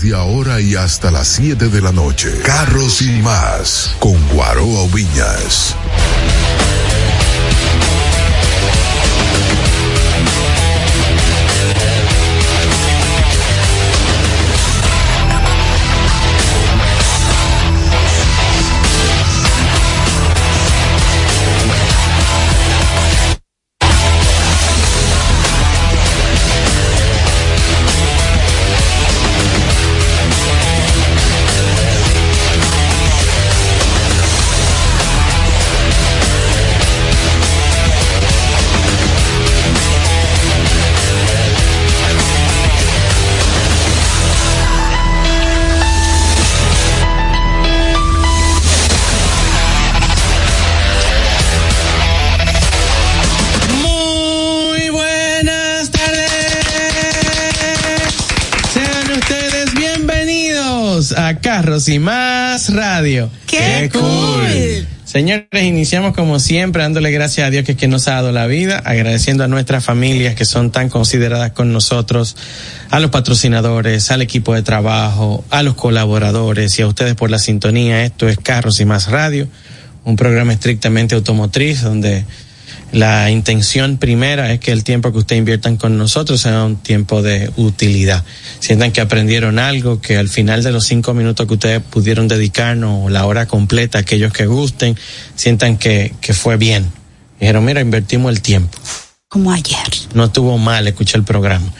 Desde 0.00 0.16
ahora 0.16 0.62
y 0.62 0.76
hasta 0.76 1.10
las 1.10 1.28
7 1.28 1.68
de 1.68 1.82
la 1.82 1.92
noche. 1.92 2.38
Carros 2.42 3.02
y 3.02 3.20
más. 3.20 3.94
Con 3.98 4.16
Guaroa 4.28 4.86
Viñas. 4.94 5.76
Bienvenidos 61.10 61.18
a 61.18 61.40
Carros 61.40 61.88
y 61.88 61.98
Más 61.98 62.72
Radio. 62.72 63.30
¡Qué 63.46 63.90
cool! 63.92 64.86
Señores, 65.04 65.48
iniciamos 65.64 66.14
como 66.14 66.38
siempre 66.38 66.82
dándole 66.82 67.10
gracias 67.10 67.46
a 67.46 67.50
Dios 67.50 67.64
que, 67.64 67.72
es 67.72 67.78
quien 67.78 67.90
nos 67.90 68.06
ha 68.06 68.12
dado 68.12 68.32
la 68.32 68.46
vida, 68.46 68.78
agradeciendo 68.84 69.42
a 69.42 69.48
nuestras 69.48 69.84
familias 69.84 70.34
que 70.34 70.44
son 70.44 70.70
tan 70.70 70.88
consideradas 70.88 71.52
con 71.52 71.72
nosotros, 71.72 72.36
a 72.90 73.00
los 73.00 73.10
patrocinadores, 73.10 74.10
al 74.10 74.22
equipo 74.22 74.54
de 74.54 74.62
trabajo, 74.62 75.44
a 75.50 75.62
los 75.62 75.74
colaboradores 75.74 76.78
y 76.78 76.82
a 76.82 76.86
ustedes 76.86 77.14
por 77.14 77.30
la 77.30 77.38
sintonía. 77.38 78.04
Esto 78.04 78.28
es 78.28 78.38
Carros 78.38 78.78
y 78.80 78.84
Más 78.84 79.10
Radio, 79.10 79.48
un 80.04 80.16
programa 80.16 80.52
estrictamente 80.52 81.16
automotriz 81.16 81.82
donde 81.82 82.24
la 82.92 83.30
intención 83.30 83.98
primera 83.98 84.52
es 84.52 84.60
que 84.60 84.72
el 84.72 84.82
tiempo 84.82 85.12
que 85.12 85.18
ustedes 85.18 85.38
inviertan 85.38 85.76
con 85.76 85.96
nosotros 85.96 86.40
sea 86.40 86.64
un 86.64 86.76
tiempo 86.76 87.22
de 87.22 87.50
utilidad. 87.56 88.24
Sientan 88.58 88.90
que 88.90 89.00
aprendieron 89.00 89.58
algo, 89.58 90.00
que 90.00 90.16
al 90.16 90.28
final 90.28 90.62
de 90.62 90.72
los 90.72 90.86
cinco 90.86 91.14
minutos 91.14 91.46
que 91.46 91.54
ustedes 91.54 91.82
pudieron 91.82 92.26
dedicarnos, 92.26 93.06
o 93.06 93.08
la 93.08 93.26
hora 93.26 93.46
completa, 93.46 93.98
aquellos 93.98 94.32
que 94.32 94.46
gusten, 94.46 94.96
sientan 95.36 95.78
que, 95.78 96.14
que 96.20 96.34
fue 96.34 96.56
bien. 96.56 96.90
Dijeron, 97.38 97.64
mira, 97.64 97.80
invertimos 97.80 98.32
el 98.32 98.42
tiempo. 98.42 98.76
Como 99.28 99.52
ayer. 99.52 99.78
No 100.14 100.24
estuvo 100.24 100.58
mal 100.58 100.88
escuchar 100.88 101.20
el 101.20 101.24
programa. 101.24 101.72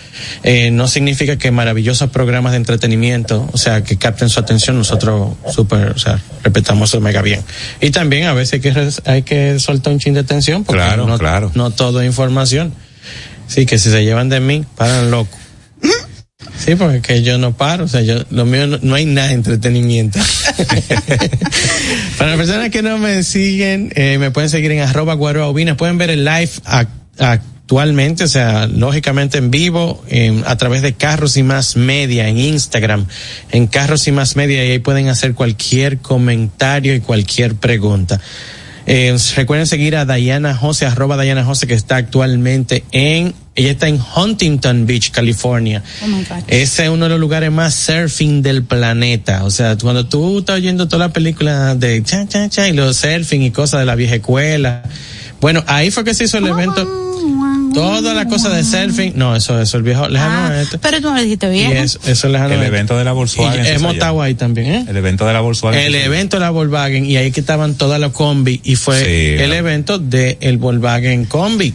Eh, 0.42 0.70
no 0.70 0.88
significa 0.88 1.36
que 1.36 1.50
maravillosos 1.50 2.10
programas 2.10 2.52
de 2.52 2.58
entretenimiento, 2.58 3.48
o 3.52 3.58
sea, 3.58 3.82
que 3.82 3.96
capten 3.98 4.28
su 4.28 4.40
atención, 4.40 4.76
nosotros 4.76 5.32
súper, 5.52 5.88
o 5.90 5.98
sea, 5.98 6.20
respetamos 6.42 6.90
eso 6.90 7.00
mega 7.00 7.22
bien. 7.22 7.40
Y 7.80 7.90
también 7.90 8.26
a 8.26 8.32
veces 8.32 8.54
hay 8.54 8.60
que, 8.60 8.70
res- 8.72 9.02
hay 9.06 9.22
que 9.22 9.58
soltar 9.58 9.92
un 9.92 9.98
chin 9.98 10.14
de 10.14 10.20
atención 10.20 10.64
porque 10.64 10.82
Claro, 10.82 11.06
no, 11.06 11.18
claro. 11.18 11.50
no 11.54 11.70
todo 11.70 12.00
es 12.00 12.06
información. 12.06 12.72
Sí, 13.46 13.66
que 13.66 13.78
si 13.78 13.90
se 13.90 14.04
llevan 14.04 14.28
de 14.28 14.40
mí, 14.40 14.64
paran 14.76 15.10
loco. 15.10 15.36
Sí, 16.58 16.74
porque 16.74 17.00
que 17.00 17.22
yo 17.22 17.38
no 17.38 17.56
paro, 17.56 17.84
o 17.84 17.88
sea, 17.88 18.02
yo, 18.02 18.22
lo 18.30 18.44
mío 18.44 18.66
no, 18.66 18.78
no 18.82 18.94
hay 18.94 19.06
nada 19.06 19.28
de 19.28 19.34
entretenimiento. 19.34 20.18
Para 22.18 22.30
las 22.30 22.36
personas 22.38 22.70
que 22.70 22.82
no 22.82 22.98
me 22.98 23.22
siguen, 23.22 23.92
eh, 23.94 24.18
me 24.18 24.30
pueden 24.30 24.50
seguir 24.50 24.70
en 24.72 24.80
arroba 24.80 25.14
guaroaubina, 25.14 25.76
pueden 25.76 25.98
ver 25.98 26.10
el 26.10 26.24
live 26.24 26.50
ac- 26.66 26.88
actualmente, 27.70 28.24
o 28.24 28.28
sea, 28.28 28.66
lógicamente 28.66 29.38
en 29.38 29.52
vivo, 29.52 30.02
en- 30.08 30.42
a 30.44 30.56
través 30.56 30.82
de 30.82 30.94
Carros 30.94 31.36
y 31.36 31.44
Más 31.44 31.76
Media, 31.76 32.26
en 32.26 32.36
Instagram, 32.36 33.06
en 33.52 33.68
Carros 33.68 34.08
y 34.08 34.12
Más 34.12 34.34
Media, 34.34 34.64
y 34.66 34.72
ahí 34.72 34.78
pueden 34.80 35.06
hacer 35.08 35.34
cualquier 35.34 35.98
comentario 35.98 36.96
y 36.96 37.00
cualquier 37.00 37.54
pregunta. 37.54 38.20
Eh, 38.86 39.16
recuerden 39.36 39.68
seguir 39.68 39.94
a 39.94 40.04
Diana 40.04 40.52
Jose, 40.56 40.84
arroba 40.84 41.22
Diana 41.22 41.44
Jose, 41.44 41.68
que 41.68 41.74
está 41.74 41.94
actualmente 41.94 42.82
en, 42.90 43.34
ella 43.54 43.70
está 43.70 43.86
en 43.86 44.00
Huntington 44.16 44.84
Beach, 44.86 45.12
California. 45.12 45.84
Oh 46.02 46.08
my 46.08 46.24
God. 46.24 46.38
Ese 46.48 46.82
es 46.84 46.88
uno 46.88 47.04
de 47.04 47.10
los 47.10 47.20
lugares 47.20 47.52
más 47.52 47.72
surfing 47.74 48.42
del 48.42 48.64
planeta. 48.64 49.44
O 49.44 49.50
sea, 49.50 49.76
cuando 49.78 50.06
tú 50.06 50.40
estás 50.40 50.56
oyendo 50.56 50.88
toda 50.88 51.06
la 51.06 51.12
película 51.12 51.76
de 51.76 52.02
cha, 52.02 52.26
cha, 52.26 52.48
cha, 52.48 52.68
y 52.68 52.72
los 52.72 52.96
surfing 52.96 53.42
y 53.42 53.52
cosas 53.52 53.78
de 53.78 53.86
la 53.86 53.94
vieja 53.94 54.16
escuela. 54.16 54.82
Bueno, 55.40 55.62
ahí 55.68 55.92
fue 55.92 56.02
que 56.02 56.14
se 56.14 56.24
hizo 56.24 56.38
el 56.38 56.48
evento. 56.48 56.84
Toda 57.74 58.14
la 58.14 58.26
cosa 58.26 58.48
de 58.50 58.64
surfing. 58.64 59.12
No, 59.16 59.34
eso, 59.36 59.60
eso, 59.60 59.76
el 59.76 59.82
viejo 59.82 60.08
lejano 60.08 60.54
Ah, 60.54 60.60
este. 60.62 60.78
pero 60.78 61.00
tú 61.00 61.08
no 61.10 61.16
lo 61.16 61.22
dijiste 61.22 61.48
bien. 61.50 61.72
eso, 61.76 61.98
eso 62.06 62.26
es 62.26 62.32
lejano 62.32 62.48
El 62.54 62.60
este. 62.60 62.66
evento 62.66 62.96
de 62.98 63.04
la 63.04 63.12
Volkswagen. 63.12 63.66
Hemos 63.66 63.94
estado 63.94 64.20
ahí 64.22 64.34
también, 64.34 64.66
¿eh? 64.72 64.84
El 64.88 64.96
evento 64.96 65.26
de 65.26 65.32
la 65.32 65.40
Volkswagen. 65.40 65.80
El 65.80 65.94
evento 65.94 66.36
de 66.36 66.40
la 66.40 66.50
Volkswagen 66.50 67.04
y 67.06 67.16
ahí 67.16 67.30
que 67.32 67.40
estaban 67.40 67.74
todas 67.74 68.00
las 68.00 68.12
combi 68.12 68.60
y 68.64 68.76
fue 68.76 68.98
Sí, 69.04 69.42
el 69.42 69.52
evento 69.52 69.98
de 69.98 70.38
el 70.40 70.58
Volkswagen 70.58 71.24
Combi. 71.26 71.72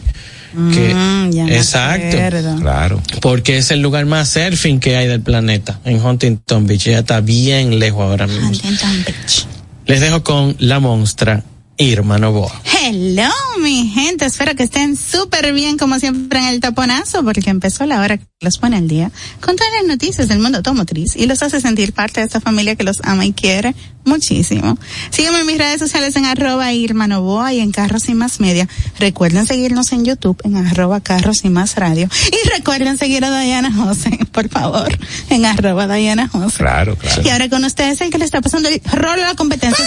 Que, 0.72 0.94
Mm, 0.94 1.30
ya 1.32 1.44
me 1.44 1.56
exacto. 1.56 2.16
acuerdo. 2.16 2.56
Claro. 2.62 3.02
Porque 3.20 3.58
es 3.58 3.70
el 3.72 3.80
lugar 3.82 4.06
más 4.06 4.30
surfing 4.30 4.80
que 4.80 4.96
hay 4.96 5.06
del 5.06 5.20
planeta, 5.20 5.80
en 5.84 6.02
Huntington 6.02 6.66
Beach. 6.66 6.84
Ya 6.84 7.00
está 7.00 7.20
bien 7.20 7.78
lejos 7.78 8.00
ahora 8.02 8.26
mismo. 8.26 8.46
Huntington 8.48 9.04
Beach. 9.04 9.46
Les 9.86 10.00
dejo 10.00 10.22
con 10.24 10.56
la 10.58 10.80
monstra 10.80 11.42
Irma 11.76 12.16
Novoa. 12.18 12.58
Hello, 12.88 13.32
mi 13.60 13.88
gente. 13.88 14.26
Espero 14.26 14.54
que 14.54 14.62
estén 14.62 14.96
súper 14.96 15.52
bien, 15.52 15.76
como 15.76 15.98
siempre, 15.98 16.38
en 16.38 16.46
el 16.46 16.60
taponazo, 16.60 17.24
porque 17.24 17.50
empezó 17.50 17.84
la 17.84 17.98
hora 17.98 18.16
que 18.16 18.24
los 18.40 18.58
pone 18.58 18.76
al 18.76 18.86
día 18.86 19.10
con 19.40 19.56
todas 19.56 19.72
las 19.72 19.88
noticias 19.88 20.28
del 20.28 20.38
mundo 20.38 20.58
automotriz 20.58 21.16
y 21.16 21.26
los 21.26 21.42
hace 21.42 21.60
sentir 21.60 21.92
parte 21.92 22.20
de 22.20 22.26
esta 22.26 22.40
familia 22.40 22.76
que 22.76 22.84
los 22.84 22.98
ama 23.02 23.26
y 23.26 23.32
quiere 23.32 23.74
muchísimo. 24.04 24.78
Sígueme 25.10 25.40
en 25.40 25.46
mis 25.46 25.58
redes 25.58 25.80
sociales 25.80 26.14
en 26.14 26.26
arroba 26.26 26.72
Irma 26.72 27.08
Novoa 27.08 27.52
y 27.52 27.58
en 27.58 27.72
Carros 27.72 28.08
y 28.08 28.14
Más 28.14 28.38
Media. 28.38 28.68
Recuerden 29.00 29.46
seguirnos 29.46 29.90
en 29.90 30.04
YouTube 30.04 30.40
en 30.44 30.56
arroba 30.56 31.00
Carros 31.00 31.44
y 31.44 31.48
Más 31.48 31.74
Radio. 31.74 32.08
Y 32.30 32.48
recuerden 32.50 32.98
seguir 32.98 33.24
a 33.24 33.40
Diana 33.40 33.72
José, 33.72 34.16
por 34.30 34.48
favor, 34.48 34.96
en 35.28 35.44
arroba 35.44 35.92
Diana 35.92 36.28
José. 36.28 36.58
Claro, 36.58 36.94
claro. 36.94 37.22
Y 37.24 37.30
ahora 37.30 37.48
con 37.48 37.64
ustedes 37.64 38.00
el 38.00 38.10
que 38.10 38.18
le 38.18 38.24
está 38.26 38.40
pasando 38.40 38.68
el 38.68 38.80
rol 38.92 39.18
a 39.18 39.26
la 39.26 39.34
competencia. 39.34 39.84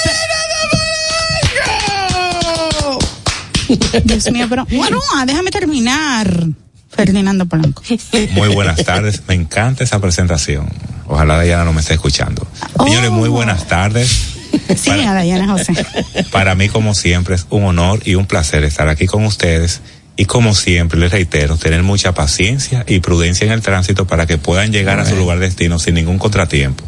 Dios 4.04 4.32
mío, 4.32 4.48
pero 4.50 4.66
bueno, 4.72 5.00
déjame 5.26 5.52
terminar. 5.52 6.48
Ferdinando 6.90 7.46
Polanco. 7.46 7.84
Muy 8.32 8.48
buenas 8.50 8.84
tardes. 8.84 9.22
Me 9.28 9.36
encanta 9.36 9.84
esa 9.84 10.00
presentación. 10.00 10.68
Ojalá 11.08 11.40
Diana 11.42 11.64
no 11.64 11.74
me 11.74 11.82
esté 11.82 11.94
escuchando. 11.94 12.48
Oh. 12.74 12.86
Señores, 12.86 13.12
muy 13.12 13.30
buenas 13.30 13.68
tardes. 13.68 14.36
Sí, 14.76 14.90
a 14.90 15.22
Diana 15.22 15.48
José. 15.48 15.74
Para 16.32 16.56
mí, 16.56 16.70
como 16.70 16.96
siempre, 16.96 17.36
es 17.36 17.46
un 17.52 17.64
honor 17.64 18.02
y 18.06 18.16
un 18.16 18.26
placer 18.26 18.64
estar 18.64 18.88
aquí 18.90 19.06
con 19.06 19.24
ustedes 19.26 19.82
Y 20.18 20.26
como 20.26 20.54
siempre, 20.54 21.00
les 21.00 21.12
reitero, 21.12 21.56
tener 21.56 21.82
mucha 21.84 22.14
paciencia 22.14 22.84
y 22.88 23.00
prudencia 23.00 23.46
en 23.46 23.54
el 23.54 23.62
tránsito 23.62 24.06
para 24.06 24.26
que 24.26 24.38
puedan 24.38 24.72
llegar 24.72 25.00
a 25.00 25.06
su 25.06 25.16
lugar 25.16 25.40
de 25.40 25.46
destino 25.46 25.80
sin 25.80 25.96
ningún 25.96 26.18
contratiempo. 26.18 26.84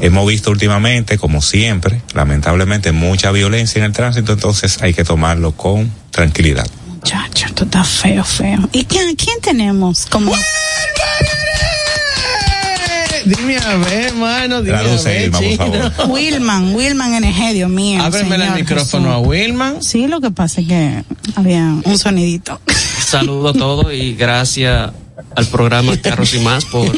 Hemos 0.00 0.26
visto 0.26 0.50
últimamente, 0.50 1.18
como 1.18 1.42
siempre, 1.42 2.02
lamentablemente, 2.14 2.92
mucha 2.92 3.30
violencia 3.30 3.78
en 3.78 3.84
el 3.84 3.92
tránsito, 3.92 4.32
entonces 4.32 4.82
hay 4.82 4.94
que 4.94 5.04
tomarlo 5.04 5.52
con 5.52 5.92
tranquilidad. 6.10 6.66
Muchacho, 6.88 7.46
esto 7.46 7.64
está 7.64 7.84
feo, 7.84 8.24
feo. 8.24 8.68
¿Y 8.72 8.84
quién, 8.84 9.14
quién 9.16 9.40
tenemos 9.40 10.06
como... 10.06 10.32
Dime 13.24 13.56
a 13.56 13.76
ver, 13.76 14.14
mano, 14.14 14.62
dime 14.62 14.78
Traduce, 14.78 15.08
a 15.08 15.12
ver, 15.12 15.22
Irma, 15.22 15.38
por 15.38 15.48
chino. 15.48 15.90
favor. 15.92 16.10
Wilman, 16.10 16.74
Wilman 16.74 17.22
NG, 17.22 17.52
Dios 17.52 17.70
mío. 17.70 18.02
Ábreme 18.02 18.34
el 18.34 18.50
micrófono 18.52 19.12
a. 19.12 19.18
Wilman. 19.20 19.80
Sí, 19.80 20.08
lo 20.08 20.20
que 20.20 20.32
pasa 20.32 20.60
es 20.60 20.66
que 20.66 21.04
había 21.36 21.76
un 21.84 21.98
sonidito. 21.98 22.60
Saludo 23.06 23.50
a 23.50 23.52
todos 23.52 23.92
y 23.92 24.14
gracias 24.14 24.90
al 25.36 25.46
programa 25.46 25.96
Carros 25.98 26.34
y 26.34 26.38
Más 26.40 26.64
por, 26.66 26.90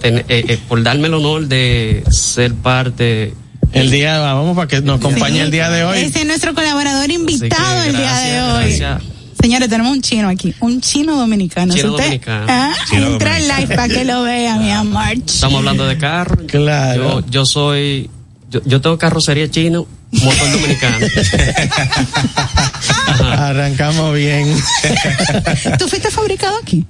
ten- 0.00 0.18
eh, 0.18 0.24
eh, 0.28 0.58
por 0.68 0.82
darme 0.82 1.08
el 1.08 1.14
honor 1.14 1.46
de 1.46 2.02
ser 2.10 2.54
parte. 2.54 3.34
El 3.72 3.90
día, 3.90 4.18
vamos 4.20 4.54
para 4.56 4.68
que 4.68 4.80
nos 4.80 4.98
acompañe 5.00 5.40
el 5.40 5.50
día 5.50 5.68
de 5.70 5.84
hoy. 5.84 5.98
Ese 5.98 6.20
es 6.20 6.26
nuestro 6.26 6.54
colaborador 6.54 7.06
que 7.08 7.12
invitado 7.14 7.82
el 7.82 7.96
día 7.96 8.14
de 8.18 8.40
hoy. 8.42 8.76
gracias. 8.78 9.02
Señores, 9.40 9.68
tenemos 9.68 9.92
un 9.92 10.00
chino 10.02 10.28
aquí, 10.28 10.54
un 10.60 10.80
chino 10.80 11.16
dominicano. 11.18 11.74
Chino 11.74 11.90
usted- 11.90 12.04
dominicano. 12.04 12.46
Ah, 12.48 12.72
Chino 12.88 13.06
entra 13.12 13.36
en 13.38 13.42
dominicano. 13.48 13.60
live 13.66 13.76
para 13.76 13.88
que 13.94 14.04
lo 14.04 14.22
vea, 14.22 14.56
mi 14.56 14.70
amor. 14.70 15.04
Estamos 15.26 15.58
hablando 15.58 15.86
de 15.86 15.98
carros. 15.98 16.46
Claro. 16.48 17.20
Yo, 17.20 17.26
yo 17.30 17.44
soy. 17.46 18.08
Yo, 18.50 18.60
yo 18.64 18.80
tengo 18.80 18.96
carrocería 18.96 19.50
chino, 19.50 19.86
motor 20.12 20.50
dominicano. 20.52 20.98
Arrancamos 23.20 24.14
bien. 24.14 24.56
¿Tú 25.78 25.88
fuiste 25.88 26.10
fabricado 26.10 26.56
aquí? 26.62 26.84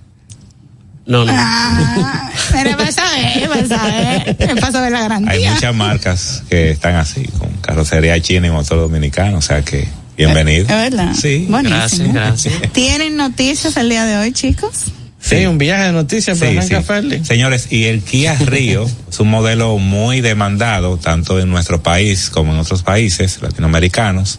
No, 1.07 1.25
no. 1.25 1.33
Ah, 1.35 2.31
pero 2.51 2.77
vas 2.77 2.99
a 2.99 3.05
ver, 3.15 3.49
vas 3.49 3.71
a 3.71 3.85
ver. 3.87 4.37
El 4.39 4.59
paso 4.59 4.81
de 4.83 4.91
la 4.91 4.99
Hay 4.99 5.09
garantía. 5.09 5.53
muchas 5.53 5.75
marcas 5.75 6.43
que 6.51 6.71
están 6.73 6.97
así, 6.97 7.25
con 7.39 7.49
carrocería 7.61 8.21
china 8.21 8.49
y 8.49 8.51
motor 8.51 8.79
dominicano, 8.81 9.39
o 9.39 9.43
sea 9.43 9.63
que 9.63 9.87
bienvenido. 10.17 10.63
Es 10.63 10.69
verdad. 10.69 11.15
Sí. 11.15 11.47
Buenísimo. 11.49 11.77
Gracias, 12.13 12.13
gracias. 12.13 12.73
¿Tienen 12.73 13.17
noticias 13.17 13.77
el 13.77 13.89
día 13.89 14.05
de 14.05 14.17
hoy, 14.17 14.33
chicos? 14.33 14.87
Sí, 15.21 15.45
un 15.47 15.59
viaje 15.59 15.85
de 15.85 15.93
noticias, 15.93 16.39
pero 16.39 16.61
Sí, 16.63 16.69
sí. 16.69 17.25
Señores, 17.25 17.69
y 17.73 17.85
el 17.85 18.03
Kia 18.03 18.35
Río 18.45 18.89
es 19.09 19.19
un 19.21 19.29
modelo 19.29 19.77
muy 19.79 20.21
demandado, 20.21 20.99
tanto 20.99 21.41
en 21.41 21.49
nuestro 21.51 21.83
país 21.83 22.31
como 22.31 22.53
en 22.53 22.59
otros 22.61 22.83
países 22.83 23.41
latinoamericanos. 23.43 24.39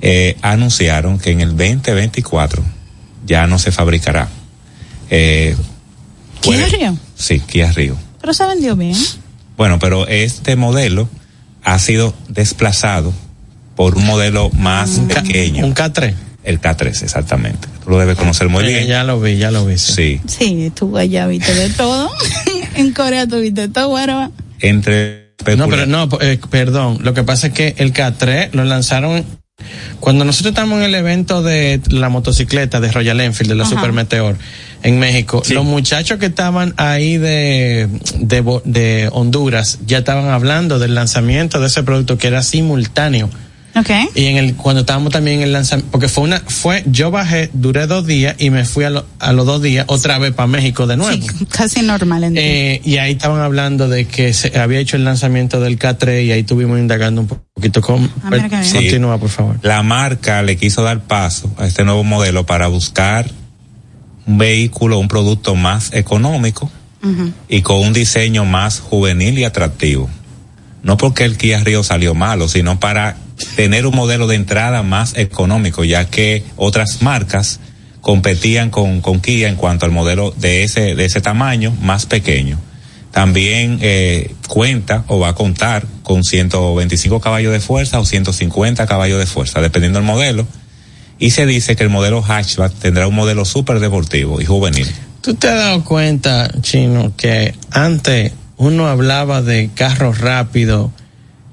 Eh, 0.00 0.36
anunciaron 0.42 1.18
que 1.18 1.30
en 1.30 1.40
el 1.40 1.50
2024 1.56 2.62
ya 3.26 3.46
no 3.46 3.58
se 3.58 3.70
fabricará. 3.72 4.28
Eh, 5.10 5.56
¿Kia 6.44 6.66
Río? 6.66 6.96
Sí, 7.16 7.40
Kia 7.40 7.72
Río. 7.72 7.96
Pero 8.20 8.34
se 8.34 8.46
vendió 8.46 8.76
bien. 8.76 8.96
Bueno, 9.56 9.78
pero 9.78 10.06
este 10.08 10.56
modelo 10.56 11.08
ha 11.62 11.78
sido 11.78 12.14
desplazado 12.28 13.12
por 13.76 13.96
un 13.96 14.04
modelo 14.06 14.50
más 14.50 15.00
pequeño, 15.08 15.64
Un 15.66 15.74
K3. 15.74 16.14
el 16.44 16.60
K3 16.60 17.02
exactamente. 17.02 17.68
Tú 17.84 17.90
lo 17.90 17.98
debes 17.98 18.16
conocer 18.16 18.48
muy 18.48 18.64
Eh, 18.64 18.68
bien. 18.68 18.86
ya 18.86 19.04
lo 19.04 19.20
vi, 19.20 19.36
ya 19.36 19.50
lo 19.50 19.64
vi. 19.66 19.78
Sí. 19.78 20.20
Sí. 20.26 20.36
Sí, 20.38 20.72
tú 20.74 20.96
allá 20.96 21.26
viste 21.26 21.54
de 21.54 21.68
todo. 21.70 22.10
en 22.76 22.92
Corea 22.92 23.26
tuviste 23.26 23.68
todo, 23.68 23.88
güero. 23.88 24.30
Entre 24.60 25.34
No, 25.56 25.68
pero 25.68 25.86
no, 25.86 26.08
eh, 26.20 26.38
perdón. 26.50 26.98
Lo 27.02 27.14
que 27.14 27.22
pasa 27.24 27.48
es 27.48 27.52
que 27.52 27.74
el 27.78 27.92
K3 27.92 28.50
lo 28.52 28.64
lanzaron 28.64 29.24
cuando 30.00 30.24
nosotros 30.24 30.50
estamos 30.52 30.78
en 30.78 30.84
el 30.84 30.94
evento 30.94 31.42
de 31.42 31.80
la 31.88 32.08
motocicleta 32.08 32.80
de 32.80 32.90
Royal 32.92 33.20
Enfield, 33.20 33.50
de 33.50 33.56
la 33.56 33.64
Ajá. 33.64 33.74
Super 33.74 33.92
Meteor, 33.92 34.36
en 34.84 34.98
México. 35.00 35.42
Sí. 35.44 35.54
Los 35.54 35.64
muchachos 35.64 36.18
que 36.18 36.26
estaban 36.26 36.72
ahí 36.76 37.16
de, 37.18 37.88
de, 38.20 38.40
Bo- 38.42 38.62
de 38.64 39.08
Honduras 39.12 39.80
ya 39.86 39.98
estaban 39.98 40.26
hablando 40.28 40.78
del 40.78 40.94
lanzamiento 40.94 41.58
de 41.60 41.66
ese 41.66 41.82
producto 41.82 42.16
que 42.18 42.28
era 42.28 42.42
simultáneo. 42.44 43.28
Ok. 43.76 43.90
Y 44.14 44.26
en 44.26 44.36
el, 44.36 44.54
cuando 44.54 44.82
estábamos 44.82 45.12
también 45.12 45.38
en 45.38 45.42
el 45.42 45.52
lanzamiento, 45.52 45.90
porque 45.90 46.06
fue 46.06 46.22
una, 46.22 46.38
fue, 46.46 46.84
yo 46.86 47.10
bajé, 47.10 47.50
duré 47.54 47.88
dos 47.88 48.06
días 48.06 48.36
y 48.38 48.50
me 48.50 48.64
fui 48.64 48.84
a, 48.84 48.90
lo- 48.90 49.04
a 49.18 49.32
los 49.32 49.46
dos 49.46 49.60
días 49.62 49.84
otra 49.88 50.16
vez 50.18 50.32
para 50.32 50.46
México 50.46 50.86
de 50.86 50.96
nuevo. 50.96 51.12
Sí, 51.20 51.46
casi 51.50 51.82
normal. 51.82 52.22
En 52.22 52.36
Eh, 52.38 52.80
y 52.84 52.98
ahí 52.98 53.10
estaban 53.12 53.40
hablando 53.40 53.88
de 53.88 54.04
que 54.04 54.32
se 54.32 54.56
había 54.60 54.78
hecho 54.78 54.96
el 54.96 55.04
lanzamiento 55.04 55.58
del 55.60 55.76
K3 55.76 56.24
y 56.24 56.30
ahí 56.30 56.40
estuvimos 56.40 56.78
indagando 56.78 57.22
un 57.22 57.26
poquito 57.26 57.80
con 57.80 58.08
Ah, 58.22 58.30
bien. 58.30 58.64
Sí. 58.64 58.74
continúa 58.74 59.18
por 59.18 59.30
favor 59.30 59.56
la 59.62 59.82
marca 59.82 60.42
le 60.42 60.56
quiso 60.56 60.82
dar 60.84 61.00
paso 61.00 61.52
a 61.58 61.66
este 61.66 61.82
nuevo 61.84 62.04
modelo 62.04 62.46
para 62.46 62.68
buscar 62.68 63.28
un 64.26 64.38
vehículo, 64.38 64.98
un 64.98 65.08
producto 65.08 65.54
más 65.54 65.92
económico 65.92 66.70
y 67.48 67.60
con 67.60 67.80
un 67.80 67.92
diseño 67.92 68.46
más 68.46 68.80
juvenil 68.80 69.38
y 69.38 69.44
atractivo. 69.44 70.08
No 70.82 70.96
porque 70.96 71.24
el 71.24 71.36
Kia 71.36 71.62
Río 71.62 71.82
salió 71.82 72.14
malo, 72.14 72.48
sino 72.48 72.80
para 72.80 73.16
tener 73.56 73.86
un 73.86 73.94
modelo 73.94 74.26
de 74.26 74.36
entrada 74.36 74.82
más 74.82 75.16
económico, 75.16 75.84
ya 75.84 76.06
que 76.06 76.44
otras 76.56 77.02
marcas 77.02 77.60
competían 78.00 78.70
con, 78.70 79.00
con 79.00 79.20
Kia 79.20 79.48
en 79.48 79.56
cuanto 79.56 79.86
al 79.86 79.92
modelo 79.92 80.32
de 80.36 80.62
ese, 80.62 80.94
de 80.94 81.04
ese 81.04 81.20
tamaño 81.20 81.74
más 81.82 82.06
pequeño. 82.06 82.58
También 83.10 83.78
eh, 83.80 84.34
cuenta 84.48 85.04
o 85.06 85.20
va 85.20 85.28
a 85.28 85.34
contar 85.34 85.86
con 86.02 86.24
125 86.24 87.20
caballos 87.20 87.52
de 87.52 87.60
fuerza 87.60 88.00
o 88.00 88.04
150 88.04 88.86
caballos 88.86 89.18
de 89.20 89.26
fuerza, 89.26 89.60
dependiendo 89.60 90.00
del 90.00 90.06
modelo. 90.06 90.46
Y 91.18 91.30
se 91.30 91.46
dice 91.46 91.76
que 91.76 91.84
el 91.84 91.90
modelo 91.90 92.22
hatchback 92.22 92.72
tendrá 92.74 93.06
un 93.06 93.14
modelo 93.14 93.44
súper 93.44 93.80
deportivo 93.80 94.40
y 94.40 94.44
juvenil. 94.44 94.86
tú 95.20 95.34
te 95.34 95.48
has 95.48 95.56
dado 95.56 95.84
cuenta 95.84 96.50
chino 96.60 97.12
que 97.16 97.54
antes 97.70 98.32
uno 98.56 98.86
hablaba 98.88 99.40
de 99.42 99.70
carros 99.74 100.18
rápidos 100.18 100.90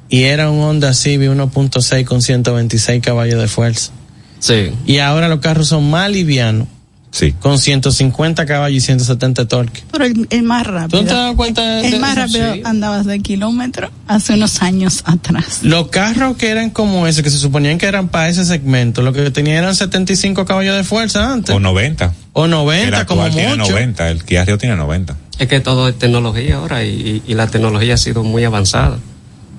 y 0.09 0.23
era 0.23 0.49
un 0.49 0.59
Honda 0.61 0.93
Civic 0.93 1.29
1.6 1.29 2.05
con 2.05 2.21
126 2.21 3.01
caballos 3.01 3.39
de 3.39 3.47
fuerza 3.47 3.91
Sí. 4.39 4.71
y 4.85 4.97
ahora 4.97 5.29
los 5.29 5.39
carros 5.39 5.67
son 5.69 5.89
más 5.89 6.09
livianos 6.11 6.67
Sí. 7.11 7.33
con 7.33 7.59
150 7.59 8.45
caballos 8.45 8.77
y 8.77 8.79
170 8.81 9.45
torque 9.47 9.83
Pero 9.91 10.05
el, 10.05 10.27
el 10.29 10.43
más 10.43 10.65
rápido. 10.65 10.99
¿Tú 10.99 11.05
no 11.05 11.09
te 11.11 11.13
das 11.13 11.35
cuenta 11.35 11.61
de 11.61 11.87
El 11.89 11.99
más 11.99 12.11
eso? 12.11 12.21
rápido 12.21 12.53
Sí. 12.53 12.61
andabas 12.63 13.05
de 13.05 13.19
kilómetro 13.19 13.91
hace 14.07 14.33
unos 14.35 14.61
años 14.61 15.03
atrás. 15.05 15.59
Los 15.63 15.89
carros 15.89 16.37
que 16.37 16.49
eran 16.49 16.69
como 16.69 17.05
ese, 17.07 17.21
que 17.21 17.29
se 17.29 17.37
suponían 17.37 17.77
que 17.77 17.85
eran 17.85 18.07
para 18.07 18.29
ese 18.29 18.45
segmento, 18.45 19.01
lo 19.01 19.11
que 19.11 19.29
tenían 19.31 19.57
eran 19.57 19.75
75 19.75 20.45
caballos 20.45 20.75
de 20.77 20.83
fuerza 20.85 21.33
antes. 21.33 21.53
O 21.53 21.59
90. 21.59 22.13
O 22.33 22.45
El 22.45 22.51
90 22.51 23.05
como 23.05 23.23
actual 23.23 23.35
tiene 23.37 23.55
mucho. 23.57 23.71
90, 23.71 24.09
el 24.09 24.23
Kia 24.23 24.45
Rio 24.45 24.57
tiene 24.57 24.77
90. 24.77 25.17
Es 25.37 25.47
que 25.49 25.59
todo 25.59 25.89
es 25.89 25.99
tecnología 25.99 26.55
ahora 26.55 26.83
y, 26.85 27.21
y 27.27 27.33
la 27.33 27.47
tecnología 27.47 27.95
ha 27.95 27.97
sido 27.97 28.23
muy 28.23 28.45
avanzada. 28.45 28.99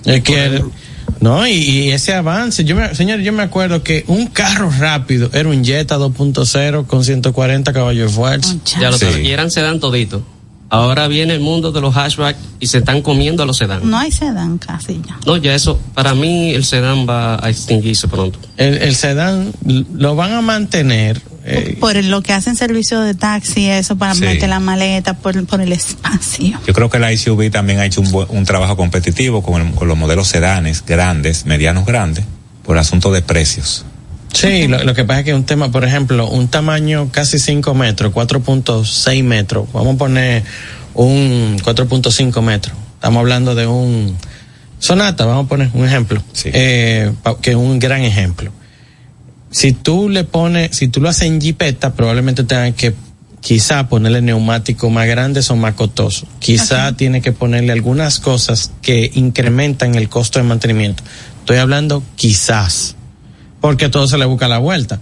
Es 0.06 0.22
que, 0.22 0.62
no, 1.22 1.46
y, 1.46 1.52
y 1.52 1.90
ese 1.92 2.14
avance, 2.14 2.64
yo 2.64 2.74
me, 2.74 2.94
señor, 2.96 3.20
yo 3.20 3.32
me 3.32 3.44
acuerdo 3.44 3.84
que 3.84 4.04
un 4.08 4.26
carro 4.26 4.70
rápido 4.78 5.30
era 5.32 5.48
un 5.48 5.64
Jetta 5.64 5.96
2.0 5.96 6.86
con 6.86 7.04
140 7.04 7.72
caballos 7.72 8.10
de 8.10 8.12
fuerza. 8.12 8.56
Ya 8.80 8.90
lo 8.90 8.98
Sí. 8.98 9.06
Y 9.22 9.30
eran 9.30 9.50
sedán 9.50 9.78
todito. 9.78 10.24
Ahora 10.74 11.06
viene 11.06 11.34
el 11.34 11.40
mundo 11.40 11.70
de 11.70 11.82
los 11.82 11.94
hatchback 11.94 12.34
y 12.58 12.66
se 12.66 12.78
están 12.78 13.02
comiendo 13.02 13.42
a 13.42 13.46
los 13.46 13.58
sedán. 13.58 13.90
No 13.90 13.98
hay 13.98 14.10
sedán 14.10 14.56
casi 14.56 15.02
ya. 15.06 15.18
No, 15.26 15.36
ya 15.36 15.54
eso, 15.54 15.78
para 15.92 16.14
mí 16.14 16.52
el 16.54 16.64
sedán 16.64 17.06
va 17.06 17.34
a 17.44 17.50
extinguirse 17.50 18.08
pronto. 18.08 18.38
El, 18.56 18.78
el 18.78 18.94
sedán 18.94 19.52
lo 19.66 20.16
van 20.16 20.32
a 20.32 20.40
mantener. 20.40 21.20
eh, 21.44 21.76
Por 21.78 22.02
lo 22.02 22.22
que 22.22 22.32
hacen 22.32 22.56
servicio 22.56 23.00
de 23.02 23.12
taxi, 23.12 23.68
eso 23.68 23.96
para 23.96 24.14
Sí. 24.14 24.22
meter 24.22 24.48
la 24.48 24.60
maleta, 24.60 25.12
por, 25.12 25.44
por 25.44 25.60
el 25.60 25.72
espacio. 25.72 26.58
Yo 26.66 26.72
creo 26.72 26.88
que 26.88 26.98
la 26.98 27.14
SUV 27.14 27.50
también 27.50 27.78
ha 27.78 27.84
hecho 27.84 28.00
un, 28.00 28.10
buen- 28.10 28.28
un 28.30 28.44
trabajo 28.46 28.74
competitivo 28.74 29.42
con, 29.42 29.60
el- 29.60 29.74
con 29.74 29.88
los 29.88 29.98
modelos 29.98 30.26
sedanes 30.28 30.82
grandes, 30.86 31.44
medianos 31.44 31.84
grandes, 31.84 32.24
por 32.64 32.78
asunto 32.78 33.12
de 33.12 33.20
precios. 33.20 33.84
Sí, 34.32 34.66
lo, 34.66 34.82
lo 34.82 34.94
que 34.94 35.04
pasa 35.04 35.20
es 35.20 35.26
que 35.26 35.34
un 35.34 35.44
tema, 35.44 35.70
por 35.70 35.84
ejemplo, 35.84 36.28
un 36.28 36.48
tamaño 36.48 37.10
casi 37.12 37.38
5 37.38 37.74
metros, 37.74 38.12
4.6 38.12 39.22
metros, 39.24 39.68
vamos 39.72 39.94
a 39.94 39.98
poner 39.98 40.42
un 40.94 41.58
4.5 41.62 42.42
metros, 42.42 42.76
estamos 42.94 43.20
hablando 43.20 43.54
de 43.54 43.66
un 43.66 44.16
Sonata, 44.78 45.26
vamos 45.26 45.46
a 45.46 45.48
poner 45.48 45.70
un 45.74 45.84
ejemplo, 45.86 46.20
Sí. 46.32 46.50
eh, 46.52 47.12
pa- 47.22 47.38
que 47.40 47.50
es 47.50 47.56
un 47.56 47.78
gran 47.78 48.02
ejemplo. 48.02 48.50
Si 49.50 49.72
tú 49.72 50.08
le 50.08 50.24
pones, 50.24 50.74
si 50.76 50.88
tú 50.88 51.00
lo 51.00 51.08
haces 51.08 51.24
en 51.28 51.40
jipeta, 51.40 51.92
probablemente 51.94 52.42
tengan 52.42 52.72
que 52.72 52.92
quizá 53.40 53.88
ponerle 53.88 54.22
neumáticos 54.22 54.90
más 54.90 55.06
grandes 55.06 55.50
o 55.50 55.56
más 55.56 55.74
costosos. 55.74 56.24
Quizá 56.40 56.96
tiene 56.96 57.20
que 57.20 57.32
ponerle 57.32 57.70
algunas 57.72 58.18
cosas 58.18 58.72
que 58.82 59.10
incrementan 59.14 59.94
el 59.94 60.08
costo 60.08 60.38
de 60.38 60.44
mantenimiento. 60.46 61.02
Estoy 61.40 61.58
hablando 61.58 62.02
quizás 62.16 62.96
porque 63.62 63.88
todo 63.88 64.06
se 64.06 64.18
le 64.18 64.26
busca 64.26 64.46
la 64.48 64.58
vuelta. 64.58 65.00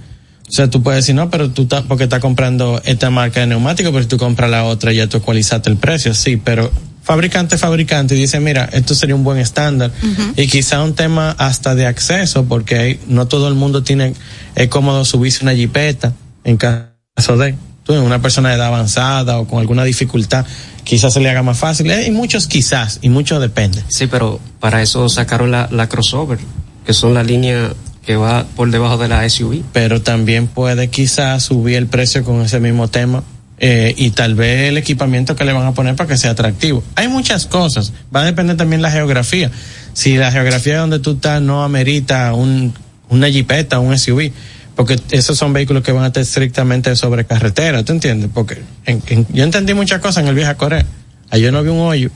O 0.49 0.53
sea, 0.53 0.69
tú 0.71 0.83
puedes 0.83 1.03
decir, 1.05 1.15
no, 1.17 1.31
pero 1.31 1.51
tú 1.51 1.63
estás, 1.63 1.83
porque 1.83 2.05
estás 2.05 2.21
comprando 2.21 2.81
esta 2.85 3.11
marca 3.11 3.41
de 3.41 3.47
neumáticos, 3.49 3.91
pero 3.93 4.03
si 4.05 4.09
tú 4.09 4.19
compras 4.19 4.49
la 4.51 4.63
otra, 4.65 4.93
ya 4.93 5.09
tú 5.09 5.17
ecualizaste 5.17 5.71
el 5.71 5.77
precio, 5.77 6.13
sí, 6.15 6.37
pero 6.37 6.71
fabricante, 7.03 7.57
fabricante, 7.57 8.15
y 8.15 8.19
dice, 8.19 8.39
mira, 8.41 8.69
esto 8.73 8.95
sería 8.95 9.15
un 9.15 9.25
buen 9.25 9.39
estándar. 9.39 9.91
Y 10.37 10.47
quizá 10.49 10.83
un 10.85 10.95
tema 10.95 11.35
hasta 11.39 11.75
de 11.75 11.87
acceso, 11.87 12.45
porque 12.45 12.79
hay- 12.79 13.01
no 13.09 13.27
todo 13.27 13.49
el 13.49 13.55
mundo 13.55 13.83
tiene, 13.83 14.13
es 14.55 14.69
cómodo 14.69 15.05
subirse 15.05 15.43
una 15.43 15.55
jipeta 15.55 16.13
en 16.45 16.57
caso 16.57 17.37
de 17.39 17.55
tú, 17.85 17.95
una 17.95 18.21
persona 18.21 18.51
de 18.51 18.57
edad 18.57 18.67
avanzada 18.67 19.39
o 19.39 19.47
con 19.47 19.61
alguna 19.61 19.85
dificultad, 19.85 20.45
quizás 20.85 21.13
se 21.15 21.21
le 21.21 21.31
haga 21.31 21.43
más 21.45 21.59
fácil. 21.59 21.91
Eh, 21.91 22.09
Y 22.09 22.11
muchos 22.11 22.47
quizás, 22.49 22.99
y 23.03 23.09
mucho 23.09 23.39
depende. 23.41 23.83
Sí, 23.89 24.07
pero 24.09 24.41
para 24.59 24.83
eso 24.83 25.09
sacaron 25.09 25.51
la, 25.53 25.69
la 25.71 25.89
crossover, 25.89 26.39
que 26.85 26.93
son 26.93 27.15
la 27.15 27.23
línea 27.23 27.73
que 28.11 28.17
va 28.17 28.45
por 28.57 28.69
debajo 28.73 28.99
de 28.99 29.07
la 29.07 29.29
SUV. 29.29 29.63
Pero 29.73 30.03
también 30.03 30.49
puede 30.49 30.89
quizás 30.89 31.45
subir 31.45 31.77
el 31.77 31.87
precio 31.87 32.25
con 32.25 32.43
ese 32.43 32.59
mismo 32.59 32.89
tema. 32.89 33.23
eh, 33.63 33.95
y 33.97 34.11
tal 34.13 34.35
vez 34.35 34.69
el 34.71 34.79
equipamiento 34.79 35.37
que 35.37 35.45
le 35.45 35.53
van 35.53 35.67
a 35.67 35.75
poner 35.75 35.95
para 35.95 36.09
que 36.09 36.17
sea 36.17 36.31
atractivo. 36.31 36.83
Hay 36.97 37.09
muchas 37.09 37.45
cosas. 37.47 37.93
Va 38.15 38.23
a 38.23 38.25
depender 38.25 38.57
también 38.57 38.81
la 38.83 38.91
geografía. 38.91 39.51
Si 39.93 40.17
la 40.17 40.33
geografía 40.33 40.79
donde 40.79 40.99
tú 40.99 41.13
estás 41.13 41.41
no 41.43 41.63
amerita 41.63 42.33
un, 42.33 42.73
una 43.11 43.29
jipeta, 43.29 43.79
un 43.79 43.97
SUV, 43.99 44.33
porque 44.75 44.99
esos 45.11 45.37
son 45.39 45.53
vehículos 45.53 45.83
que 45.85 45.93
van 45.93 46.05
a 46.05 46.07
estar 46.07 46.23
estrictamente 46.23 46.97
sobre 46.97 47.27
carretera, 47.27 47.85
¿tú 47.85 47.93
entiendes? 47.93 48.31
Porque 48.33 48.63
en- 48.87 49.03
en- 49.09 49.27
yo 49.31 49.45
entendí 49.45 49.75
muchas 49.75 50.01
cosas 50.01 50.23
en 50.23 50.29
el 50.31 50.35
viaje 50.35 50.53
a 50.53 50.57
Corea. 50.57 50.87
Ayer 51.29 51.53
no 51.53 51.63
vi 51.63 51.69
un 51.69 51.81
hoyo. 51.81 52.11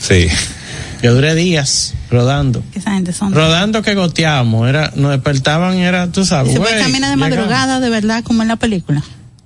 Sí. 0.00 0.26
Yo 1.02 1.14
duré 1.14 1.34
días 1.34 1.94
rodando. 2.10 2.62
Esa 2.74 2.92
gente 2.92 3.12
son. 3.12 3.32
Rodando 3.34 3.82
que 3.82 3.94
goteábamos, 3.94 4.68
era, 4.68 4.92
nos 4.96 5.12
despertaban, 5.12 5.74
era, 5.78 6.10
tú 6.12 6.20
Y 6.20 6.24
sabes. 6.26 6.52
se 6.52 6.58
puede 6.60 6.72
güey, 6.74 6.82
caminar 6.84 7.10
de 7.10 7.16
llegamos. 7.16 7.38
madrugada, 7.38 7.80
de 7.80 7.88
verdad, 7.90 8.22
como 8.22 8.42
en 8.42 8.48
la 8.48 8.56
película. 8.56 9.02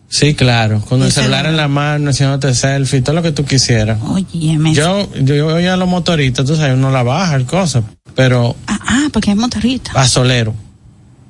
Sí, 0.08 0.34
claro, 0.34 0.80
con 0.80 1.02
el 1.02 1.10
celular 1.10 1.46
en 1.46 1.56
la 1.56 1.66
mano, 1.66 2.10
haciéndote 2.10 2.54
selfie, 2.54 3.02
todo 3.02 3.16
lo 3.16 3.22
que 3.22 3.32
tú 3.32 3.44
quisieras. 3.44 3.98
Oye, 4.02 4.58
me. 4.58 4.72
Yo, 4.74 5.08
yo, 5.14 5.34
yo 5.34 5.46
oía 5.48 5.74
a 5.74 5.76
los 5.76 5.88
motoristas, 5.88 6.46
tú 6.46 6.54
sabes, 6.56 6.74
uno 6.74 6.90
la 6.92 7.02
baja, 7.02 7.34
el 7.34 7.46
cosa, 7.46 7.82
pero 8.14 8.54
Ah, 8.68 8.78
ah, 8.86 9.08
porque 9.12 9.30
es 9.32 9.36
motorista. 9.36 9.92
pasolero. 9.92 10.54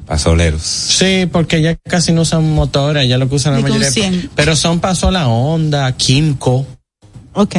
Pasoleros. 0.07 0.61
Sí, 0.63 1.27
porque 1.33 1.63
ya 1.63 1.77
casi 1.89 2.13
no 2.13 2.23
usan 2.23 2.53
motores, 2.53 3.09
ya 3.09 3.17
lo 3.17 3.29
que 3.29 3.37
usan 3.37 3.55
la 3.55 3.61
mayoría. 3.61 3.91
100. 3.91 4.31
Pero 4.35 4.55
son 4.55 4.81
pasola 4.81 5.29
Honda, 5.29 5.91
Kimco, 5.97 6.67
Ok. 7.33 7.55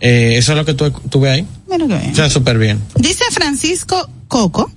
eh, 0.00 0.34
eso 0.38 0.52
es 0.52 0.58
lo 0.58 0.64
que 0.64 0.72
tú, 0.72 0.90
tú 1.10 1.20
ves 1.20 1.32
ahí. 1.32 1.46
Mira 1.78 1.86
que 1.86 2.02
bien. 2.02 2.12
O 2.12 2.16
sea, 2.16 2.30
súper 2.30 2.58
bien. 2.58 2.80
Dice 2.96 3.24
Francisco 3.30 4.08
Coco 4.28 4.70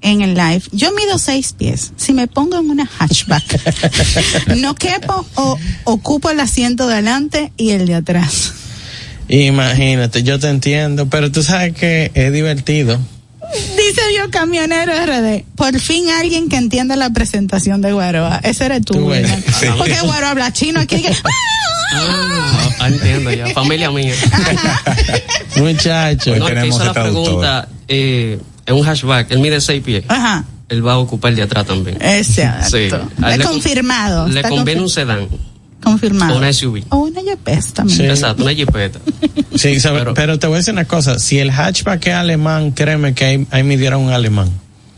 en 0.00 0.22
el 0.22 0.34
live, 0.34 0.62
yo 0.72 0.92
mido 0.92 1.18
seis 1.18 1.52
pies. 1.52 1.92
Si 1.96 2.12
me 2.12 2.28
pongo 2.28 2.58
en 2.58 2.70
una 2.70 2.86
hatchback, 2.86 4.56
no 4.56 4.74
quepo 4.74 5.26
o 5.34 5.58
ocupo 5.84 6.30
el 6.30 6.40
asiento 6.40 6.86
de 6.86 6.94
adelante 6.94 7.52
y 7.56 7.70
el 7.70 7.86
de 7.86 7.94
atrás. 7.96 8.52
Imagínate, 9.28 10.22
yo 10.22 10.38
te 10.38 10.48
entiendo, 10.48 11.08
pero 11.08 11.30
tú 11.30 11.42
sabes 11.42 11.74
que 11.74 12.10
es 12.14 12.32
divertido. 12.32 12.98
Dice 13.76 14.00
yo 14.16 14.30
camionero 14.30 14.92
RD, 14.92 15.44
por 15.56 15.78
fin 15.80 16.10
alguien 16.10 16.48
que 16.48 16.56
entienda 16.56 16.96
la 16.96 17.10
presentación 17.10 17.80
de 17.80 17.92
Guaroa. 17.92 18.40
Ese 18.42 18.66
eres 18.66 18.84
tú, 18.84 18.94
Tú. 18.94 19.10
Porque 19.78 20.00
Guaroa 20.02 20.30
habla 20.30 20.52
chino 20.52 20.80
aquí. 20.80 21.00
que- 21.02 21.16
Ah, 21.90 22.68
ah, 22.80 22.88
entiendo 22.88 23.32
ya. 23.32 23.46
Familia 23.48 23.90
mía. 23.90 24.12
Muchacho. 25.56 26.32
Hoy 26.32 26.38
No, 26.38 26.46
tenemos 26.46 26.68
hizo 26.76 26.84
la 26.84 26.92
traductor. 26.92 27.24
pregunta 27.24 27.68
eh, 27.88 28.38
en 28.66 28.74
un 28.74 28.84
hatchback, 28.86 29.30
él 29.30 29.38
mide 29.38 29.60
6 29.60 29.82
pies. 29.82 30.04
Ajá. 30.08 30.44
Él 30.68 30.86
va 30.86 30.92
a 30.92 30.98
ocupar 30.98 31.30
el 31.30 31.36
de 31.36 31.42
atrás 31.44 31.64
también. 31.66 31.96
Exacto. 32.00 32.68
Sí. 32.76 32.90
Le 33.18 33.38
con- 33.38 33.52
confirmado. 33.54 34.28
Le 34.28 34.42
conviene 34.42 34.82
un 34.82 34.90
sedán. 34.90 35.28
Confirmado. 35.82 36.34
o 36.34 36.38
una 36.38 36.52
SUV. 36.52 36.82
O 36.90 36.96
una 36.98 37.20
Yepes 37.22 37.72
también. 37.72 37.98
Sí. 37.98 38.04
Exacto, 38.06 38.42
una 38.42 38.54
jipeta. 38.54 38.98
Sí, 39.56 39.80
sabe- 39.80 39.98
pero, 40.00 40.14
Pero- 40.14 40.38
te 40.38 40.46
voy 40.46 40.54
a 40.54 40.58
decir 40.58 40.72
una 40.72 40.84
cosa, 40.84 41.18
si 41.18 41.38
el 41.40 41.50
hatchback 41.50 42.06
es 42.06 42.14
alemán, 42.14 42.70
créeme 42.70 43.12
que 43.14 43.24
ahí, 43.24 43.46
ahí 43.50 43.62
midieron 43.64 44.02
un 44.02 44.12
alemán. 44.12 44.48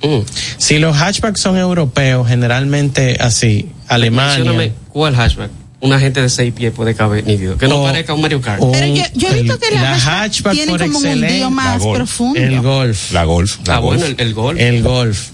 Mm. 0.03 0.19
Si 0.59 0.79
los 0.79 0.97
hatchbacks 0.97 1.41
son 1.41 1.57
europeos, 1.57 2.29
generalmente 2.29 3.17
así, 3.21 3.71
Alemania. 3.89 4.37
Mencióname, 4.39 4.73
¿cuál 4.91 5.15
hatchback? 5.15 5.51
Una 5.83 5.99
gente 5.99 6.21
de 6.21 6.29
6 6.29 6.53
pies 6.53 6.73
puede 6.75 6.95
caber 6.95 7.27
nítido. 7.27 7.57
Que 7.57 7.69
no 7.69 7.81
O- 7.81 7.85
parezca 7.85 8.13
un 8.13 8.21
Mario 8.21 8.43
Kart. 8.43 8.61
o- 8.63 8.71
Pero 8.71 8.87
yo, 8.95 9.03
yo 9.15 9.29
he 9.29 9.35
visto 9.41 9.55
el- 9.55 9.61
que 9.61 9.75
la, 9.75 9.83
la 9.97 10.23
hatchback 10.23 10.53
tiene 10.53 10.73
por 10.73 10.81
como 10.93 10.99
un 10.99 11.21
la 11.41 11.49
más 11.51 11.81
Golf. 11.83 11.97
profundo. 11.97 12.39
El 12.39 12.61
golf. 12.61 13.13
La 13.13 13.25
Golf. 13.25 13.59
La 13.67 13.77
ah, 13.77 13.79
Golf. 13.79 13.99
bueno, 14.01 14.15
el, 14.19 14.27
el 14.27 14.35
gol. 14.35 14.59
El 14.61 14.83
golf. 14.83 15.29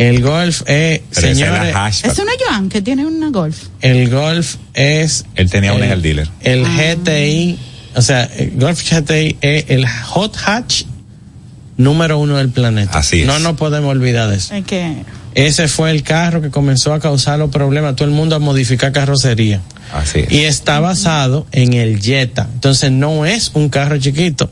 El 0.00 0.22
golf 0.22 0.62
es, 0.66 1.00
Pero 1.14 1.26
esa 1.28 1.88
es 1.90 2.18
una 2.18 2.32
Joan 2.48 2.68
que 2.70 2.80
tiene 2.80 3.04
una 3.04 3.28
Golf. 3.30 3.64
el 3.82 4.08
golf 4.08 4.56
es. 4.72 5.26
Él 5.34 5.50
tenía 5.50 5.72
una 5.74 5.84
en 5.84 5.90
el- 5.92 5.96
el 5.98 6.02
dealer. 6.02 6.28
El 6.40 6.64
Ah. 6.64 6.76
GTI, 6.76 7.58
o 7.94 8.00
sea, 8.02 8.24
el 8.24 8.52
Golf 8.58 8.80
GTI 8.82 9.36
es 9.42 9.66
el 9.68 9.86
hot 9.86 10.36
hatch 10.44 10.84
número 11.76 12.18
uno 12.18 12.36
del 12.38 12.48
planeta. 12.48 12.98
Así 12.98 13.20
es. 13.20 13.26
No 13.26 13.38
nos 13.40 13.56
podemos 13.56 13.90
olvidar 13.90 14.30
de 14.30 14.36
eso. 14.36 14.54
Es 14.54 14.64
que 14.64 15.02
Ese 15.34 15.68
fue 15.68 15.92
el 15.92 16.02
carro 16.02 16.42
que 16.42 16.50
comenzó 16.50 16.92
a 16.92 16.98
causar 16.98 17.38
los 17.38 17.50
problemas, 17.50 17.94
todo 17.94 18.08
el 18.08 18.14
mundo 18.14 18.34
a 18.34 18.40
modificar 18.40 18.90
carrocería. 18.90 19.60
Así 19.92 20.20
es. 20.20 20.32
Y 20.32 20.40
está 20.44 20.80
basado 20.80 21.46
en 21.52 21.74
el 21.74 22.00
Jetta. 22.00 22.48
Entonces 22.52 22.90
no 22.90 23.24
es 23.26 23.52
un 23.54 23.68
carro 23.68 23.96
chiquito. 23.98 24.50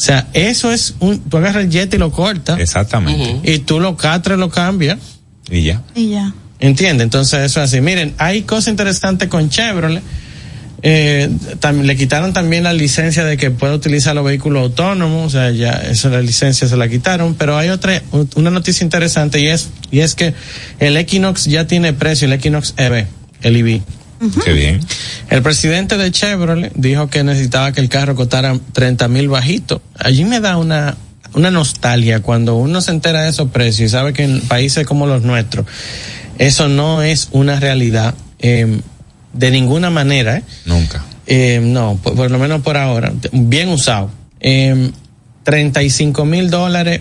O 0.00 0.02
sea, 0.02 0.28
eso 0.32 0.72
es 0.72 0.94
un, 1.00 1.20
tú 1.20 1.36
agarras 1.36 1.62
el 1.64 1.70
Jetta 1.70 1.96
y 1.96 1.98
lo 1.98 2.10
cortas. 2.10 2.58
Exactamente. 2.58 3.38
Y 3.52 3.58
tú 3.58 3.80
lo 3.80 3.98
catres, 3.98 4.38
lo 4.38 4.48
cambias. 4.48 4.96
Y 5.50 5.62
ya. 5.62 5.82
y 5.94 6.08
ya. 6.10 6.32
¿Entiendes? 6.58 7.04
Entonces 7.04 7.40
eso 7.40 7.62
es 7.62 7.68
así. 7.70 7.82
Miren, 7.82 8.14
hay 8.16 8.42
cosas 8.42 8.68
interesantes 8.68 9.28
con 9.28 9.50
Chevrolet. 9.50 10.02
Eh, 10.82 11.28
tam- 11.60 11.82
le 11.82 11.94
quitaron 11.96 12.32
también 12.32 12.64
la 12.64 12.72
licencia 12.72 13.22
de 13.26 13.36
que 13.36 13.50
puede 13.50 13.74
utilizar 13.74 14.14
los 14.14 14.24
vehículos 14.24 14.62
autónomos, 14.62 15.26
o 15.26 15.30
sea, 15.30 15.50
ya 15.50 15.72
esa 15.72 16.08
la 16.08 16.22
licencia 16.22 16.66
se 16.66 16.76
la 16.78 16.88
quitaron, 16.88 17.34
pero 17.34 17.58
hay 17.58 17.68
otra, 17.68 18.00
una 18.36 18.50
noticia 18.50 18.82
interesante 18.84 19.40
y 19.40 19.48
es, 19.48 19.68
y 19.90 20.00
es 20.00 20.14
que 20.14 20.32
el 20.78 20.96
Equinox 20.96 21.44
ya 21.44 21.66
tiene 21.66 21.92
precio, 21.92 22.26
el 22.26 22.32
Equinox 22.32 22.72
EV, 22.78 23.04
el 23.42 23.56
EV. 23.56 23.82
Qué 24.44 24.52
bien. 24.52 24.80
El 25.30 25.42
presidente 25.42 25.96
de 25.96 26.10
Chevrolet 26.10 26.72
dijo 26.74 27.08
que 27.08 27.24
necesitaba 27.24 27.72
que 27.72 27.80
el 27.80 27.88
carro 27.88 28.14
costara 28.14 28.58
30 28.72 29.08
mil 29.08 29.28
bajito. 29.28 29.80
Allí 29.98 30.24
me 30.24 30.40
da 30.40 30.56
una, 30.56 30.96
una 31.34 31.50
nostalgia 31.50 32.20
cuando 32.20 32.56
uno 32.56 32.80
se 32.80 32.90
entera 32.90 33.22
de 33.22 33.30
esos 33.30 33.50
precios 33.50 33.88
y 33.88 33.88
sabe 33.88 34.12
que 34.12 34.24
en 34.24 34.40
países 34.42 34.86
como 34.86 35.06
los 35.06 35.22
nuestros, 35.22 35.66
eso 36.38 36.68
no 36.68 37.02
es 37.02 37.28
una 37.32 37.60
realidad 37.60 38.14
eh, 38.38 38.80
de 39.32 39.50
ninguna 39.50 39.90
manera. 39.90 40.36
¿eh? 40.36 40.42
Nunca. 40.66 41.04
Eh, 41.26 41.60
no, 41.62 41.98
por, 42.02 42.14
por 42.16 42.30
lo 42.30 42.38
menos 42.38 42.60
por 42.62 42.76
ahora, 42.76 43.12
bien 43.32 43.68
usado. 43.68 44.10
Eh, 44.40 44.90
35 45.44 46.24
mil 46.24 46.50
dólares, 46.50 47.00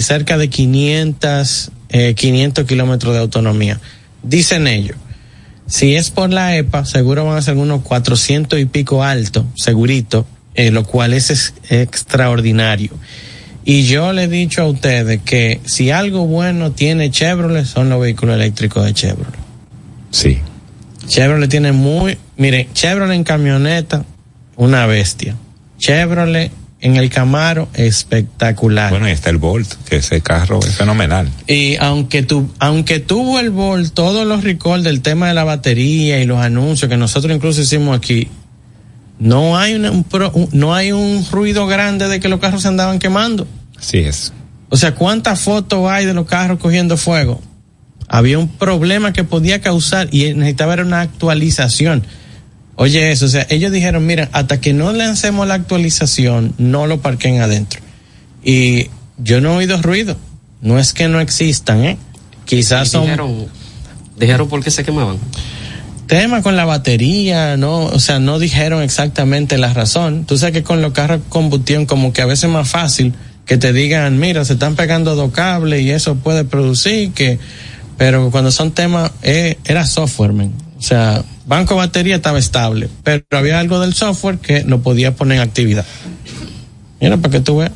cerca 0.00 0.38
de 0.38 0.48
500, 0.48 1.70
eh, 1.90 2.14
500 2.14 2.64
kilómetros 2.64 3.14
de 3.14 3.20
autonomía. 3.20 3.80
Dicen 4.22 4.66
ellos, 4.66 4.96
si 5.66 5.94
es 5.94 6.10
por 6.10 6.30
la 6.30 6.56
EPA, 6.56 6.84
seguro 6.84 7.24
van 7.24 7.38
a 7.38 7.42
ser 7.42 7.56
unos 7.56 7.82
400 7.82 8.58
y 8.58 8.64
pico 8.66 9.02
alto, 9.02 9.46
segurito, 9.56 10.26
eh, 10.54 10.70
lo 10.70 10.84
cual 10.84 11.14
es, 11.14 11.30
es 11.30 11.54
extraordinario. 11.68 12.90
Y 13.64 13.84
yo 13.84 14.12
le 14.12 14.24
he 14.24 14.28
dicho 14.28 14.62
a 14.62 14.66
ustedes 14.66 15.22
que 15.22 15.60
si 15.64 15.90
algo 15.90 16.26
bueno 16.26 16.72
tiene 16.72 17.10
Chevrolet, 17.10 17.64
son 17.64 17.88
los 17.88 18.00
vehículos 18.00 18.36
eléctricos 18.36 18.84
de 18.84 18.92
Chevrolet. 18.92 19.38
Sí. 20.10 20.38
Chevrolet 21.06 21.48
tiene 21.48 21.72
muy, 21.72 22.18
mire, 22.36 22.68
Chevrolet 22.74 23.16
en 23.16 23.24
camioneta, 23.24 24.04
una 24.56 24.86
bestia. 24.86 25.34
Chevrolet 25.78 26.52
en 26.84 26.96
el 26.96 27.08
Camaro, 27.10 27.66
espectacular. 27.74 28.90
Bueno, 28.90 29.08
y 29.08 29.12
está 29.12 29.30
el 29.30 29.38
Volt, 29.38 29.66
que 29.88 29.96
ese 29.96 30.20
carro 30.20 30.60
es 30.60 30.76
fenomenal. 30.76 31.28
y 31.48 31.76
aunque 31.80 32.22
tu, 32.22 32.50
aunque 32.58 33.00
tuvo 33.00 33.40
el 33.40 33.48
Volt, 33.50 33.92
todos 33.94 34.26
los 34.26 34.44
recall 34.44 34.82
del 34.82 35.00
tema 35.00 35.26
de 35.28 35.34
la 35.34 35.44
batería 35.44 36.20
y 36.20 36.26
los 36.26 36.38
anuncios 36.38 36.88
que 36.90 36.96
nosotros 36.96 37.34
incluso 37.34 37.60
hicimos 37.62 37.96
aquí, 37.96 38.28
no 39.18 39.56
hay 39.56 39.74
una- 39.74 39.90
un, 39.90 40.04
pro- 40.04 40.30
un- 40.34 40.48
no 40.52 40.74
hay 40.74 40.92
un 40.92 41.24
ruido 41.30 41.66
grande 41.66 42.06
de 42.08 42.20
que 42.20 42.28
los 42.28 42.38
carros 42.40 42.62
se 42.62 42.68
andaban 42.68 42.98
quemando. 42.98 43.46
Así 43.78 43.98
es. 43.98 44.32
O 44.68 44.76
sea, 44.76 44.94
¿cuántas 44.94 45.40
fotos 45.40 45.88
hay 45.90 46.04
de 46.04 46.14
los 46.14 46.26
carros 46.26 46.58
cogiendo 46.58 46.96
fuego? 46.96 47.40
Había 48.08 48.38
un 48.38 48.48
problema 48.48 49.12
que 49.12 49.24
podía 49.24 49.60
causar 49.60 50.08
y 50.12 50.34
necesitaba 50.34 50.74
una 50.82 51.00
actualización. 51.00 52.02
Oye, 52.76 53.12
eso, 53.12 53.26
o 53.26 53.28
sea, 53.28 53.46
ellos 53.50 53.70
dijeron, 53.70 54.04
mira, 54.04 54.28
hasta 54.32 54.60
que 54.60 54.72
no 54.72 54.92
lancemos 54.92 55.46
la 55.46 55.54
actualización, 55.54 56.54
no 56.58 56.86
lo 56.86 57.00
parquen 57.00 57.40
adentro. 57.40 57.80
Y 58.42 58.88
yo 59.18 59.40
no 59.40 59.52
he 59.52 59.56
oído 59.58 59.80
ruido. 59.80 60.16
No 60.60 60.78
es 60.78 60.92
que 60.92 61.08
no 61.08 61.20
existan, 61.20 61.84
¿eh? 61.84 61.98
Quizás 62.46 62.88
son 62.88 63.02
dijeron, 63.02 63.46
dijeron 64.16 64.48
por 64.48 64.62
qué 64.64 64.70
se 64.70 64.82
quemaban. 64.82 65.18
temas 66.06 66.42
con 66.42 66.56
la 66.56 66.64
batería, 66.64 67.56
no, 67.56 67.84
o 67.84 68.00
sea, 68.00 68.18
no 68.18 68.38
dijeron 68.38 68.82
exactamente 68.82 69.58
la 69.58 69.72
razón. 69.72 70.24
Tú 70.24 70.38
sabes 70.38 70.54
que 70.54 70.62
con 70.62 70.82
los 70.82 70.92
carros 70.92 71.20
combustión 71.28 71.86
como 71.86 72.12
que 72.12 72.22
a 72.22 72.26
veces 72.26 72.44
es 72.44 72.50
más 72.50 72.68
fácil 72.68 73.14
que 73.46 73.58
te 73.58 73.72
digan, 73.72 74.18
mira, 74.18 74.44
se 74.44 74.54
están 74.54 74.74
pegando 74.74 75.14
dos 75.14 75.32
cables 75.32 75.82
y 75.82 75.90
eso 75.90 76.16
puede 76.16 76.44
producir 76.44 77.12
que, 77.12 77.38
pero 77.98 78.30
cuando 78.30 78.50
son 78.50 78.72
temas, 78.72 79.12
eh, 79.22 79.58
era 79.64 79.86
software, 79.86 80.32
man. 80.32 80.63
O 80.84 80.86
sea, 80.86 81.24
banco 81.46 81.72
de 81.72 81.78
batería 81.80 82.16
estaba 82.16 82.38
estable, 82.38 82.90
pero 83.02 83.24
había 83.30 83.58
algo 83.58 83.80
del 83.80 83.94
software 83.94 84.36
que 84.36 84.64
no 84.64 84.80
podía 84.82 85.14
poner 85.16 85.38
en 85.38 85.42
actividad. 85.42 85.86
Mira, 87.00 87.16
para 87.16 87.32
que 87.32 87.40
tú 87.40 87.56
veas. 87.56 87.72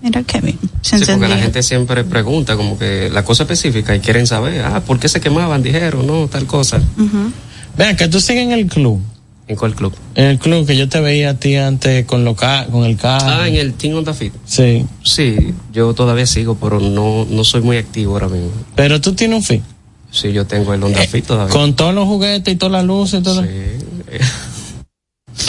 Mira 0.00 0.22
qué 0.22 0.40
bien. 0.40 0.58
Sí, 0.80 0.96
porque 1.06 1.28
la 1.28 1.36
gente 1.36 1.62
siempre 1.62 2.02
pregunta 2.04 2.56
como 2.56 2.78
que 2.78 3.10
la 3.10 3.24
cosa 3.26 3.42
específica 3.42 3.94
y 3.94 4.00
quieren 4.00 4.26
saber, 4.26 4.62
ah, 4.64 4.80
¿por 4.80 4.98
qué 4.98 5.06
se 5.10 5.20
quemaban? 5.20 5.62
Dijeron, 5.62 6.06
no, 6.06 6.28
tal 6.28 6.46
cosa. 6.46 6.78
Ujú. 6.78 7.30
Vean, 7.76 7.94
que 7.94 8.08
tú 8.08 8.20
sigues 8.22 8.44
en 8.44 8.52
el 8.52 8.66
club. 8.68 9.02
¿En 9.48 9.56
cuál 9.56 9.74
club? 9.74 9.94
En 10.14 10.24
el 10.24 10.38
club 10.38 10.66
que 10.66 10.78
yo 10.78 10.88
te 10.88 10.98
veía 11.00 11.30
a 11.30 11.34
ti 11.34 11.56
antes 11.56 12.06
con, 12.06 12.24
lo 12.24 12.34
ca- 12.34 12.66
con 12.72 12.84
el 12.84 12.96
carro. 12.96 13.26
Ah, 13.28 13.46
en 13.48 13.56
el 13.56 13.74
Team 13.74 13.96
Honda 13.98 14.14
Fit. 14.14 14.32
Sí. 14.46 14.86
Sí, 15.04 15.36
yo 15.74 15.92
todavía 15.92 16.24
sigo, 16.26 16.56
pero 16.56 16.80
no, 16.80 17.26
no 17.28 17.44
soy 17.44 17.60
muy 17.60 17.76
activo 17.76 18.14
ahora 18.14 18.28
mismo. 18.28 18.48
Pero 18.74 18.98
tú 19.02 19.12
tienes 19.12 19.36
un 19.36 19.44
fin. 19.44 19.62
Sí, 20.10 20.32
yo 20.32 20.46
tengo 20.46 20.72
el 20.74 20.82
Honda 20.82 21.02
Fit 21.02 21.26
todavía. 21.26 21.52
Con 21.52 21.74
todos 21.74 21.94
los 21.94 22.06
juguetes 22.06 22.54
y 22.54 22.56
todas 22.56 22.72
las 22.72 22.84
luces 22.84 23.20
y 23.20 23.22
todo. 23.22 23.42
Sí. 23.42 23.78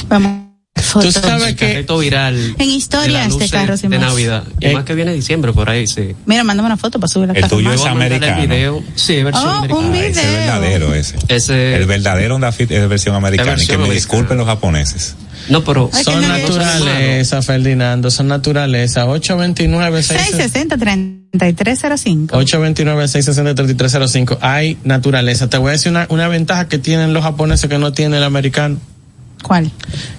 Vamos. 0.08 0.47
Tú 0.94 1.00
Fotos. 1.02 1.14
sabes 1.14 1.48
El 1.50 1.56
que 1.56 1.86
viral. 2.00 2.36
En 2.38 2.58
de 2.58 2.64
historias 2.66 3.24
de 3.28 3.34
luces 3.34 3.52
carros 3.52 3.80
y 3.84 3.88
de 3.88 3.98
más. 4.00 4.10
Navidad. 4.10 4.44
Y 4.60 4.68
Eh. 4.68 4.74
más 4.74 4.84
que 4.86 4.96
viene 4.96 5.14
diciembre 5.14 5.52
por 5.54 5.70
ahí, 5.70 5.88
sí. 5.88 6.16
Mira, 6.26 6.44
mándame 6.44 6.68
una 6.68 6.78
foto 6.78 7.00
para 7.00 7.08
subir 7.10 7.28
la 7.28 7.34
El 7.34 7.48
tuyo 7.48 7.72
es 7.74 7.86
americano. 7.86 8.42
El 8.42 8.48
video. 8.48 8.84
Sí, 8.96 9.22
versión 9.24 9.48
Oh, 9.48 9.52
americana. 9.58 9.80
un 9.88 9.94
Ah, 9.94 9.98
ese 10.00 10.10
es 10.10 10.16
video. 10.28 10.38
verdadero 10.40 10.94
ese. 10.96 11.16
Ese, 11.28 11.76
El 11.76 11.86
verdadero 11.86 12.36
Honda 12.36 12.52
Fit 12.52 12.72
es 12.72 12.82
de 12.82 12.88
versión 12.88 13.16
americana. 13.16 13.52
versión 13.52 13.66
y 13.66 13.68
que 13.68 13.78
me 13.78 13.84
americana. 13.86 13.94
disculpen 14.00 14.38
los 14.38 14.48
japoneses. 14.48 15.16
no, 15.50 15.64
pero 15.64 15.90
Ay, 15.94 16.04
son 16.04 16.22
naturaleza, 16.28 17.42
Ferdinando, 17.42 18.12
son 18.12 18.28
naturaleza. 18.28 19.06
829 19.06 20.04
660 20.04 20.78
3305 20.78 22.36
829 22.38 23.08
660 23.08 23.56
3305 23.56 24.38
Hay 24.42 24.78
naturaleza. 24.84 25.50
Te 25.50 25.58
voy 25.58 25.70
a 25.70 25.72
decir 25.74 25.92
una, 25.92 26.06
una 26.10 26.28
ventaja 26.28 26.68
que 26.68 26.78
tienen 26.80 27.14
los 27.14 27.24
japoneses 27.24 27.70
que 27.70 27.78
no 27.78 27.94
tiene 27.94 28.18
el 28.18 28.24
americano. 28.24 28.80
¿Cuál? 29.44 29.72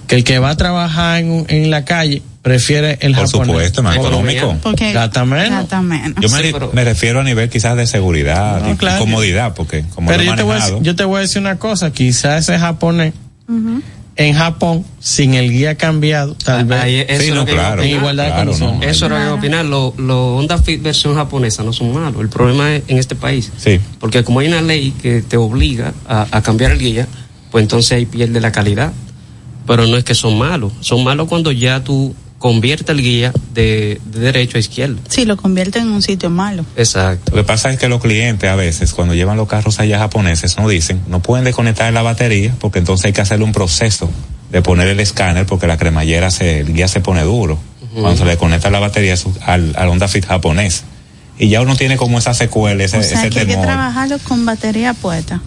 Que 0.07 0.15
el 0.15 0.23
que 0.23 0.39
va 0.39 0.49
a 0.51 0.57
trabajar 0.57 1.19
en, 1.19 1.45
en 1.49 1.69
la 1.69 1.85
calle 1.85 2.21
prefiere 2.41 2.97
el 3.01 3.13
Por 3.13 3.25
japonés. 3.25 3.47
supuesto, 3.47 3.83
más 3.83 3.97
económico. 3.97 4.57
Porque 4.63 4.91
Gata 4.93 5.25
menos. 5.25 5.49
Gata 5.63 5.81
menos. 5.81 6.13
Yo 6.21 6.29
me, 6.29 6.37
Sí, 6.37 6.43
re- 6.43 6.53
pero- 6.53 6.71
me 6.73 6.83
refiero 6.83 7.19
a 7.19 7.23
nivel 7.23 7.49
quizás 7.49 7.75
de 7.75 7.85
seguridad 7.85 8.61
No, 8.61 8.71
y 8.71 8.75
claro. 8.77 8.99
comodidad, 8.99 9.53
porque 9.53 9.83
como 9.93 10.09
Pero 10.09 10.23
yo 10.23 10.35
te, 10.35 10.43
voy 10.43 10.57
a, 10.57 10.79
yo 10.79 10.95
te 10.95 11.03
voy 11.03 11.17
a 11.17 11.21
decir 11.21 11.41
una 11.41 11.59
cosa, 11.59 11.91
quizás 11.91 12.43
ese 12.49 12.57
japonés 12.57 13.13
en 14.15 14.33
Japón, 14.35 14.83
sin 14.99 15.33
el 15.33 15.49
guía 15.49 15.75
cambiado, 15.75 16.35
tal 16.35 16.65
vez. 16.65 16.79
ahí, 16.81 17.05
eso 17.07 17.23
Sí, 17.23 17.31
no, 17.31 17.45
claro. 17.45 17.81
en 17.83 17.89
igualdad 17.89 18.25
de 18.25 18.31
condiciones. 18.33 18.79
no. 18.79 18.83
Eso 18.85 19.05
era 19.05 19.19
lo 19.19 19.33
que 19.35 19.39
opinar. 19.39 19.65
Los 19.65 19.97
lo 19.97 20.35
Honda 20.37 20.57
Fit 20.57 20.81
versión 20.81 21.15
japonesa 21.15 21.63
no 21.63 21.71
son 21.71 21.93
malos. 21.93 22.19
El 22.21 22.27
problema 22.29 22.73
es 22.75 22.83
en 22.89 22.97
este 22.97 23.15
país. 23.15 23.49
Sí. 23.57 23.79
Porque 23.99 24.23
como 24.25 24.39
hay 24.41 24.47
una 24.49 24.61
ley 24.61 24.91
que 25.01 25.21
te 25.21 25.37
obliga 25.37 25.93
a, 26.07 26.27
a 26.31 26.41
cambiar 26.41 26.71
el 26.71 26.79
guía, 26.79 27.07
pues 27.51 27.61
entonces 27.63 27.93
ahí 27.93 28.05
pierde 28.05 28.41
la 28.41 28.51
calidad. 28.51 28.91
Pero 29.69 29.85
no 29.85 29.97
es 29.97 30.03
que 30.03 30.15
son 30.15 30.35
malos. 30.35 30.73
Son 30.79 31.03
malos 31.03 31.27
cuando 31.27 31.51
ya 31.51 31.83
tú 31.83 32.15
conviertes 32.39 32.89
el 32.89 33.03
guía 33.03 33.31
de, 33.53 34.01
de 34.03 34.19
derecho 34.19 34.57
a 34.57 34.59
izquierda. 34.59 34.99
Sí, 35.07 35.25
lo 35.25 35.37
convierte 35.37 35.77
en 35.77 35.89
un 35.89 36.01
sitio 36.01 36.31
malo. 36.31 36.65
Exacto. 36.75 37.35
Lo 37.35 37.43
que 37.43 37.43
pasa 37.43 37.69
es 37.71 37.77
que 37.77 37.87
los 37.87 38.01
clientes 38.01 38.49
a 38.49 38.55
veces, 38.55 38.93
cuando 38.93 39.13
llevan 39.13 39.37
los 39.37 39.47
carros 39.47 39.79
allá 39.79 39.99
japoneses, 39.99 40.57
no 40.57 40.67
dicen, 40.67 40.99
no 41.07 41.21
pueden 41.21 41.45
desconectar 41.45 41.93
la 41.93 42.01
batería, 42.01 42.51
porque 42.59 42.79
entonces 42.79 43.05
hay 43.05 43.13
que 43.13 43.21
hacerle 43.21 43.45
un 43.45 43.51
proceso 43.51 44.09
de 44.49 44.63
poner 44.63 44.87
el 44.87 44.99
escáner, 44.99 45.45
porque 45.45 45.67
la 45.67 45.77
cremallera, 45.77 46.31
se, 46.31 46.61
el 46.61 46.73
guía 46.73 46.87
se 46.87 46.99
pone 46.99 47.21
duro. 47.21 47.59
Cuando 47.93 48.17
se 48.17 48.25
le 48.25 48.37
conecta 48.37 48.71
la 48.71 48.79
batería 48.79 49.13
al, 49.45 49.73
al 49.75 49.87
Honda 49.89 50.07
Fit 50.07 50.25
japonés. 50.25 50.83
Y 51.37 51.49
ya 51.49 51.61
uno 51.61 51.75
tiene 51.75 51.95
como 51.95 52.17
esa 52.17 52.33
secuela, 52.33 52.83
ese, 52.83 52.97
o 52.97 53.03
sea, 53.03 53.19
ese 53.19 53.29
que 53.29 53.41
hay 53.41 53.45
que 53.45 53.51
temor. 53.51 53.67
trabajarlo 53.67 54.17
con 54.19 54.47
batería 54.47 54.95
puesta. 54.95 55.41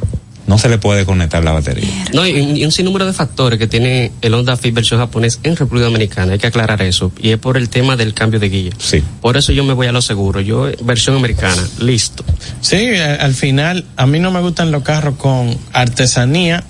No 0.46 0.58
se 0.58 0.68
le 0.68 0.78
puede 0.78 1.06
conectar 1.06 1.42
la 1.44 1.52
batería. 1.52 1.88
No, 2.12 2.26
y, 2.26 2.30
y 2.32 2.64
un 2.64 2.72
sinnúmero 2.72 3.06
de 3.06 3.12
factores 3.12 3.58
que 3.58 3.68
tiene 3.68 4.10
el 4.22 4.34
Honda 4.34 4.56
Fit 4.56 4.74
versión 4.74 4.98
japonés 4.98 5.38
en 5.44 5.54
República 5.56 5.86
Dominicana. 5.86 6.32
Hay 6.32 6.38
que 6.40 6.48
aclarar 6.48 6.82
eso. 6.82 7.12
Y 7.20 7.30
es 7.30 7.38
por 7.38 7.56
el 7.56 7.68
tema 7.68 7.94
del 7.96 8.12
cambio 8.12 8.40
de 8.40 8.48
guía. 8.48 8.72
Sí. 8.78 9.02
Por 9.20 9.36
eso 9.36 9.52
yo 9.52 9.62
me 9.64 9.72
voy 9.72 9.86
a 9.86 9.92
lo 9.92 10.02
seguro. 10.02 10.40
Yo, 10.40 10.68
versión 10.82 11.16
americana. 11.16 11.62
Listo. 11.78 12.24
Sí, 12.60 12.88
al 12.96 13.34
final, 13.34 13.84
a 13.96 14.06
mí 14.06 14.18
no 14.18 14.30
me 14.32 14.40
gustan 14.40 14.72
los 14.72 14.82
carros 14.82 15.14
con 15.16 15.56
artesanía, 15.72 16.64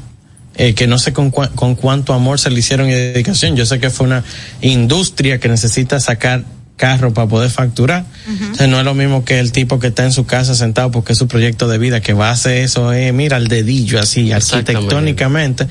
eh, 0.56 0.74
que 0.74 0.86
no 0.86 0.98
sé 0.98 1.14
con, 1.14 1.32
cua- 1.32 1.50
con 1.54 1.74
cuánto 1.74 2.12
amor 2.12 2.38
se 2.38 2.50
le 2.50 2.58
hicieron 2.58 2.88
y 2.88 2.92
dedicación. 2.92 3.56
Yo 3.56 3.64
sé 3.64 3.80
que 3.80 3.88
fue 3.88 4.06
una 4.06 4.22
industria 4.60 5.38
que 5.38 5.48
necesita 5.48 5.98
sacar 5.98 6.44
carro 6.76 7.12
para 7.14 7.28
poder 7.28 7.50
facturar. 7.50 8.04
O 8.52 8.54
sea, 8.54 8.66
no 8.66 8.78
es 8.78 8.84
lo 8.84 8.94
mismo 8.94 9.24
que 9.24 9.38
el 9.38 9.52
tipo 9.52 9.78
que 9.78 9.88
está 9.88 10.04
en 10.04 10.12
su 10.12 10.26
casa 10.26 10.54
sentado 10.54 10.90
porque 10.90 11.12
es 11.12 11.18
su 11.18 11.28
proyecto 11.28 11.68
de 11.68 11.78
vida, 11.78 12.00
que 12.00 12.12
va 12.12 12.28
a 12.28 12.32
hacer 12.32 12.58
eso, 12.58 12.92
eh, 12.92 13.12
mira, 13.12 13.36
al 13.36 13.48
dedillo 13.48 14.00
así, 14.00 14.32
arquitectónicamente. 14.32 15.66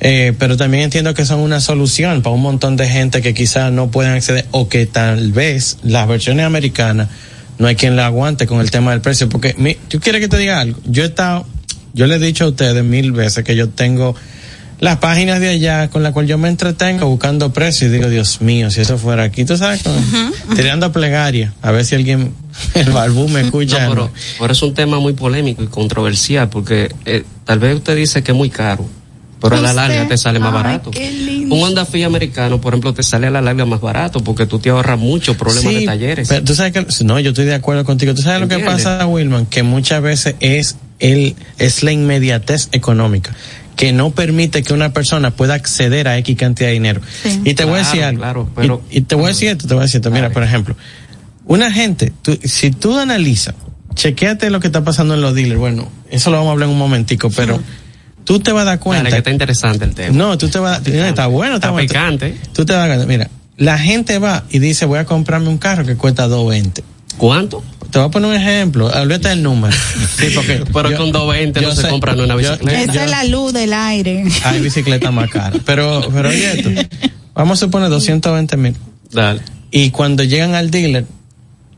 Eh, 0.00 0.32
pero 0.38 0.56
también 0.56 0.84
entiendo 0.84 1.14
que 1.14 1.24
son 1.24 1.40
una 1.40 1.60
solución 1.60 2.22
para 2.22 2.34
un 2.34 2.42
montón 2.42 2.76
de 2.76 2.88
gente 2.88 3.22
que 3.22 3.34
quizás 3.34 3.72
no 3.72 3.90
pueden 3.90 4.12
acceder 4.12 4.46
o 4.50 4.68
que 4.68 4.86
tal 4.86 5.32
vez 5.32 5.78
las 5.82 6.08
versiones 6.08 6.46
americanas 6.46 7.08
no 7.58 7.66
hay 7.66 7.76
quien 7.76 7.96
la 7.96 8.06
aguante 8.06 8.46
con 8.46 8.60
el 8.60 8.70
tema 8.70 8.92
del 8.92 9.00
precio. 9.00 9.28
Porque, 9.28 9.54
mi, 9.58 9.74
¿tú 9.74 10.00
quieres 10.00 10.20
que 10.20 10.28
te 10.28 10.38
diga 10.38 10.60
algo? 10.60 10.78
Yo 10.84 11.02
he 11.02 11.06
estado, 11.06 11.46
yo 11.94 12.06
le 12.06 12.16
he 12.16 12.18
dicho 12.18 12.44
a 12.44 12.48
ustedes 12.48 12.84
mil 12.84 13.12
veces 13.12 13.44
que 13.44 13.56
yo 13.56 13.68
tengo 13.68 14.14
las 14.78 14.98
páginas 14.98 15.40
de 15.40 15.48
allá 15.48 15.88
con 15.88 16.02
la 16.02 16.12
cual 16.12 16.26
yo 16.26 16.36
me 16.38 16.48
entretengo 16.48 17.06
buscando 17.06 17.52
precios 17.52 17.90
y 17.90 17.94
digo, 17.94 18.10
Dios 18.10 18.40
mío, 18.42 18.70
si 18.70 18.82
eso 18.82 18.98
fuera 18.98 19.24
aquí, 19.24 19.44
tú 19.44 19.56
sabes, 19.56 19.82
tirando 20.54 20.92
plegaria, 20.92 21.54
a 21.62 21.70
ver 21.70 21.84
si 21.84 21.94
alguien, 21.94 22.34
el 22.74 22.90
barbú 22.90 23.28
me 23.28 23.40
escucha. 23.42 23.84
No, 23.84 23.90
pero, 23.90 24.10
pero 24.38 24.52
es 24.52 24.62
un 24.62 24.74
tema 24.74 25.00
muy 25.00 25.14
polémico 25.14 25.62
y 25.62 25.68
controversial 25.68 26.48
porque 26.50 26.94
eh, 27.04 27.24
tal 27.44 27.58
vez 27.58 27.76
usted 27.76 27.96
dice 27.96 28.22
que 28.22 28.32
es 28.32 28.36
muy 28.36 28.50
caro, 28.50 28.86
pero 29.40 29.56
a 29.56 29.60
la 29.60 29.72
larga 29.72 30.08
te 30.08 30.18
sale 30.18 30.38
más 30.38 30.48
Ay, 30.48 30.62
barato. 30.62 30.90
Un 30.90 31.62
Honda 31.62 31.86
Fit 31.86 32.04
americano, 32.04 32.60
por 32.60 32.74
ejemplo, 32.74 32.92
te 32.92 33.02
sale 33.02 33.28
a 33.28 33.30
la 33.30 33.40
larga 33.40 33.64
más 33.64 33.80
barato 33.80 34.22
porque 34.22 34.46
tú 34.46 34.58
te 34.58 34.70
ahorras 34.70 34.98
mucho 34.98 35.36
problemas 35.36 35.72
Sí, 35.72 35.80
de 35.80 35.86
talleres. 35.86 36.28
Pero 36.28 36.44
tú 36.44 36.54
sabes 36.54 36.72
que, 36.72 37.04
no, 37.04 37.18
yo 37.20 37.30
estoy 37.30 37.44
de 37.44 37.54
acuerdo 37.54 37.84
contigo. 37.84 38.14
Tú 38.14 38.22
sabes 38.22 38.40
lo 38.40 38.48
que 38.48 38.58
pasa, 38.62 39.06
Wilman, 39.06 39.46
que 39.46 39.62
muchas 39.62 40.02
veces 40.02 40.36
es 40.40 40.76
el, 40.98 41.34
es 41.58 41.82
la 41.82 41.92
inmediatez 41.92 42.68
económica 42.72 43.34
que 43.76 43.92
no 43.92 44.10
permite 44.10 44.62
que 44.62 44.72
una 44.72 44.92
persona 44.92 45.30
pueda 45.32 45.54
acceder 45.54 46.08
a 46.08 46.16
X 46.18 46.36
cantidad 46.36 46.68
de 46.68 46.74
dinero. 46.74 47.00
Sí. 47.22 47.42
Y 47.44 47.54
te 47.54 47.64
voy 47.64 47.74
a 47.74 47.78
decir 47.78 48.00
Claro, 48.00 48.08
algo. 48.08 48.20
claro, 48.20 48.50
pero- 48.56 48.82
y, 48.90 48.98
y 48.98 49.00
te 49.02 49.14
voy 49.14 49.26
a 49.26 49.28
decir 49.28 49.48
esto, 49.48 49.68
te 49.68 49.74
voy 49.74 49.82
a 49.82 49.84
decir 49.84 49.98
esto. 49.98 50.10
Mira, 50.10 50.30
por 50.30 50.42
ejemplo, 50.42 50.76
una 51.46 51.70
gente, 51.70 52.12
tú- 52.22 52.38
si 52.42 52.70
tú 52.70 52.98
analizas, 52.98 53.54
chequéate 53.94 54.50
lo 54.50 54.60
que 54.60 54.66
está 54.68 54.82
pasando 54.82 55.14
en 55.14 55.20
los 55.20 55.34
dealers. 55.34 55.58
Bueno, 55.60 55.88
eso 56.10 56.30
lo 56.30 56.38
vamos 56.38 56.50
a 56.50 56.52
hablar 56.52 56.68
en 56.68 56.72
un 56.74 56.78
momentico, 56.78 57.30
pero 57.30 57.60
tú 58.24 58.40
te 58.40 58.50
vas 58.52 58.62
a 58.62 58.64
dar 58.64 58.78
cuenta. 58.80 59.04
Dale, 59.04 59.10
que 59.16 59.18
está 59.18 59.30
interesante 59.30 59.84
el 59.84 59.94
tema. 59.94 60.16
No, 60.16 60.36
tú 60.38 60.48
te 60.48 60.58
vas 60.58 60.78
a 60.78 60.80
dar, 60.80 61.06
está 61.06 61.26
bueno, 61.28 61.54
está, 61.56 61.68
Está 61.68 61.72
bueno. 61.72 61.88
picante. 61.88 62.36
Tú 62.52 62.64
te 62.64 62.72
vas 62.74 62.82
a 62.90 62.96
dar- 62.96 63.06
mira, 63.06 63.28
la 63.58 63.78
gente 63.78 64.18
va 64.18 64.44
y 64.50 64.58
dice, 64.58 64.84
voy 64.86 64.98
a 64.98 65.04
comprarme 65.04 65.48
un 65.48 65.58
carro 65.58 65.84
que 65.84 65.96
cuesta 65.96 66.26
220. 66.28 66.82
¿Cuánto? 67.16 67.62
Te 67.90 67.98
voy 67.98 68.08
a 68.08 68.10
poner 68.10 68.30
un 68.30 68.36
ejemplo, 68.36 68.86
olvídate 68.86 69.28
del 69.28 69.42
número. 69.42 69.74
Sí, 70.18 70.26
porque 70.34 70.64
Pero 70.72 70.90
yo- 70.90 70.96
con 70.96 71.12
220 71.12 71.60
no 71.60 71.72
se 71.74 71.88
compra 71.88 72.14
una 72.14 72.26
yo- 72.28 72.36
bicicleta. 72.56 72.92
Esa 72.92 73.04
es 73.04 73.10
la 73.10 73.24
luz 73.24 73.52
del 73.52 73.72
aire. 73.72 74.24
Hay 74.44 74.60
bicicletas 74.60 75.12
más 75.12 75.30
caras. 75.30 75.60
Pero, 75.64 76.00
pero 76.12 76.28
oye 76.30 76.52
esto, 76.52 76.70
vamos 77.34 77.58
a 77.62 77.66
suponer 77.66 77.88
220 77.90 78.56
mil. 78.56 78.76
Dale. 79.12 79.40
Y 79.70 79.90
cuando 79.90 80.24
llegan 80.24 80.54
al 80.54 80.70
dealer, 80.70 81.04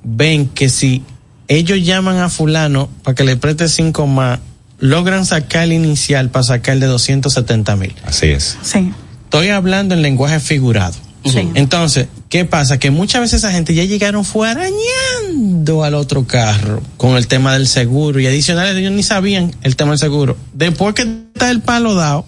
ven 0.04 0.48
que 0.48 0.68
si 0.68 1.02
ellos 1.48 1.84
llaman 1.84 2.18
a 2.18 2.28
fulano 2.28 2.88
para 3.02 3.14
que 3.14 3.24
le 3.24 3.36
preste 3.36 3.68
cinco 3.68 4.06
más, 4.06 4.38
logran 4.78 5.26
sacar 5.26 5.64
el 5.64 5.72
inicial 5.72 6.30
para 6.30 6.44
sacar 6.44 6.74
el 6.74 6.80
de 6.80 6.86
270 6.86 7.76
mil. 7.76 7.94
Así 8.04 8.26
es. 8.26 8.56
Sí. 8.62 8.92
Estoy 9.24 9.48
hablando 9.48 9.94
en 9.94 10.02
lenguaje 10.02 10.38
figurado. 10.40 10.94
Sí. 11.24 11.48
Entonces, 11.54 12.06
¿qué 12.28 12.44
pasa? 12.44 12.78
Que 12.78 12.90
muchas 12.90 13.20
veces 13.22 13.38
esa 13.42 13.52
gente 13.52 13.74
ya 13.74 13.84
llegaron 13.84 14.24
fue 14.24 14.48
arañando 14.50 15.84
al 15.84 15.94
otro 15.94 16.26
carro 16.26 16.82
con 16.96 17.16
el 17.16 17.26
tema 17.26 17.52
del 17.54 17.66
seguro 17.66 18.20
y 18.20 18.26
adicionales 18.26 18.76
ellos 18.76 18.92
ni 18.92 19.02
sabían 19.02 19.54
el 19.62 19.76
tema 19.76 19.90
del 19.92 19.98
seguro. 19.98 20.36
Después 20.52 20.94
que 20.94 21.02
está 21.02 21.50
el 21.50 21.60
palo 21.60 21.94
dado, 21.94 22.26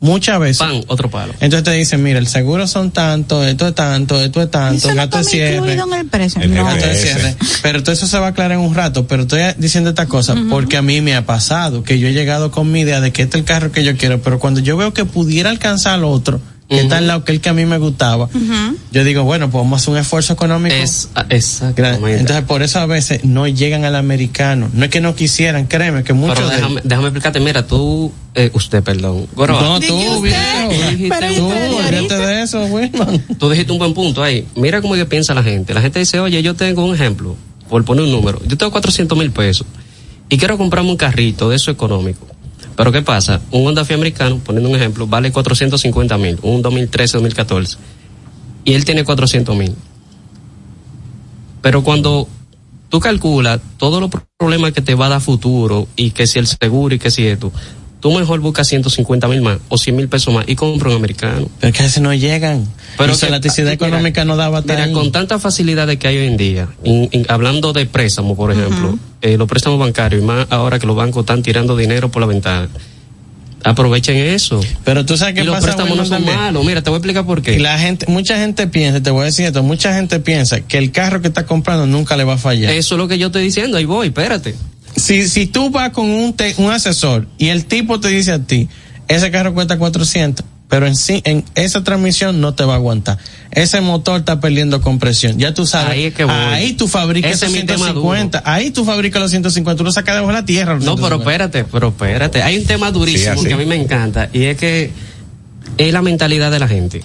muchas 0.00 0.38
veces. 0.40 0.58
Pan, 0.58 0.80
otro 0.88 1.10
palo. 1.10 1.32
Entonces 1.40 1.62
te 1.64 1.70
dicen, 1.72 2.02
mira, 2.02 2.18
el 2.18 2.26
seguro 2.26 2.66
son 2.66 2.90
tanto, 2.90 3.44
esto 3.44 3.68
es 3.68 3.74
tanto, 3.74 4.20
esto 4.20 4.42
es 4.42 4.50
tanto, 4.50 4.76
Eso 4.78 4.90
el 4.90 4.96
no 4.96 5.02
gato 5.02 5.18
de 5.18 5.24
cierre. 5.24 5.72
en 5.74 5.92
el 5.92 6.06
precio. 6.08 6.40
El 6.42 6.54
No. 6.54 6.64
gasto 6.64 6.86
de 6.86 6.94
cierre. 6.96 7.36
Pero 7.62 7.82
todo 7.82 7.92
eso 7.92 8.06
se 8.06 8.18
va 8.18 8.26
a 8.26 8.30
aclarar 8.30 8.52
en 8.58 8.60
un 8.64 8.74
rato. 8.74 9.06
Pero 9.06 9.22
estoy 9.22 9.40
diciendo 9.58 9.90
esta 9.90 10.06
cosa 10.06 10.34
porque 10.50 10.76
a 10.76 10.82
mí 10.82 11.00
me 11.00 11.14
ha 11.14 11.24
pasado 11.26 11.82
que 11.84 11.98
yo 11.98 12.08
he 12.08 12.12
llegado 12.12 12.50
con 12.50 12.70
mi 12.72 12.80
idea 12.80 13.00
de 13.00 13.12
que 13.12 13.22
este 13.22 13.36
es 13.38 13.40
el 13.42 13.46
carro 13.46 13.70
que 13.70 13.84
yo 13.84 13.96
quiero, 13.96 14.20
pero 14.22 14.38
cuando 14.38 14.60
yo 14.60 14.76
veo 14.76 14.92
que 14.92 15.04
pudiera 15.04 15.50
alcanzar 15.50 15.94
al 15.94 16.04
otro, 16.04 16.40
que 16.76 16.80
está 16.80 16.98
al 16.98 17.06
lado 17.06 17.24
que 17.24 17.32
el 17.32 17.40
que 17.40 17.48
a 17.48 17.52
mí 17.52 17.66
me 17.66 17.78
gustaba, 17.78 18.28
yo 18.92 19.04
digo, 19.04 19.24
bueno, 19.24 19.50
pues 19.50 19.62
vamos 19.62 19.80
a 19.80 19.82
hacer 19.82 19.92
un 19.92 19.98
esfuerzo 19.98 20.32
económico. 20.32 20.74
Es, 20.74 21.08
ah. 21.14 21.26
Entonces, 21.28 22.42
por 22.46 22.62
eso 22.62 22.80
a 22.80 22.86
veces 22.86 23.24
no 23.24 23.46
llegan 23.46 23.84
al 23.84 23.96
americano. 23.96 24.70
No 24.72 24.84
es 24.84 24.90
que 24.90 25.00
no 25.00 25.14
quisieran, 25.14 25.66
créeme, 25.66 26.04
que 26.04 26.12
muchos 26.12 26.36
Pero 26.36 26.48
de 26.48 26.56
déjame, 26.56 26.80
déjame 26.84 27.08
explicarte, 27.08 27.40
mira, 27.40 27.66
tú, 27.66 28.12
eh, 28.34 28.50
usted, 28.54 28.82
perdón. 28.82 29.26
No, 29.36 29.80
tú, 29.80 29.98
olvídate 31.76 32.16
de 32.16 32.42
eso, 32.42 32.64
Wilman. 32.66 33.24
tú 33.38 33.50
dijiste 33.50 33.72
un 33.72 33.78
buen 33.78 33.94
punto 33.94 34.22
ahí. 34.22 34.46
Mira 34.56 34.80
cómo 34.80 34.94
que 34.94 35.06
piensa 35.06 35.34
la 35.34 35.42
gente. 35.42 35.74
La 35.74 35.80
gente 35.80 35.98
dice, 35.98 36.20
oye, 36.20 36.42
yo 36.42 36.54
tengo 36.54 36.84
un 36.84 36.94
ejemplo, 36.94 37.36
por 37.68 37.84
poner 37.84 38.04
un 38.04 38.12
número. 38.12 38.40
Yo 38.46 38.56
tengo 38.56 38.72
400 38.72 39.16
mil 39.18 39.30
pesos 39.30 39.66
y 40.28 40.38
quiero 40.38 40.56
comprarme 40.56 40.90
un 40.90 40.96
carrito 40.96 41.50
de 41.50 41.56
eso 41.56 41.70
económico. 41.70 42.26
Pero 42.76 42.92
¿qué 42.92 43.02
pasa? 43.02 43.40
Un 43.50 43.66
Honda 43.66 43.84
Fit 43.84 43.96
americano, 43.96 44.40
poniendo 44.44 44.70
un 44.70 44.76
ejemplo, 44.76 45.06
vale 45.06 45.30
450 45.30 46.18
mil, 46.18 46.38
un 46.42 46.62
2013, 46.62 47.18
2014. 47.18 47.76
Y 48.64 48.74
él 48.74 48.84
tiene 48.84 49.04
400 49.04 49.56
mil. 49.56 49.74
Pero 51.60 51.82
cuando 51.82 52.28
tú 52.88 53.00
calculas 53.00 53.60
todos 53.76 54.00
los 54.00 54.10
problemas 54.38 54.72
que 54.72 54.82
te 54.82 54.94
va 54.94 55.06
a 55.06 55.10
dar 55.10 55.20
futuro 55.20 55.88
y 55.96 56.10
que 56.10 56.26
si 56.26 56.38
el 56.38 56.46
seguro 56.46 56.94
y 56.94 56.98
que 56.98 57.10
si 57.10 57.26
esto, 57.26 57.52
tú 58.02 58.10
mejor 58.12 58.40
buscas 58.40 58.66
150 58.68 59.26
mil 59.28 59.40
más 59.40 59.58
o 59.70 59.78
100 59.78 59.96
mil 59.96 60.08
pesos 60.08 60.34
más 60.34 60.44
y 60.46 60.54
compra 60.56 60.90
un 60.90 60.96
americano. 60.96 61.48
Pero 61.60 61.70
es 61.70 61.74
que 61.74 61.82
a 61.82 61.86
veces 61.86 62.02
no 62.02 62.12
llegan. 62.12 62.66
Pero 62.98 63.14
que- 63.16 63.20
la 63.22 63.28
elasticidad 63.28 63.64
mira, 63.70 63.74
económica 63.74 64.24
no 64.26 64.36
daba 64.36 64.60
Mira, 64.60 64.74
tan- 64.76 64.92
con 64.92 65.10
tantas 65.12 65.40
facilidades 65.40 65.96
que 65.98 66.08
hay 66.08 66.18
hoy 66.18 66.26
en 66.26 66.36
día, 66.36 66.68
in- 66.84 67.08
in- 67.12 67.26
hablando 67.28 67.72
de 67.72 67.86
préstamos, 67.86 68.36
por 68.36 68.52
ejemplo, 68.52 68.98
eh, 69.22 69.38
los 69.38 69.48
préstamos 69.48 69.78
bancarios, 69.78 70.20
y 70.22 70.26
más 70.26 70.46
ahora 70.50 70.78
que 70.78 70.86
los 70.86 70.96
bancos 70.96 71.22
están 71.22 71.42
tirando 71.42 71.76
dinero 71.76 72.10
por 72.10 72.20
la 72.20 72.26
ventana, 72.26 72.68
aprovechen 73.64 74.16
eso. 74.16 74.60
Pero 74.84 75.06
tú 75.06 75.16
sabes 75.16 75.34
Y 75.34 75.38
qué 75.38 75.44
los 75.44 75.54
pasa, 75.54 75.66
préstamos 75.66 75.96
no 75.96 76.04
son 76.04 76.24
malos. 76.24 76.64
Mira, 76.64 76.82
te 76.82 76.90
voy 76.90 76.96
a 76.96 76.98
explicar 76.98 77.24
por 77.24 77.38
Y 77.38 77.42
qué. 77.42 77.58
la 77.60 77.78
gente, 77.78 78.06
mucha 78.08 78.36
gente 78.36 78.66
piensa, 78.66 79.00
te 79.00 79.10
voy 79.10 79.22
a 79.22 79.24
decir 79.26 79.46
esto, 79.46 79.62
mucha 79.62 79.94
gente 79.94 80.18
piensa 80.18 80.60
que 80.62 80.78
el 80.78 80.90
carro 80.90 81.20
que 81.22 81.28
está 81.28 81.46
comprando 81.46 81.86
nunca 81.86 82.16
le 82.16 82.24
va 82.24 82.34
a 82.34 82.38
fallar. 82.38 82.72
Eso 82.72 82.96
es 82.96 82.98
lo 82.98 83.06
que 83.06 83.18
yo 83.18 83.28
estoy 83.28 83.44
diciendo, 83.44 83.76
ahí 83.76 83.84
voy, 83.84 84.08
espérate. 84.08 84.56
Si, 85.02 85.28
si 85.28 85.46
tú 85.46 85.70
vas 85.70 85.90
con 85.90 86.08
un, 86.10 86.32
te- 86.34 86.54
un 86.58 86.70
asesor 86.70 87.26
y 87.38 87.48
el 87.48 87.64
tipo 87.66 88.00
te 88.00 88.08
dice 88.08 88.32
a 88.32 88.38
ti, 88.38 88.68
ese 89.08 89.30
carro 89.30 89.52
cuesta 89.54 89.76
400, 89.78 90.44
pero 90.68 90.86
en 90.86 90.96
sí, 90.96 91.20
en 91.24 91.44
esa 91.54 91.84
transmisión 91.84 92.40
no 92.40 92.54
te 92.54 92.64
va 92.64 92.74
a 92.74 92.76
aguantar. 92.76 93.18
Ese 93.50 93.80
motor 93.82 94.20
está 94.20 94.40
perdiendo 94.40 94.80
compresión. 94.80 95.38
Ya 95.38 95.52
tú 95.52 95.66
sabes. 95.66 95.90
Ahí 95.92 96.04
es 96.04 96.14
que 96.14 96.24
voy. 96.24 96.32
ahí 96.34 96.72
tú 96.72 96.88
fabricas 96.88 97.32
Ese 97.32 97.44
esos 97.46 97.54
es 97.56 97.60
mi 97.62 97.66
tema 97.66 97.86
150. 97.86 98.42
Ahí 98.46 98.70
tú 98.70 98.84
fabricas 98.84 99.20
los 99.20 99.30
150. 99.30 99.76
Tú 99.76 99.84
lo 99.84 99.92
sacas 99.92 100.14
debajo 100.14 100.32
de 100.32 100.40
la 100.40 100.46
tierra. 100.46 100.74
No, 100.74 100.96
pero 100.96 101.18
150. 101.18 101.22
espérate, 101.30 101.64
pero 101.70 101.88
espérate. 101.88 102.42
Hay 102.42 102.56
un 102.56 102.64
tema 102.64 102.90
durísimo 102.90 103.42
Sí, 103.42 103.48
que 103.48 103.54
a 103.54 103.56
mí 103.58 103.66
me 103.66 103.76
encanta 103.76 104.30
y 104.32 104.44
es 104.44 104.56
que 104.56 104.90
es 105.76 105.92
la 105.92 106.00
mentalidad 106.00 106.50
de 106.50 106.58
la 106.58 106.68
gente. 106.68 107.02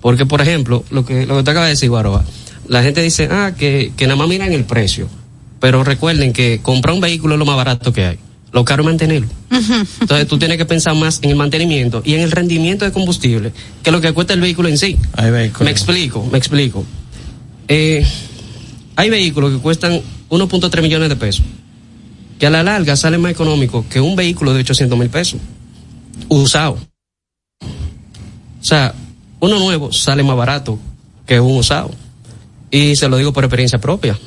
Porque, 0.00 0.24
por 0.24 0.40
ejemplo, 0.40 0.84
lo 0.90 1.04
que, 1.04 1.26
lo 1.26 1.36
que 1.36 1.42
te 1.42 1.50
acaba 1.50 1.66
de 1.66 1.72
decir, 1.72 1.90
Guaroa, 1.90 2.24
la 2.68 2.82
gente 2.82 3.02
dice, 3.02 3.28
ah, 3.30 3.52
que, 3.58 3.92
que 3.96 4.06
nada 4.06 4.16
más 4.16 4.28
miran 4.28 4.52
el 4.52 4.64
precio. 4.64 5.08
Pero 5.60 5.84
recuerden 5.84 6.32
que 6.32 6.60
comprar 6.62 6.94
un 6.94 7.00
vehículo 7.00 7.34
es 7.34 7.38
lo 7.38 7.46
más 7.46 7.56
barato 7.56 7.92
que 7.92 8.04
hay. 8.04 8.18
Lo 8.52 8.64
caro 8.64 8.82
es 8.82 8.86
mantenerlo. 8.86 9.28
Entonces 10.00 10.26
tú 10.28 10.38
tienes 10.38 10.56
que 10.56 10.64
pensar 10.64 10.94
más 10.94 11.20
en 11.22 11.30
el 11.30 11.36
mantenimiento 11.36 12.02
y 12.04 12.14
en 12.14 12.20
el 12.20 12.30
rendimiento 12.30 12.84
de 12.84 12.92
combustible 12.92 13.52
que 13.82 13.90
lo 13.90 14.00
que 14.00 14.12
cuesta 14.12 14.34
el 14.34 14.40
vehículo 14.40 14.68
en 14.68 14.78
sí. 14.78 14.96
Hay 15.14 15.30
vehículos. 15.30 15.64
Me 15.64 15.70
explico, 15.70 16.26
me 16.30 16.38
explico. 16.38 16.84
Eh, 17.68 18.06
hay 18.96 19.10
vehículos 19.10 19.52
que 19.52 19.58
cuestan 19.58 20.00
1.3 20.30 20.82
millones 20.82 21.08
de 21.08 21.16
pesos, 21.16 21.44
que 22.38 22.46
a 22.46 22.50
la 22.50 22.62
larga 22.62 22.96
sale 22.96 23.18
más 23.18 23.32
económico 23.32 23.84
que 23.90 24.00
un 24.00 24.16
vehículo 24.16 24.54
de 24.54 24.60
800 24.60 24.98
mil 24.98 25.10
pesos, 25.10 25.40
usado. 26.28 26.78
O 27.62 28.64
sea, 28.64 28.94
uno 29.40 29.58
nuevo 29.58 29.92
sale 29.92 30.22
más 30.22 30.36
barato 30.36 30.78
que 31.26 31.40
un 31.40 31.56
usado. 31.58 31.90
Y 32.70 32.96
se 32.96 33.08
lo 33.08 33.16
digo 33.16 33.32
por 33.32 33.44
experiencia 33.44 33.78
propia. 33.78 34.18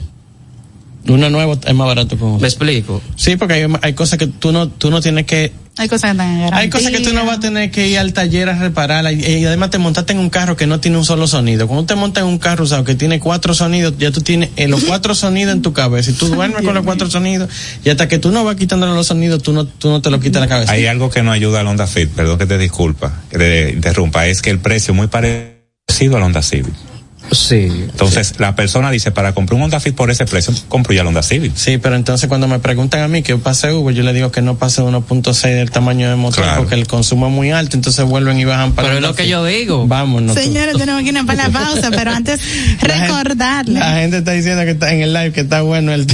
Uno 1.08 1.30
nuevo 1.30 1.58
es 1.66 1.74
más 1.74 1.88
barato 1.88 2.18
como. 2.18 2.40
Me 2.40 2.48
explico. 2.48 3.02
Sí, 3.16 3.36
porque 3.38 3.54
hay, 3.54 3.66
hay 3.82 3.94
cosas 3.94 4.20
que 4.20 4.28
tú 4.28 4.52
no, 4.52 4.68
tú 4.68 4.92
no 4.92 5.02
tienes 5.02 5.26
que 5.26 5.54
Hay 5.78 5.88
cosas 5.88 6.16
que 6.16 6.22
Hay 6.22 6.70
cosas 6.70 6.92
que 6.92 7.00
tú 7.00 7.14
no 7.14 7.26
vas 7.26 7.38
a 7.38 7.40
tener 7.40 7.72
que 7.72 7.88
ir 7.88 7.98
al 7.98 8.12
taller 8.12 8.50
a 8.50 8.60
repararla 8.60 9.14
y, 9.14 9.24
y 9.24 9.46
además 9.46 9.70
te 9.70 9.78
montaste 9.78 10.14
en 10.14 10.20
un 10.20 10.30
carro 10.30 10.58
que 10.58 10.68
no 10.68 10.80
tiene 10.80 10.98
un 10.98 11.06
solo 11.06 11.26
sonido. 11.26 11.68
Cuando 11.68 11.86
te 11.86 11.96
montas 11.96 12.24
en 12.24 12.30
un 12.30 12.38
carro 12.38 12.66
usado 12.66 12.84
que 12.84 12.96
tiene 12.96 13.20
cuatro 13.20 13.54
sonidos, 13.54 13.94
ya 13.98 14.12
tú 14.12 14.22
tienes 14.22 14.50
eh, 14.58 14.68
los 14.68 14.84
cuatro 14.84 15.16
sonidos 15.16 15.54
en 15.54 15.62
tu 15.62 15.72
cabeza 15.72 16.12
y 16.12 16.14
tú 16.14 16.28
duermes 16.28 16.64
con 16.64 16.76
los 16.76 16.84
cuatro 16.84 17.10
sonidos 17.10 17.50
y 17.84 17.90
hasta 17.90 18.08
que 18.08 18.20
tú 18.20 18.32
no 18.32 18.44
vas 18.44 18.58
quitándole 18.58 18.94
los 18.94 19.08
sonidos, 19.08 19.42
tú 19.42 19.54
no, 19.54 19.66
tú 19.66 19.90
no 19.90 20.02
te 20.02 20.10
lo 20.10 20.20
quitas 20.20 20.42
la 20.42 20.48
cabeza. 20.48 20.74
Hay 20.74 20.86
algo 20.86 21.10
que 21.10 21.24
no 21.24 21.32
ayuda 21.32 21.62
al 21.62 21.68
Honda 21.68 21.88
Fit, 21.88 22.10
perdón 22.10 22.38
que 22.38 22.46
te 22.46 22.58
disculpa, 22.58 23.22
que 23.30 23.38
te 23.38 23.72
interrumpa, 23.72 24.28
es 24.28 24.42
que 24.42 24.50
el 24.50 24.60
precio 24.60 24.92
es 24.92 24.98
muy 24.98 25.08
parecido 25.08 26.18
al 26.18 26.24
Honda 26.24 26.42
Civic. 26.42 26.88
Sí. 27.32 27.68
Entonces, 27.89 28.36
la 28.39 28.56
persona 28.56 28.89
dice, 28.92 29.12
para 29.12 29.34
comprar 29.34 29.56
un 29.58 29.63
Honda 29.63 29.80
Fit 29.80 29.96
por 29.96 30.10
ese 30.12 30.26
precio, 30.26 30.54
compro 30.68 30.94
ya 30.94 31.02
el 31.02 31.08
Honda 31.08 31.22
Civic. 31.24 31.56
Sí, 31.56 31.78
pero 31.78 31.96
entonces 31.96 32.28
cuando 32.28 32.48
me 32.48 32.60
preguntan 32.60 33.02
a 33.02 33.08
mí 33.08 33.22
que 33.22 33.30
yo 33.34 33.39
pase 33.39 33.72
Uber, 33.72 33.94
yo 33.94 34.04
le 34.04 34.13
digo 34.13 34.32
que 34.32 34.42
no 34.42 34.56
pase 34.58 34.82
de 34.82 34.88
1.6 34.88 35.42
del 35.56 35.72
tamaño 35.72 36.10
de 36.10 36.15
motor 36.15 36.44
Claro. 36.44 36.62
porque 36.62 36.76
el 36.76 36.88
consumo 36.88 37.28
es 37.28 37.34
muy 37.34 37.52
alto, 37.52 37.78
entonces 37.78 38.04
vuelven 38.06 38.39
y 38.39 38.46
bajan 38.46 38.74
para 38.74 38.88
Pero 38.89 38.98
es 39.00 39.04
lo 39.04 39.15
que 39.15 39.24
Fit. 39.24 39.32
yo 39.32 39.46
digo. 39.46 39.88
Vámonos. 39.88 40.36
Señores, 40.36 40.76
tenemos 40.78 41.04
que 41.04 41.10
ir 41.10 41.26
para 41.26 41.48
la 41.48 41.50
pausa, 41.65 41.89
pero 41.92 42.12
antes 42.12 42.39
La 42.39 42.46
gente- 42.46 42.88
recordarle. 43.08 43.80
La 43.80 43.96
gente 44.00 44.18
está 44.18 44.32
diciendo 44.32 44.63
que 44.63 44.72
está 44.72 44.94
en 44.94 45.02
el 45.02 45.13
live 45.13 45.32
que 45.32 45.42
está 45.42 45.62
bueno 45.62 45.92
el 45.94 46.08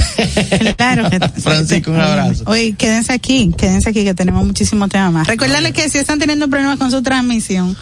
Claro 0.76 1.08
que 1.10 1.18
Francisco, 1.40 1.90
un 1.92 2.00
abrazo. 2.00 2.44
Oye, 2.46 2.74
quédense 2.76 3.12
aquí, 3.12 3.52
quédense 3.56 3.88
aquí 3.90 4.04
que 4.04 4.14
tenemos 4.14 4.44
muchísimos 4.46 4.88
temas 4.90 5.12
más. 5.12 5.26
Recordarles 5.26 5.72
que 5.72 5.88
si 5.88 5.98
están 5.98 6.18
teniendo 6.18 6.48
problemas 6.48 6.78
con 6.78 6.90
su 6.90 7.02
transmisión, 7.02 7.76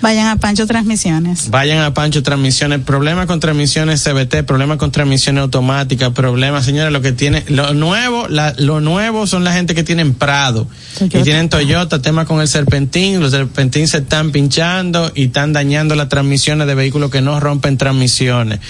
vayan 0.00 0.26
a 0.26 0.36
Pancho 0.36 0.66
Transmisiones. 0.66 1.50
Vayan 1.50 1.78
a 1.80 1.94
Pancho 1.94 2.22
Transmisiones, 2.22 2.80
problemas 2.80 3.26
con 3.26 3.40
transmisiones 3.40 4.02
CBT, 4.02 4.44
problemas 4.44 4.78
con 4.78 4.90
transmisiones 4.90 5.42
automáticas, 5.42 6.12
problemas, 6.12 6.64
señores, 6.64 6.92
lo 6.92 7.00
que 7.00 7.12
tiene, 7.12 7.44
lo 7.48 7.74
nuevo, 7.74 8.28
la, 8.28 8.54
lo 8.58 8.80
nuevo 8.80 9.26
son 9.26 9.44
la 9.44 9.52
gente 9.52 9.74
que 9.74 9.82
tienen 9.82 10.14
Prado, 10.14 10.68
Toyota. 10.98 11.18
y 11.18 11.22
tienen 11.22 11.48
Toyota, 11.48 12.02
tema 12.02 12.24
con 12.24 12.40
el 12.40 12.48
serpentín, 12.48 13.20
los 13.20 13.30
serpentín 13.30 13.88
se 13.88 13.98
están 13.98 14.30
pinchando 14.30 15.10
y 15.14 15.24
están 15.24 15.52
dañando 15.52 15.94
las 15.94 16.08
transmisiones 16.08 16.66
de 16.66 16.74
vehículos 16.74 17.10
que 17.10 17.20
no 17.20 17.40
rompen 17.40 17.76
transmisiones. 17.76 18.60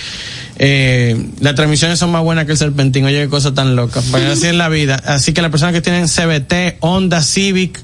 Eh, 0.60 1.30
las 1.40 1.54
transmisiones 1.54 1.98
son 1.98 2.10
más 2.10 2.22
buenas 2.22 2.44
que 2.44 2.52
el 2.52 2.58
serpentín, 2.58 3.04
oye 3.04 3.22
qué 3.22 3.28
cosa 3.28 3.54
tan 3.54 3.76
loca, 3.76 4.00
pero 4.10 4.32
así 4.32 4.46
es 4.46 4.54
la 4.54 4.68
vida. 4.68 5.00
Así 5.06 5.32
que 5.32 5.40
las 5.40 5.50
personas 5.50 5.72
que 5.72 5.80
tienen 5.80 6.08
CBT, 6.08 6.78
Honda 6.80 7.22
Civic, 7.22 7.80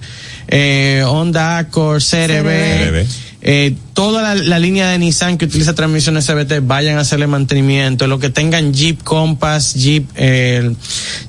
eh, 0.48 1.04
Honda 1.06 1.58
Accord, 1.58 2.02
CRB, 2.02 2.48
CRB. 2.48 3.06
Eh, 3.46 3.74
toda 3.92 4.22
la, 4.22 4.34
la 4.34 4.58
línea 4.58 4.88
de 4.88 4.98
Nissan 4.98 5.36
que 5.36 5.44
utiliza 5.44 5.74
transmisiones 5.74 6.26
CBT 6.26 6.66
vayan 6.66 6.96
a 6.96 7.02
hacerle 7.02 7.26
mantenimiento. 7.26 8.06
Lo 8.06 8.18
que 8.18 8.30
tengan 8.30 8.72
Jeep 8.72 9.02
Compass, 9.02 9.74
Jeep, 9.74 10.08
eh, 10.16 10.74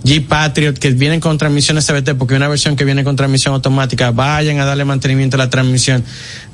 Jeep 0.03 0.25
Patriot 0.27 0.77
que 0.79 0.91
vienen 0.91 1.19
con 1.19 1.37
transmisiones 1.37 1.85
CBT 1.85 2.11
porque 2.17 2.33
hay 2.35 2.37
una 2.37 2.47
versión 2.47 2.77
que 2.77 2.85
viene 2.85 3.03
con 3.03 3.17
transmisión 3.17 3.53
automática, 3.53 4.11
vayan 4.11 4.59
a 4.61 4.65
darle 4.65 4.85
mantenimiento 4.85 5.35
a 5.35 5.39
la 5.39 5.49
transmisión. 5.49 6.05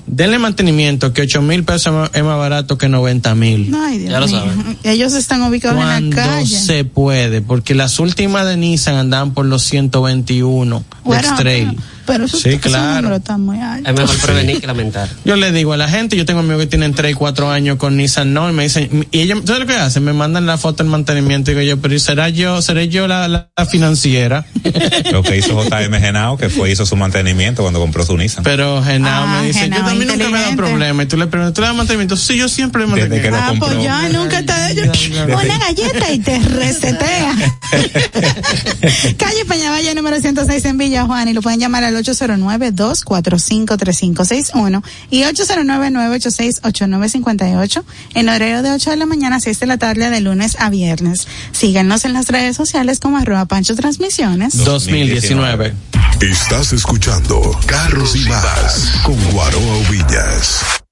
Denle 0.07 0.39
mantenimiento 0.39 1.13
que 1.13 1.21
ocho 1.21 1.43
mil 1.43 1.63
pesos 1.63 2.09
es 2.11 2.23
más- 2.23 2.37
barato 2.37 2.75
que 2.77 2.89
90 2.89 3.35
mil. 3.35 3.71
Ya 4.09 4.19
lo 4.19 4.27
saben. 4.27 4.77
Ellos 4.83 5.13
están 5.13 5.43
ubicados 5.43 5.77
en 5.79 5.83
Cuando 5.85 6.15
la 6.17 6.23
calle. 6.23 6.57
se 6.59 6.83
puede, 6.85 7.41
porque 7.41 7.75
las 7.75 7.99
últimas 7.99 8.47
de 8.47 8.57
Nissan 8.57 8.95
andaban 8.95 9.33
por 9.35 9.45
los 9.45 9.61
121 9.63 10.79
de 10.79 10.85
Bueno, 11.03 11.21
X-Trail. 11.27 11.77
Pero 12.05 12.25
eso, 12.25 12.37
Sí, 12.37 12.57
claro. 12.57 12.95
números 13.01 13.19
están 13.19 13.41
muy 13.41 13.59
altos. 13.59 13.89
Es 13.93 13.99
mejor 13.99 14.17
prevenir 14.19 14.61
que 14.61 14.67
lamentar. 14.67 15.09
Yo 15.25 15.35
le 15.35 15.51
digo 15.51 15.73
a 15.73 15.77
la 15.77 15.87
gente, 15.87 16.15
yo 16.17 16.25
tengo 16.25 16.39
amigos 16.41 16.61
que 16.61 16.67
tienen 16.67 16.93
3 16.93 17.11
y 17.11 17.13
4 17.15 17.51
años 17.51 17.77
con 17.77 17.97
Nissan 17.97 18.33
no, 18.33 18.49
y 18.49 18.53
me 18.53 18.63
dicen, 18.63 19.07
y 19.11 19.19
ellos, 19.19 19.39
¿sabes 19.45 19.61
lo 19.61 19.67
que 19.67 19.75
hacen? 19.75 20.03
Me 20.03 20.13
mandan 20.13 20.45
la 20.45 20.57
foto 20.57 20.83
del 20.83 20.91
mantenimiento 20.91 21.51
y 21.51 21.55
digo 21.55 21.65
yo, 21.67 21.81
pero 21.81 21.93
¿y 21.93 21.99
será 21.99 22.29
yo, 22.29 22.61
seré 22.61 22.87
yo 22.89 23.07
la, 23.07 23.27
la, 23.27 23.49
la 23.57 23.65
financiera? 23.65 24.45
Lo 25.11 25.23
que 25.23 25.37
hizo 25.37 25.61
JM 25.63 25.93
Genao, 25.99 26.37
que 26.37 26.49
fue 26.49 26.71
hizo 26.71 26.85
su 26.85 26.95
mantenimiento 26.95 27.61
cuando 27.61 27.79
compró 27.79 28.05
su 28.05 28.15
Nissan. 28.17 28.43
pero 28.43 28.81
Genao 28.83 29.23
Ah, 29.27 29.39
me 29.41 29.47
dice, 29.47 29.59
Genao 29.61 29.79
yo 29.79 29.85
también 29.85 30.07
nunca 30.09 30.23
me 30.25 30.31
da 30.31 30.37
inteligente. 30.49 30.55
problema. 30.63 31.03
Y 31.03 31.05
tú 31.05 31.17
le 31.17 31.27
preguntas, 31.27 31.53
¿tú 31.53 31.61
le 31.61 31.67
das 31.67 31.75
mantenimiento? 31.75 32.15
Sí, 32.17 32.37
yo 32.37 32.47
siempre 32.49 32.85
le 32.87 32.93
Desde 32.95 33.21
que 33.21 33.29
lo 33.31 33.37
Ah, 33.37 33.47
compró. 33.49 33.67
pues 33.69 33.83
ya 33.83 34.09
nunca 34.09 34.43
te 34.43 34.75
yo, 34.75 34.83
una 35.25 35.57
galleta 35.57 36.11
y 36.11 36.19
te 36.19 36.39
resetea. 36.39 37.35
Calle 39.17 39.45
Peñavalle 39.47 39.95
número 39.95 40.19
106 40.19 40.65
en 40.65 40.77
Villa 40.77 41.05
Juan 41.05 41.27
y 41.27 41.33
lo 41.33 41.41
pueden 41.41 41.59
llamar 41.59 41.83
al 41.83 41.95
809-245-3561 42.03 44.83
y 45.09 45.23
809-986-8958 45.23 47.83
en 48.15 48.29
horario 48.29 48.61
de 48.61 48.71
8 48.71 48.91
de 48.91 48.97
la 48.97 49.05
mañana 49.05 49.37
a 49.37 49.39
6 49.39 49.59
de 49.59 49.65
la 49.65 49.77
tarde 49.77 50.09
de 50.09 50.21
lunes 50.21 50.55
a 50.59 50.69
viernes. 50.69 51.27
Síganos 51.51 52.05
en 52.05 52.13
las 52.13 52.29
redes 52.29 52.55
sociales 52.55 52.99
como 52.99 53.17
arroba 53.17 53.45
Pancho 53.45 53.75
Transmisiones. 53.75 54.63
2019. 54.63 55.73
Estás 56.21 56.73
escuchando 56.73 57.41
Carros 57.65 58.15
y 58.15 58.19
Más 58.29 58.93
con 59.03 59.15
Guaroa 59.31 59.89
Villas. 59.89 60.81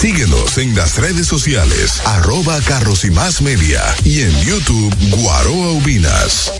Síguenos 0.00 0.58
en 0.58 0.74
las 0.74 0.98
redes 0.98 1.26
sociales, 1.26 2.02
arroba 2.04 2.60
carros 2.60 3.04
y 3.06 3.10
más 3.10 3.40
media 3.40 3.82
y 4.04 4.20
en 4.20 4.42
YouTube 4.42 4.94
Guaroa 5.22 5.72
Ubinas. 5.72 6.52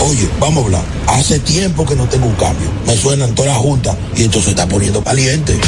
Oye, 0.00 0.28
vamos 0.38 0.62
a 0.62 0.66
hablar. 0.66 0.84
Hace 1.06 1.38
tiempo 1.38 1.86
que 1.86 1.96
no 1.96 2.06
tengo 2.06 2.26
un 2.26 2.34
cambio. 2.34 2.70
Me 2.86 2.94
suenan 2.94 3.34
todas 3.34 3.52
las 3.52 3.62
juntas 3.62 3.96
y 4.14 4.24
esto 4.24 4.42
se 4.42 4.50
está 4.50 4.68
poniendo 4.68 5.02
caliente. 5.02 5.58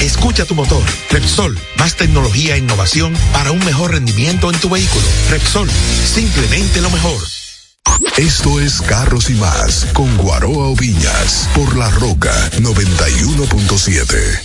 Escucha 0.00 0.44
tu 0.44 0.54
motor. 0.54 0.82
Repsol, 1.10 1.58
más 1.76 1.96
tecnología 1.96 2.54
e 2.54 2.58
innovación 2.58 3.12
para 3.32 3.50
un 3.50 3.64
mejor 3.64 3.90
rendimiento 3.90 4.50
en 4.50 4.60
tu 4.60 4.70
vehículo. 4.70 5.04
Repsol, 5.30 5.68
simplemente 6.14 6.80
lo 6.80 6.90
mejor. 6.90 7.20
Esto 8.16 8.60
es 8.60 8.82
Carros 8.82 9.30
y 9.30 9.34
más 9.34 9.86
con 9.94 10.14
Guaroa 10.18 10.68
Oviñas 10.68 11.48
por 11.54 11.74
La 11.76 11.88
Roca 11.90 12.32
91.7. 12.58 14.40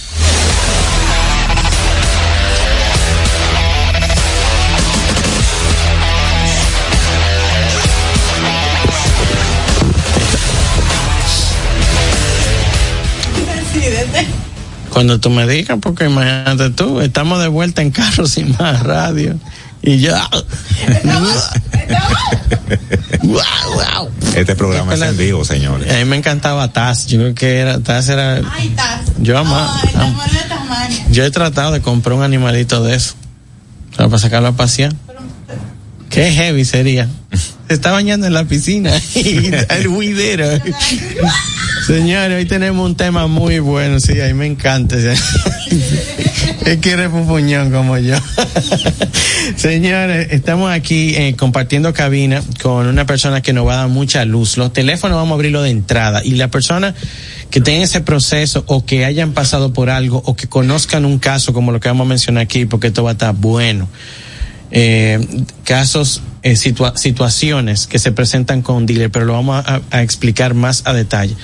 Cuando 14.89 15.19
tú 15.19 15.29
me 15.29 15.45
digas, 15.45 15.77
porque 15.81 16.05
imagínate 16.05 16.69
tú, 16.69 17.01
estamos 17.01 17.41
de 17.41 17.49
vuelta 17.49 17.81
en 17.81 17.91
Carros 17.91 18.37
y 18.37 18.45
más 18.45 18.81
radio. 18.83 19.37
Y 19.85 19.99
ya. 19.99 20.27
Este 24.35 24.55
programa 24.55 24.95
es 24.95 25.01
en 25.01 25.15
vivo, 25.15 25.45
señores. 25.45 25.93
A 25.93 25.97
mí 25.99 26.05
me 26.05 26.15
encantaba 26.15 26.73
Taz. 26.73 27.05
Yo 27.05 27.19
creo 27.19 27.35
que 27.35 27.57
era, 27.59 27.79
Taz 27.79 28.09
era. 28.09 28.41
Ay, 28.51 28.69
Taz. 28.69 29.01
Yo 29.19 29.37
amaba. 29.37 29.79
De 29.81 30.49
Tasmania. 30.49 31.05
Yo 31.11 31.23
he 31.23 31.29
tratado 31.29 31.71
de 31.71 31.81
comprar 31.81 32.17
un 32.17 32.23
animalito 32.23 32.83
de 32.83 32.95
eso. 32.95 33.13
O 33.93 33.95
sea, 33.95 34.07
para 34.07 34.17
sacarlo 34.17 34.47
a 34.49 34.53
pasear. 34.53 34.93
Qué 36.09 36.31
heavy 36.31 36.65
sería. 36.65 37.07
Se 37.67 37.73
está 37.75 37.91
bañando 37.91 38.25
en 38.25 38.33
la 38.33 38.45
piscina. 38.45 38.91
y 39.15 39.51
el 39.69 39.87
huidero. 39.87 40.47
Señores, 41.87 42.37
hoy 42.37 42.45
tenemos 42.45 42.83
un 42.83 42.95
tema 42.95 43.27
muy 43.27 43.59
bueno. 43.59 43.99
Sí, 43.99 44.19
a 44.19 44.25
mí 44.25 44.33
me 44.33 44.47
encanta. 44.47 44.95
Es 46.63 46.77
que 46.77 46.91
eres 46.91 47.09
pupuñón 47.09 47.71
como 47.71 47.97
yo. 47.97 48.15
Señores, 49.55 50.27
estamos 50.31 50.71
aquí 50.71 51.13
eh, 51.15 51.35
compartiendo 51.37 51.93
cabina 51.93 52.41
con 52.61 52.87
una 52.87 53.05
persona 53.05 53.41
que 53.41 53.53
nos 53.53 53.67
va 53.67 53.73
a 53.73 53.77
dar 53.77 53.87
mucha 53.89 54.25
luz. 54.25 54.57
Los 54.57 54.73
teléfonos 54.73 55.15
vamos 55.17 55.31
a 55.31 55.35
abrirlo 55.35 55.61
de 55.61 55.69
entrada 55.69 56.23
y 56.23 56.31
la 56.31 56.49
persona 56.49 56.95
que 57.51 57.61
tenga 57.61 57.83
ese 57.83 58.01
proceso 58.01 58.63
o 58.67 58.85
que 58.85 59.05
hayan 59.05 59.33
pasado 59.33 59.73
por 59.73 59.89
algo 59.89 60.21
o 60.25 60.35
que 60.35 60.47
conozcan 60.47 61.05
un 61.05 61.19
caso 61.19 61.53
como 61.53 61.71
lo 61.71 61.79
que 61.79 61.89
vamos 61.89 62.05
a 62.05 62.09
mencionar 62.09 62.43
aquí, 62.43 62.65
porque 62.65 62.87
esto 62.87 63.03
va 63.03 63.11
a 63.11 63.13
estar 63.13 63.33
bueno. 63.35 63.87
Eh, 64.71 65.25
casos, 65.63 66.21
eh, 66.41 66.53
situa- 66.53 66.97
situaciones 66.97 67.85
que 67.87 67.99
se 67.99 68.11
presentan 68.11 68.61
con 68.61 68.85
dealer, 68.85 69.11
pero 69.11 69.25
lo 69.25 69.33
vamos 69.33 69.63
a 69.91 70.01
explicar 70.01 70.53
más 70.55 70.81
a 70.85 70.93
detalle. 70.93 71.35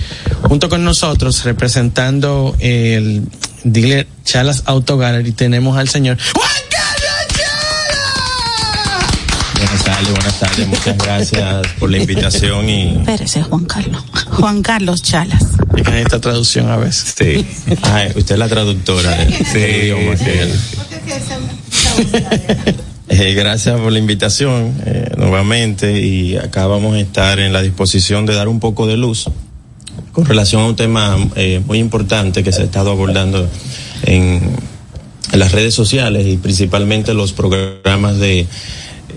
Junto 0.44 0.68
con 0.68 0.84
nosotros, 0.84 1.44
representando 1.44 2.56
el 2.60 3.22
dealer 3.64 4.08
Chalas 4.24 4.64
Auto 4.66 4.98
Gallery, 4.98 5.32
tenemos 5.32 5.78
al 5.78 5.90
señor 5.90 6.18
Juan 6.34 6.50
Buenas 9.56 9.84
tardes, 9.86 10.10
buenas 10.12 10.40
tardes. 10.40 10.68
Muchas 10.68 10.98
gracias 10.98 11.68
por 11.80 11.90
la 11.92 11.98
invitación 11.98 12.70
y. 12.70 12.98
Espérese, 12.98 13.42
Juan 13.44 13.66
Carlos. 13.66 14.04
Juan 14.32 14.62
Carlos 14.64 15.02
Chalas. 15.02 15.44
Y 15.78 15.82
que 15.82 15.92
necesita 15.92 16.20
traducción 16.20 16.70
a 16.70 16.78
veces. 16.78 17.14
Sí. 17.18 17.46
Ay, 17.84 18.12
usted 18.16 18.36
es 18.36 18.40
la 18.40 18.50
traductora. 18.50 19.16
del 19.16 19.84
idioma 19.84 20.16
que- 20.16 20.52
Eh, 23.10 23.34
gracias 23.34 23.78
por 23.80 23.92
la 23.92 24.00
invitación 24.00 24.74
eh, 24.86 25.12
nuevamente 25.18 26.00
y 26.02 26.38
acá 26.38 26.66
vamos 26.68 26.96
a 26.96 27.00
estar 27.00 27.40
en 27.40 27.52
la 27.52 27.62
disposición 27.62 28.26
de 28.26 28.34
dar 28.36 28.48
un 28.48 28.60
poco 28.62 28.88
de 28.88 28.96
luz 28.98 29.30
con 30.12 30.26
relación 30.26 30.62
a 30.62 30.66
un 30.68 30.76
tema 30.76 31.18
eh, 31.36 31.62
muy 31.66 31.80
importante 31.80 32.44
que 32.44 32.52
se 32.52 32.62
ha 32.62 32.66
estado 32.66 32.92
abordando 32.92 33.48
en, 34.04 34.42
en 35.32 35.40
las 35.40 35.52
redes 35.52 35.74
sociales 35.74 36.26
y 36.28 36.38
principalmente 36.38 37.14
los 37.14 37.34
programas 37.34 38.18
de 38.20 38.46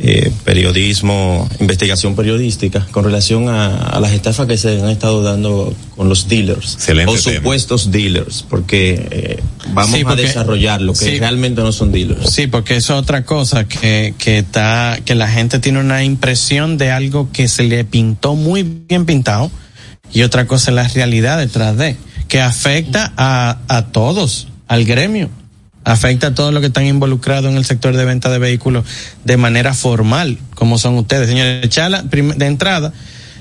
eh, 0.03 0.33
periodismo, 0.45 1.49
investigación 1.61 2.17
periodística 2.17 2.85
con 2.91 3.05
relación 3.05 3.49
a, 3.49 3.77
a 3.77 4.01
las 4.01 4.11
estafas 4.11 4.49
que 4.49 4.57
se 4.57 4.81
han 4.83 4.91
estado 4.91 5.23
dando 5.23 5.73
con 5.97 6.09
los 6.09 6.27
dealers 6.27 6.75
Excelente 6.75 7.13
o 7.13 7.17
tema. 7.17 7.37
supuestos 7.37 7.93
dealers, 7.93 8.45
porque 8.49 9.07
eh, 9.11 9.41
vamos 9.73 9.97
Sí, 9.97 10.05
a 10.05 10.17
desarrollar 10.17 10.81
lo 10.83 10.95
que 10.95 10.99
sí. 10.99 11.19
realmente 11.21 11.61
no 11.63 11.71
son 11.71 11.93
dealers. 11.93 12.29
Sí, 12.29 12.49
porque 12.49 12.75
eso 12.75 12.95
es 12.95 13.01
otra 13.03 13.25
cosa 13.25 13.69
que, 13.69 14.15
que 14.19 14.39
está, 14.39 14.99
que 15.05 15.15
la 15.15 15.29
gente 15.29 15.61
tiene 15.61 15.79
una 15.79 16.03
impresión 16.03 16.77
de 16.77 16.91
algo 16.91 17.29
que 17.33 17.47
se 17.47 17.63
le 17.63 17.85
pintó 17.85 18.35
muy 18.35 18.65
bien 18.65 19.07
pintado 19.07 19.49
y 20.15 20.23
otra 20.23 20.47
cosa 20.47 20.71
es 20.71 20.77
la 20.77 20.89
realidad 20.89 21.39
detrás 21.39 21.77
de, 21.77 21.97
que 22.29 22.41
afecta 22.41 23.13
a, 23.17 23.59
a 23.69 23.87
todos, 23.87 24.49
al 24.69 24.85
gremio, 24.85 25.29
afecta 25.85 26.29
a 26.29 26.35
todos 26.35 26.55
los 26.55 26.61
que 26.61 26.69
están 26.69 26.87
involucrados 26.87 27.51
en 27.51 27.57
el 27.57 27.65
sector 27.65 27.97
de 27.97 28.05
venta 28.05 28.31
de 28.31 28.39
vehículos 28.39 28.85
de 29.25 29.37
manera 29.37 29.75
formal, 29.75 30.39
como 30.55 30.79
son 30.79 30.97
ustedes. 30.97 31.29
Señores, 31.29 31.69
Chala, 31.69 32.03
de 32.03 32.47
entrada, 32.47 32.93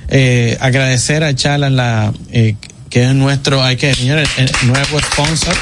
eh, 0.10 0.58
agradecer 0.60 1.24
a 1.24 1.34
Chala 1.36 1.70
la, 1.70 2.12
eh, 2.32 2.56
que 2.90 3.06
es 3.06 3.14
nuestro, 3.14 3.64
hay 3.64 3.78
que, 3.78 3.94
señores, 3.94 4.28
el 4.38 4.52
nuevo 4.68 5.00
sponsor. 5.00 5.56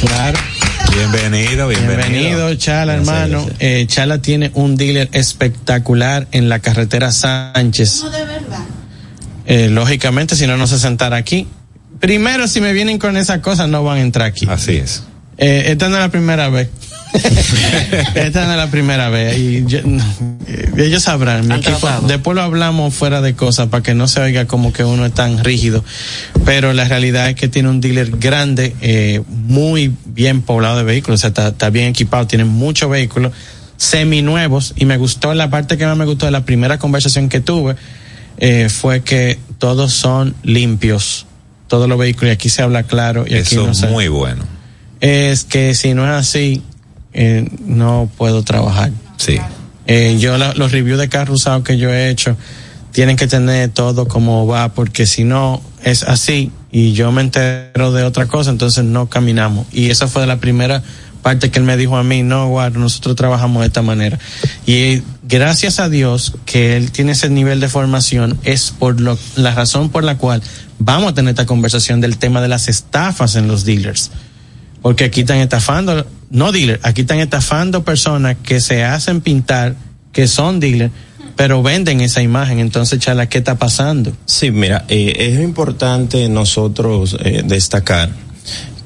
Claro. 0.00 0.38
Bienvenido, 0.94 1.68
bienvenido. 1.68 2.08
Bienvenido, 2.08 2.54
Chala, 2.54 2.94
Gracias, 2.94 3.16
hermano. 3.16 3.46
Eh, 3.58 3.84
Chala 3.86 4.22
tiene 4.22 4.50
un 4.54 4.76
dealer 4.76 5.08
espectacular 5.12 6.26
en 6.32 6.48
la 6.48 6.60
carretera 6.60 7.12
Sánchez. 7.12 8.02
No, 8.02 8.10
de 8.10 8.24
verdad. 8.24 8.37
Eh, 9.50 9.68
lógicamente, 9.70 10.36
si 10.36 10.46
no, 10.46 10.56
no 10.58 10.66
se 10.66 10.78
sentara 10.78 11.16
aquí. 11.16 11.46
Primero, 12.00 12.46
si 12.48 12.60
me 12.60 12.72
vienen 12.74 12.98
con 12.98 13.16
esas 13.16 13.38
cosas, 13.40 13.68
no 13.68 13.82
van 13.82 13.98
a 13.98 14.00
entrar 14.02 14.26
aquí. 14.28 14.46
Así 14.48 14.76
es. 14.76 15.04
Eh, 15.38 15.64
esta 15.68 15.88
no 15.88 15.96
es 15.96 16.02
la 16.02 16.10
primera 16.10 16.48
vez. 16.50 16.68
esta 18.14 18.44
no 18.44 18.52
es 18.52 18.56
la 18.58 18.70
primera 18.70 19.08
vez. 19.08 19.38
Y 19.38 19.64
yo- 19.66 19.78
eh, 20.46 20.70
ellos 20.76 21.02
sabrán. 21.02 21.48
Mi 21.48 21.54
equipo- 21.54 21.88
después 22.06 22.34
lo 22.34 22.42
hablamos 22.42 22.94
fuera 22.94 23.20
de 23.22 23.34
cosas 23.34 23.68
para 23.68 23.82
que 23.82 23.94
no 23.94 24.06
se 24.06 24.20
oiga 24.20 24.46
como 24.46 24.72
que 24.72 24.84
uno 24.84 25.06
es 25.06 25.14
tan 25.14 25.42
rígido. 25.42 25.82
Pero 26.44 26.72
la 26.74 26.84
realidad 26.84 27.28
es 27.30 27.34
que 27.36 27.48
tiene 27.48 27.68
un 27.70 27.80
dealer 27.80 28.10
grande, 28.18 28.76
eh, 28.82 29.22
muy 29.28 29.94
bien 30.04 30.42
poblado 30.42 30.76
de 30.76 30.84
vehículos. 30.84 31.20
O 31.20 31.22
sea, 31.22 31.28
está, 31.28 31.48
está 31.48 31.70
bien 31.70 31.86
equipado, 31.86 32.26
tiene 32.26 32.44
muchos 32.44 32.90
vehículos 32.90 33.32
seminuevos. 33.76 34.74
Y 34.76 34.84
me 34.84 34.96
gustó, 34.98 35.32
la 35.34 35.50
parte 35.50 35.78
que 35.78 35.86
más 35.86 35.96
me 35.96 36.04
gustó 36.04 36.26
de 36.26 36.32
la 36.32 36.44
primera 36.44 36.78
conversación 36.78 37.28
que 37.28 37.40
tuve, 37.40 37.76
eh, 38.38 38.68
fue 38.68 39.02
que 39.02 39.38
todos 39.58 39.92
son 39.92 40.34
limpios. 40.42 41.26
Todos 41.68 41.88
los 41.88 41.98
vehículos, 41.98 42.28
y 42.30 42.32
aquí 42.32 42.48
se 42.48 42.62
habla 42.62 42.84
claro. 42.84 43.24
Y 43.28 43.34
aquí 43.34 43.54
Eso 43.56 43.66
no 43.66 43.72
es 43.72 43.82
muy 43.90 44.08
bueno. 44.08 44.44
es 45.00 45.44
que 45.44 45.74
si 45.74 45.92
no 45.94 46.04
es 46.04 46.12
así, 46.12 46.62
eh, 47.12 47.46
no 47.66 48.10
puedo 48.16 48.42
trabajar. 48.42 48.90
Sí. 49.18 49.38
Eh, 49.86 50.16
yo 50.18 50.38
la- 50.38 50.54
los 50.54 50.72
reviews 50.72 50.98
de 50.98 51.08
carros 51.08 51.40
usados 51.40 51.62
que 51.64 51.76
yo 51.78 51.90
he 51.92 52.08
hecho 52.10 52.36
tienen 52.92 53.16
que 53.16 53.26
tener 53.26 53.68
todo 53.70 54.08
como 54.08 54.46
va, 54.46 54.70
porque 54.72 55.06
si 55.06 55.24
no 55.24 55.60
es 55.82 56.02
así 56.04 56.50
y 56.70 56.92
yo 56.92 57.10
me 57.12 57.22
entero 57.22 57.92
de 57.92 58.04
otra 58.04 58.26
cosa, 58.26 58.50
entonces 58.50 58.84
no 58.84 59.08
caminamos. 59.08 59.66
Y 59.72 59.90
esa 59.90 60.06
fue 60.06 60.26
la 60.26 60.38
primera 60.38 60.82
parte 61.22 61.50
que 61.50 61.58
él 61.58 61.64
me 61.64 61.76
dijo 61.76 61.96
a 61.96 62.04
mí, 62.04 62.22
no, 62.22 62.48
guarda, 62.48 62.78
nosotros 62.78 63.16
trabajamos 63.16 63.60
de 63.60 63.66
esta 63.68 63.82
manera. 63.82 64.18
Y 64.66 65.02
gracias 65.22 65.80
a 65.80 65.88
Dios 65.88 66.34
que 66.44 66.76
él 66.76 66.90
tiene 66.92 67.12
ese 67.12 67.30
nivel 67.30 67.60
de 67.60 67.68
formación, 67.68 68.38
es 68.44 68.70
por 68.70 69.00
lo, 69.00 69.18
la 69.36 69.54
razón 69.54 69.90
por 69.90 70.04
la 70.04 70.16
cual 70.18 70.42
vamos 70.78 71.12
a 71.12 71.14
tener 71.14 71.30
esta 71.30 71.46
conversación 71.46 72.00
del 72.00 72.18
tema 72.18 72.40
de 72.40 72.48
las 72.48 72.68
estafas 72.68 73.36
en 73.36 73.48
los 73.48 73.64
dealers. 73.64 74.10
Porque 74.82 75.04
aquí 75.04 75.22
están 75.22 75.38
estafando, 75.38 76.06
no 76.30 76.52
dealers, 76.52 76.84
aquí 76.84 77.00
están 77.00 77.18
estafando 77.18 77.82
personas 77.82 78.36
que 78.42 78.60
se 78.60 78.84
hacen 78.84 79.20
pintar, 79.20 79.74
que 80.12 80.28
son 80.28 80.60
dealers, 80.60 80.92
pero 81.38 81.62
venden 81.62 82.00
esa 82.00 82.20
imagen. 82.20 82.58
Entonces, 82.58 82.98
Chala, 82.98 83.28
¿qué 83.28 83.38
está 83.38 83.54
pasando? 83.54 84.12
Sí, 84.26 84.50
mira, 84.50 84.84
eh, 84.88 85.14
es 85.16 85.40
importante 85.40 86.28
nosotros 86.28 87.16
eh, 87.24 87.42
destacar 87.44 88.10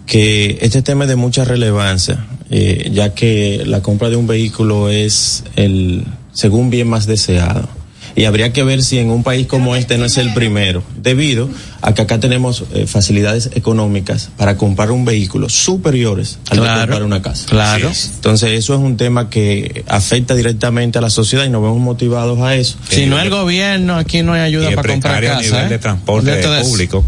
que 0.07 0.59
este 0.61 0.83
tema 0.83 1.05
es 1.05 1.09
de 1.09 1.17
mucha 1.17 1.47
relevancia, 1.47 2.27
eh, 2.51 2.91
ya 2.93 3.15
que 3.15 3.63
la 3.65 3.81
compra 3.81 4.11
de 4.11 4.17
un 4.17 4.27
vehículo 4.27 4.91
es 4.91 5.45
el 5.57 6.05
según 6.35 6.69
bien 6.69 6.89
más 6.89 7.07
deseado. 7.07 7.71
Y 8.15 8.25
habría 8.25 8.53
que 8.53 8.63
ver 8.63 8.83
si 8.83 8.99
en 8.99 9.11
un 9.11 9.23
país 9.23 9.47
como 9.47 9.77
este 9.77 9.99
no 9.99 10.05
es 10.05 10.19
el 10.19 10.33
primero, 10.35 10.83
debido 10.97 11.49
a 11.81 11.95
que 11.95 12.03
acá 12.03 12.21
tenemos 12.21 12.65
eh, 12.75 12.87
facilidades 12.87 13.51
económicas 13.55 14.31
para 14.37 14.57
comprar 14.57 14.91
un 14.91 15.05
vehículo 15.05 15.49
superiores 15.49 16.39
al 16.51 16.61
de 16.61 16.67
comprar 16.67 17.03
una 17.03 17.23
casa. 17.23 17.47
Claro. 17.49 17.91
Entonces 18.15 18.53
eso 18.53 18.75
es 18.75 18.81
un 18.81 18.97
tema 18.97 19.31
que 19.31 19.85
afecta 19.89 20.35
directamente 20.35 20.99
a 20.99 21.01
la 21.01 21.11
sociedad 21.11 21.45
y 21.45 21.51
nos 21.51 21.63
vemos 21.63 21.81
motivados 21.81 22.39
a 22.41 22.55
eso. 22.55 22.77
Si 22.89 23.07
no 23.07 23.21
el 23.21 23.31
gobierno, 23.31 23.97
aquí 23.97 24.23
no 24.23 24.33
hay 24.33 24.43
ayuda 24.43 24.71
y 24.71 24.75
para 24.75 24.89
comprar 24.89 25.19
precario 25.19 25.33
a 25.33 25.43
casa. 25.43 25.51
nivel 25.51 25.67
¿eh? 25.67 25.69
de 25.69 25.79
transporte 25.79 26.31
De 26.37 26.63
público 26.63 27.05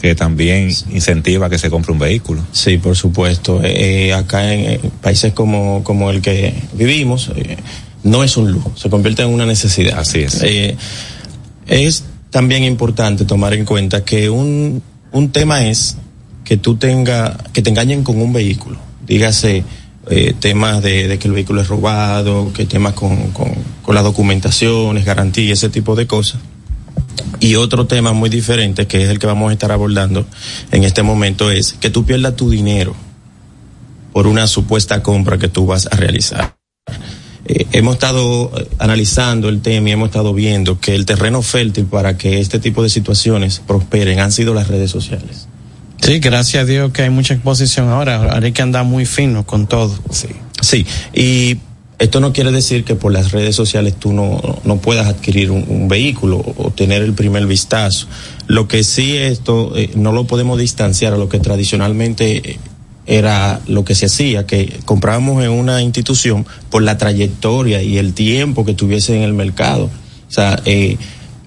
que 0.00 0.14
también 0.14 0.70
incentiva 0.90 1.50
que 1.50 1.58
se 1.58 1.70
compre 1.70 1.92
un 1.92 1.98
vehículo. 1.98 2.42
Sí, 2.52 2.78
por 2.78 2.96
supuesto. 2.96 3.60
Eh, 3.64 4.12
acá 4.12 4.52
en 4.52 4.60
eh, 4.60 4.80
países 5.02 5.32
como, 5.32 5.82
como 5.82 6.10
el 6.10 6.20
que 6.20 6.54
vivimos, 6.74 7.30
eh, 7.34 7.56
no 8.02 8.24
es 8.24 8.36
un 8.36 8.50
lujo, 8.50 8.72
se 8.76 8.90
convierte 8.90 9.22
en 9.22 9.30
una 9.30 9.46
necesidad. 9.46 9.98
Así 9.98 10.20
es. 10.20 10.42
Eh, 10.42 10.76
es 11.66 12.04
también 12.30 12.64
importante 12.64 13.24
tomar 13.24 13.54
en 13.54 13.64
cuenta 13.64 14.04
que 14.04 14.30
un, 14.30 14.82
un 15.12 15.30
tema 15.30 15.66
es 15.66 15.96
que 16.44 16.56
tú 16.56 16.76
tenga, 16.76 17.36
que 17.52 17.62
te 17.62 17.70
engañen 17.70 18.02
con 18.04 18.20
un 18.20 18.32
vehículo. 18.32 18.78
Dígase, 19.06 19.64
eh, 20.10 20.34
temas 20.38 20.82
de, 20.82 21.08
de 21.08 21.18
que 21.18 21.28
el 21.28 21.34
vehículo 21.34 21.60
es 21.60 21.68
robado, 21.68 22.52
que 22.52 22.64
temas 22.66 22.94
con, 22.94 23.32
con, 23.32 23.52
con 23.82 23.94
las 23.94 24.04
documentaciones, 24.04 25.04
garantía, 25.04 25.52
ese 25.52 25.68
tipo 25.68 25.94
de 25.94 26.06
cosas. 26.06 26.40
Y 27.40 27.56
otro 27.56 27.86
tema 27.86 28.12
muy 28.12 28.30
diferente, 28.30 28.86
que 28.86 29.04
es 29.04 29.10
el 29.10 29.18
que 29.18 29.26
vamos 29.26 29.50
a 29.50 29.52
estar 29.52 29.70
abordando 29.70 30.26
en 30.70 30.84
este 30.84 31.02
momento, 31.02 31.50
es 31.50 31.74
que 31.74 31.90
tú 31.90 32.04
pierdas 32.04 32.36
tu 32.36 32.50
dinero 32.50 32.94
por 34.12 34.26
una 34.26 34.46
supuesta 34.46 35.02
compra 35.02 35.38
que 35.38 35.48
tú 35.48 35.66
vas 35.66 35.86
a 35.86 35.96
realizar. 35.96 36.57
Eh, 37.48 37.66
hemos 37.72 37.94
estado 37.94 38.52
eh, 38.56 38.68
analizando 38.78 39.48
el 39.48 39.62
tema 39.62 39.88
y 39.88 39.92
hemos 39.92 40.08
estado 40.08 40.34
viendo 40.34 40.78
que 40.78 40.94
el 40.94 41.06
terreno 41.06 41.40
fértil 41.42 41.86
para 41.86 42.18
que 42.18 42.40
este 42.40 42.58
tipo 42.58 42.82
de 42.82 42.90
situaciones 42.90 43.60
prosperen 43.66 44.20
han 44.20 44.32
sido 44.32 44.52
las 44.52 44.68
redes 44.68 44.90
sociales. 44.90 45.48
Sí, 46.02 46.20
gracias 46.20 46.62
a 46.62 46.66
Dios 46.66 46.92
que 46.92 47.02
hay 47.02 47.10
mucha 47.10 47.34
exposición 47.34 47.88
ahora. 47.88 48.16
Ahora 48.16 48.46
hay 48.46 48.52
que 48.52 48.62
andar 48.62 48.84
muy 48.84 49.06
fino 49.06 49.44
con 49.44 49.66
todo. 49.66 49.98
Sí. 50.10 50.28
Sí, 50.60 50.86
y 51.14 51.58
esto 51.98 52.20
no 52.20 52.32
quiere 52.32 52.52
decir 52.52 52.84
que 52.84 52.94
por 52.94 53.12
las 53.12 53.32
redes 53.32 53.56
sociales 53.56 53.94
tú 53.98 54.12
no, 54.12 54.40
no 54.64 54.76
puedas 54.76 55.06
adquirir 55.06 55.50
un, 55.50 55.64
un 55.68 55.88
vehículo 55.88 56.44
o 56.56 56.70
tener 56.70 57.02
el 57.02 57.14
primer 57.14 57.46
vistazo. 57.46 58.06
Lo 58.46 58.68
que 58.68 58.84
sí 58.84 59.16
esto 59.16 59.72
eh, 59.76 59.90
no 59.94 60.12
lo 60.12 60.24
podemos 60.24 60.58
distanciar 60.58 61.14
a 61.14 61.16
lo 61.16 61.28
que 61.28 61.40
tradicionalmente 61.40 62.58
era 63.08 63.60
lo 63.66 63.84
que 63.84 63.94
se 63.94 64.06
hacía, 64.06 64.46
que 64.46 64.80
comprábamos 64.84 65.42
en 65.42 65.50
una 65.50 65.82
institución 65.82 66.46
por 66.70 66.82
la 66.82 66.98
trayectoria 66.98 67.82
y 67.82 67.96
el 67.96 68.12
tiempo 68.12 68.66
que 68.66 68.74
tuviese 68.74 69.16
en 69.16 69.22
el 69.22 69.32
mercado. 69.32 69.84
O 69.86 70.30
sea, 70.30 70.60
eh, 70.66 70.98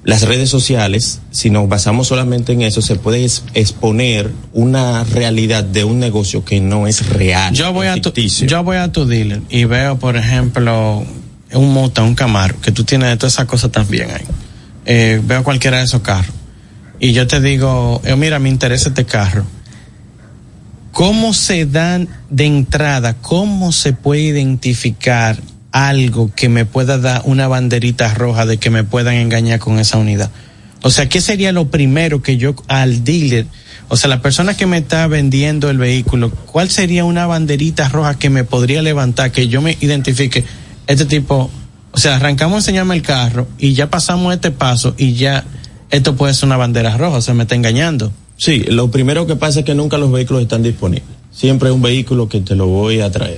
las 0.03 0.23
redes 0.23 0.49
sociales, 0.49 1.21
si 1.29 1.51
nos 1.51 1.69
basamos 1.69 2.07
solamente 2.07 2.53
en 2.53 2.63
eso, 2.63 2.81
se 2.81 2.95
puede 2.95 3.23
exponer 3.53 4.31
una 4.53 5.03
realidad 5.03 5.63
de 5.63 5.83
un 5.83 5.99
negocio 5.99 6.43
que 6.43 6.59
no 6.59 6.87
es 6.87 7.07
real. 7.07 7.53
Yo 7.53 7.71
voy, 7.71 7.85
a 7.85 8.01
tu, 8.01 8.11
yo 8.11 8.63
voy 8.63 8.77
a 8.77 8.91
tu 8.91 9.05
dealer 9.05 9.41
y 9.51 9.65
veo, 9.65 9.99
por 9.99 10.17
ejemplo, 10.17 11.05
un 11.53 11.73
Mota, 11.73 12.01
un 12.01 12.15
Camaro, 12.15 12.59
que 12.59 12.71
tú 12.71 12.83
tienes 12.83 13.09
de 13.09 13.17
todas 13.17 13.33
esas 13.33 13.45
cosas 13.45 13.71
también 13.71 14.09
ahí. 14.09 14.25
Eh, 14.87 15.21
veo 15.23 15.43
cualquiera 15.43 15.77
de 15.77 15.83
esos 15.83 16.01
carros. 16.01 16.33
Y 16.99 17.13
yo 17.13 17.27
te 17.27 17.39
digo, 17.39 18.01
eh, 18.03 18.15
mira, 18.15 18.39
me 18.39 18.49
interesa 18.49 18.89
este 18.89 19.05
carro. 19.05 19.45
¿Cómo 20.91 21.33
se 21.33 21.65
dan 21.65 22.09
de 22.29 22.45
entrada, 22.45 23.15
cómo 23.21 23.71
se 23.71 23.93
puede 23.93 24.21
identificar 24.21 25.41
algo 25.71 26.31
que 26.35 26.49
me 26.49 26.65
pueda 26.65 26.97
dar 26.97 27.21
una 27.25 27.47
banderita 27.47 28.13
roja 28.13 28.45
de 28.45 28.57
que 28.57 28.69
me 28.69 28.83
puedan 28.83 29.15
engañar 29.15 29.59
con 29.59 29.79
esa 29.79 29.97
unidad? 29.97 30.29
O 30.83 30.89
sea, 30.89 31.07
¿qué 31.07 31.21
sería 31.21 31.51
lo 31.51 31.69
primero 31.69 32.21
que 32.21 32.37
yo 32.37 32.55
al 32.67 33.03
dealer, 33.03 33.45
o 33.87 33.97
sea, 33.97 34.09
la 34.09 34.21
persona 34.21 34.57
que 34.57 34.65
me 34.65 34.79
está 34.79 35.07
vendiendo 35.07 35.69
el 35.69 35.77
vehículo, 35.77 36.31
cuál 36.31 36.69
sería 36.69 37.05
una 37.05 37.27
banderita 37.27 37.87
roja 37.87 38.17
que 38.17 38.29
me 38.29 38.43
podría 38.43 38.81
levantar, 38.81 39.31
que 39.31 39.47
yo 39.47 39.61
me 39.61 39.77
identifique 39.79 40.43
este 40.87 41.05
tipo, 41.05 41.51
o 41.91 41.97
sea, 41.97 42.15
arrancamos 42.15 42.55
a 42.55 42.57
enseñarme 42.59 42.95
el 42.95 43.01
carro 43.01 43.47
y 43.57 43.73
ya 43.73 43.89
pasamos 43.89 44.33
este 44.33 44.51
paso 44.51 44.95
y 44.97 45.13
ya 45.13 45.45
esto 45.89 46.15
puede 46.15 46.33
ser 46.33 46.47
una 46.47 46.57
bandera 46.57 46.97
roja, 46.97 47.17
o 47.17 47.21
sea, 47.21 47.33
me 47.33 47.43
está 47.43 47.55
engañando. 47.55 48.11
Sí, 48.43 48.63
lo 48.69 48.89
primero 48.89 49.27
que 49.27 49.35
pasa 49.35 49.59
es 49.59 49.65
que 49.65 49.75
nunca 49.75 49.99
los 49.99 50.11
vehículos 50.11 50.41
están 50.41 50.63
disponibles. 50.63 51.07
Siempre 51.31 51.69
es 51.69 51.75
un 51.75 51.81
vehículo 51.83 52.27
que 52.27 52.41
te 52.41 52.55
lo 52.55 52.65
voy 52.65 52.99
a 52.99 53.11
traer. 53.11 53.37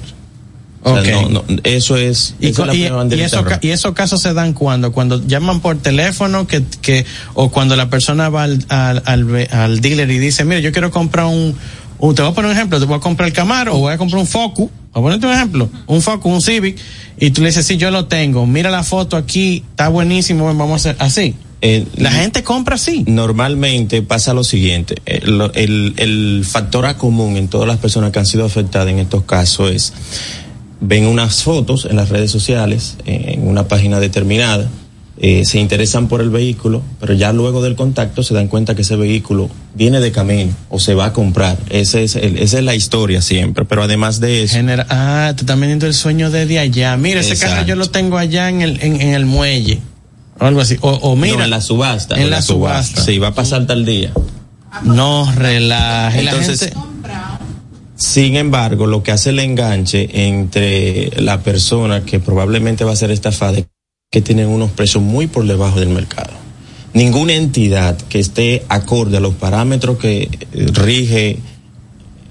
O 0.82 0.94
sea, 1.02 1.18
Ok. 1.18 1.24
no, 1.30 1.30
no, 1.30 1.44
eso 1.63 1.98
es, 1.98 2.36
Y, 2.39 2.48
esa 2.48 2.66
co- 2.66 2.72
es 2.72 2.80
la 2.89 3.06
y- 3.62 3.70
esos, 3.70 3.92
casos 3.94 4.22
se 4.22 4.34
dan 4.34 4.54
cuando, 4.54 4.94
cuando 4.94 5.22
llaman 5.28 5.60
por 5.60 5.76
teléfono 5.78 6.48
que, 6.48 6.63
que 6.82 7.06
o 7.34 7.50
cuando 7.52 7.76
la 7.76 7.89
persona 7.89 8.30
va 8.30 8.44
al, 8.44 8.66
al, 8.70 9.02
al 9.06 9.48
al 9.52 9.82
dealer 9.82 10.10
y 10.10 10.20
dice, 10.20 10.46
mire, 10.46 10.62
yo 10.62 10.72
quiero 10.72 10.89
comprar 10.89 11.26
un, 11.26 11.54
un- 12.00 12.16
te 12.16 12.22
voy 12.22 12.32
a 12.32 12.34
poner 12.34 12.52
un 12.52 12.56
ejemplo, 12.58 12.80
te 12.80 12.86
voy 12.86 12.96
a 12.96 13.00
comprar 13.02 13.28
el 13.28 13.34
Camaro 13.34 13.76
o 13.76 13.80
voy 13.80 13.94
a 13.94 13.98
comprar 13.98 14.22
un 14.22 14.28
Focus, 14.28 14.70
voy 14.94 15.02
a 15.02 15.04
ponerte 15.04 15.26
un 15.28 15.34
ejemplo, 15.34 15.70
un 15.88 16.02
Focus, 16.02 16.32
un 16.32 16.42
Civic, 16.42 16.78
y 17.20 17.32
tú 17.32 17.42
le 17.42 17.48
dices, 17.48 17.66
sí, 17.66 17.76
yo 17.76 17.92
lo 17.92 18.06
tengo, 18.08 18.46
mira 18.46 18.70
la 18.72 18.84
foto 18.84 19.18
aquí, 19.18 19.63
está 19.72 19.89
buenísimo, 19.89 20.46
vamos 20.46 20.72
a 20.72 20.76
hacer 20.76 20.96
así. 21.00 21.36
Eh, 21.65 21.86
La 21.95 22.12
gente 22.12 22.43
compra 22.43 22.76
así. 22.76 23.06
Normalmente 23.08 24.02
pasa 24.02 24.34
lo 24.34 24.43
siguiente, 24.43 24.95
eh, 25.06 25.21
el, 25.56 25.93
el 25.95 26.43
factor 26.45 26.86
a 26.86 26.97
común 26.97 27.38
en 27.38 27.47
todas 27.47 27.67
las 27.69 27.78
personas 27.78 28.12
que 28.12 28.19
han 28.19 28.26
sido 28.26 28.43
afectadas 28.43 28.89
en 28.89 28.99
estos 28.99 29.23
casos 29.23 29.71
es, 29.71 29.93
ven 30.82 31.06
unas 31.08 31.41
fotos 31.43 31.86
en 31.89 31.95
las 31.95 32.10
redes 32.10 32.32
sociales, 32.32 32.97
en 33.06 33.47
una 33.47 33.67
página 33.69 34.02
determinada, 34.02 34.69
eh, 35.19 35.45
se 35.45 35.60
interesan 35.60 36.10
por 36.10 36.19
el 36.19 36.32
vehículo, 36.32 36.82
pero 36.99 37.13
ya 37.13 37.32
luego 37.32 37.62
del 37.62 37.76
contacto 37.76 38.23
se 38.23 38.34
dan 38.34 38.49
cuenta 38.49 38.76
que 38.76 38.82
ese 38.82 38.97
vehículo 38.97 39.49
viene 39.73 40.02
de 40.02 40.12
camino 40.12 40.52
o 40.69 40.80
se 40.80 40.95
va 40.95 41.06
a 41.06 41.13
comprar. 41.13 41.56
Ese 41.69 42.04
es 42.04 42.17
el- 42.17 42.39
esa 42.39 42.58
es 42.58 42.63
la 42.65 42.76
historia 42.76 43.21
siempre, 43.21 43.63
pero 43.63 43.84
además 43.84 44.19
de 44.19 44.43
eso... 44.43 44.56
Genera, 44.56 44.86
ah, 44.89 45.32
te 45.34 45.43
están 45.43 45.62
vendiendo 45.62 45.86
el 45.88 45.93
sueño 45.93 46.30
desde 46.30 46.60
allá. 46.60 46.97
Mira, 46.97 47.21
ese 47.21 47.38
carro 47.38 47.65
yo 47.65 47.76
lo 47.76 47.86
tengo 47.89 48.17
allá 48.17 48.49
en 48.49 48.62
el, 48.62 48.80
en, 48.84 48.99
en 48.99 49.13
el 49.13 49.26
muelle. 49.26 49.80
O 50.39 50.46
algo 50.46 50.62
así. 50.62 50.78
O, 50.82 50.89
o 50.91 51.15
mira. 51.15 51.38
No, 51.38 51.43
en 51.43 51.50
la 51.50 51.62
subasta. 51.62 52.15
En 52.22 52.30
la 52.30 52.41
subasta. 52.41 53.02
Sí, 53.04 53.17
va 53.19 53.30
a 53.30 53.34
pasar 53.34 53.65
tal 53.67 53.86
día. 53.86 54.12
No 54.84 55.32
relaje. 55.36 56.24
La 56.24 56.32
Entonces, 56.32 56.60
gente- 56.62 56.80
Sin 57.96 58.36
embargo, 58.36 58.88
lo 58.88 59.04
que 59.04 59.12
hace 59.12 59.30
el 59.30 59.39
enganche 59.39 60.28
entre 60.28 61.12
la 61.22 61.41
persona 61.41 62.04
que 62.04 62.19
probablemente 62.19 62.84
va 62.84 62.91
a 62.91 62.96
ser 62.96 63.12
estafada 63.12 63.60
es 63.60 63.65
que 64.12 64.22
tienen 64.22 64.48
unos 64.50 64.72
precios 64.72 65.02
muy 65.04 65.28
por 65.28 65.46
debajo 65.46 65.80
del 65.80 65.89
mercado. 65.89 66.32
Ninguna 66.93 67.34
entidad 67.34 67.98
que 68.10 68.19
esté 68.19 68.65
acorde 68.69 69.17
a 69.17 69.19
los 69.19 69.34
parámetros 69.36 69.98
que 69.98 70.24
eh, 70.54 70.67
rige 70.74 71.38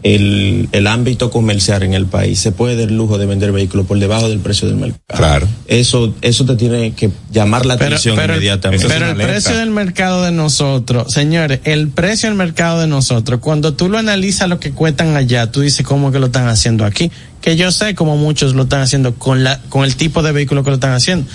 el, 0.03 0.69
el 0.73 0.87
ámbito 0.87 1.31
comercial 1.31 1.83
en 1.85 1.95
el 1.95 2.07
país 2.07 2.38
se 2.41 2.51
puede 2.53 2.77
dar 2.77 2.88
el 2.88 2.97
lujo 2.97 3.19
de 3.19 3.27
vender 3.27 3.53
vehículos 3.53 3.87
por 3.87 3.99
debajo 3.99 4.29
del 4.29 4.41
precio 4.41 4.67
del 4.69 4.77
mercado. 4.77 5.03
Claro. 5.07 5.49
Eso, 5.69 6.15
eso 6.23 6.45
te 6.45 6.57
tiene 6.57 6.93
que 6.93 7.11
llamar 7.31 7.67
la 7.67 7.77
pero, 7.77 7.91
atención 7.97 8.17
pero- 8.17 8.35
inmediatamente. 8.35 8.87
pero 8.88 9.11
el 9.11 9.17
precio 9.17 9.57
del 9.57 9.71
mercado 9.71 10.23
de 10.23 10.33
nosotros, 10.33 11.12
señores, 11.12 11.61
el 11.65 11.88
precio 11.88 12.29
del 12.29 12.37
mercado 12.37 12.81
de 12.81 12.87
nosotros, 12.88 13.41
cuando 13.41 13.75
tú 13.75 13.88
lo 13.88 13.99
analizas 13.99 14.49
lo 14.49 14.59
que 14.59 14.73
cuestan 14.73 15.17
allá, 15.17 15.51
tú 15.53 15.61
dices 15.61 15.87
cómo 15.87 16.11
que 16.11 16.19
lo 16.19 16.27
están 16.27 16.49
haciendo 16.49 16.85
aquí. 16.85 17.11
Que 17.41 17.57
yo 17.57 17.73
sé 17.73 17.97
cómo 17.97 18.17
muchos 18.17 18.55
lo 18.55 18.62
están 18.65 18.83
haciendo 18.83 19.15
con 19.15 19.43
la, 19.43 19.61
con 19.69 19.85
el 19.85 19.97
tipo 19.97 20.23
de 20.23 20.31
vehículo 20.31 20.62
que 20.62 20.71
lo 20.71 20.77
están 20.77 20.93
haciendo. 20.93 21.27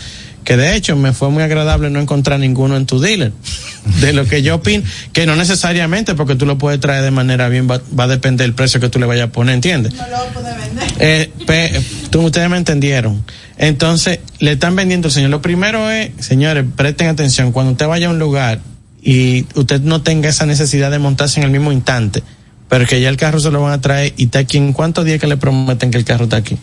Que 0.47 0.55
de 0.55 0.77
hecho 0.77 0.95
me 0.95 1.11
fue 1.11 1.29
muy 1.29 1.43
agradable 1.43 1.89
no 1.89 1.99
encontrar 1.99 2.39
ninguno 2.39 2.77
en 2.77 2.85
tu 2.85 2.99
dealer. 3.01 3.33
De 3.99 4.13
lo 4.13 4.23
que 4.25 4.41
yo 4.43 4.55
opino, 4.55 4.81
que 5.11 5.25
no 5.25 5.35
necesariamente 5.35 6.15
porque 6.15 6.35
tú 6.35 6.45
lo 6.45 6.57
puedes 6.57 6.79
traer 6.79 7.03
de 7.03 7.11
manera 7.11 7.49
bien, 7.49 7.69
va, 7.69 7.81
va 7.99 8.05
a 8.05 8.07
depender 8.07 8.45
del 8.47 8.53
precio 8.53 8.79
que 8.79 8.87
tú 8.87 8.97
le 8.97 9.05
vayas 9.05 9.27
a 9.27 9.31
poner, 9.33 9.55
¿entiendes? 9.55 9.93
Eh, 10.99 11.29
pe- 11.45 11.81
tú- 12.09 12.21
ustedes 12.21 12.49
me 12.49 12.55
entendieron. 12.55 13.25
Entonces, 13.57 14.19
le 14.39 14.53
están 14.53 14.73
vendiendo 14.77 15.09
al 15.09 15.11
señor. 15.11 15.31
Lo 15.31 15.41
primero 15.41 15.91
es, 15.91 16.11
señores, 16.19 16.63
presten 16.77 17.07
atención, 17.09 17.51
cuando 17.51 17.73
usted 17.73 17.87
vaya 17.87 18.07
a 18.07 18.11
un 18.11 18.19
lugar 18.19 18.59
y 19.03 19.45
usted 19.55 19.81
no 19.81 20.01
tenga 20.01 20.29
esa 20.29 20.45
necesidad 20.45 20.91
de 20.91 20.99
montarse 20.99 21.41
en 21.41 21.43
el 21.45 21.51
mismo 21.51 21.73
instante, 21.73 22.23
pero 22.69 22.85
que 22.85 23.01
ya 23.01 23.09
el 23.09 23.17
carro 23.17 23.39
se 23.41 23.51
lo 23.51 23.61
van 23.61 23.73
a 23.73 23.81
traer 23.81 24.13
y 24.15 24.25
está 24.25 24.39
aquí, 24.39 24.57
¿en 24.57 24.71
cuántos 24.71 25.03
días 25.03 25.19
que 25.19 25.27
le 25.27 25.35
prometen 25.35 25.91
que 25.91 25.97
el 25.97 26.05
carro 26.05 26.23
está 26.23 26.37
aquí? 26.37 26.57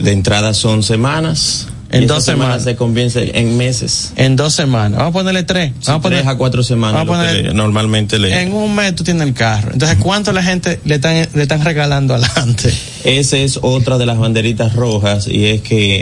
De 0.00 0.12
entrada 0.12 0.52
son 0.52 0.82
semanas. 0.82 1.68
En 1.90 2.02
y 2.02 2.06
dos 2.06 2.24
semanas. 2.24 2.64
se 2.64 2.74
convierte 2.76 3.38
en 3.38 3.56
meses. 3.56 4.12
En 4.16 4.34
dos 4.36 4.52
semanas. 4.54 4.98
Vamos 4.98 5.10
a 5.10 5.12
ponerle 5.12 5.42
tres. 5.44 5.72
Sí, 5.80 5.86
Vamos 5.86 6.00
a 6.00 6.02
poner, 6.02 6.18
tres 6.20 6.28
a 6.32 6.36
cuatro 6.36 6.62
semanas. 6.64 6.94
vamos 7.06 7.16
a 7.16 7.22
lo 7.22 7.28
que 7.28 7.34
poner- 7.38 7.46
le- 7.48 7.54
normalmente 7.54 8.18
le. 8.18 8.42
en 8.42 8.52
un 8.52 8.74
mes 8.74 8.94
tú 8.94 9.04
tienes 9.04 9.22
el 9.26 9.34
carro. 9.34 9.70
Entonces, 9.72 9.96
¿cuánto 10.00 10.32
la 10.32 10.42
gente 10.42 10.80
le 10.84 10.96
están, 10.96 11.26
le 11.32 11.42
están 11.42 11.64
regalando 11.64 12.14
adelante? 12.14 12.72
Esa 13.04 13.36
es 13.38 13.58
otra 13.62 13.98
de 13.98 14.06
las 14.06 14.18
banderitas 14.18 14.74
rojas 14.74 15.28
y 15.28 15.46
es 15.46 15.60
que 15.62 16.00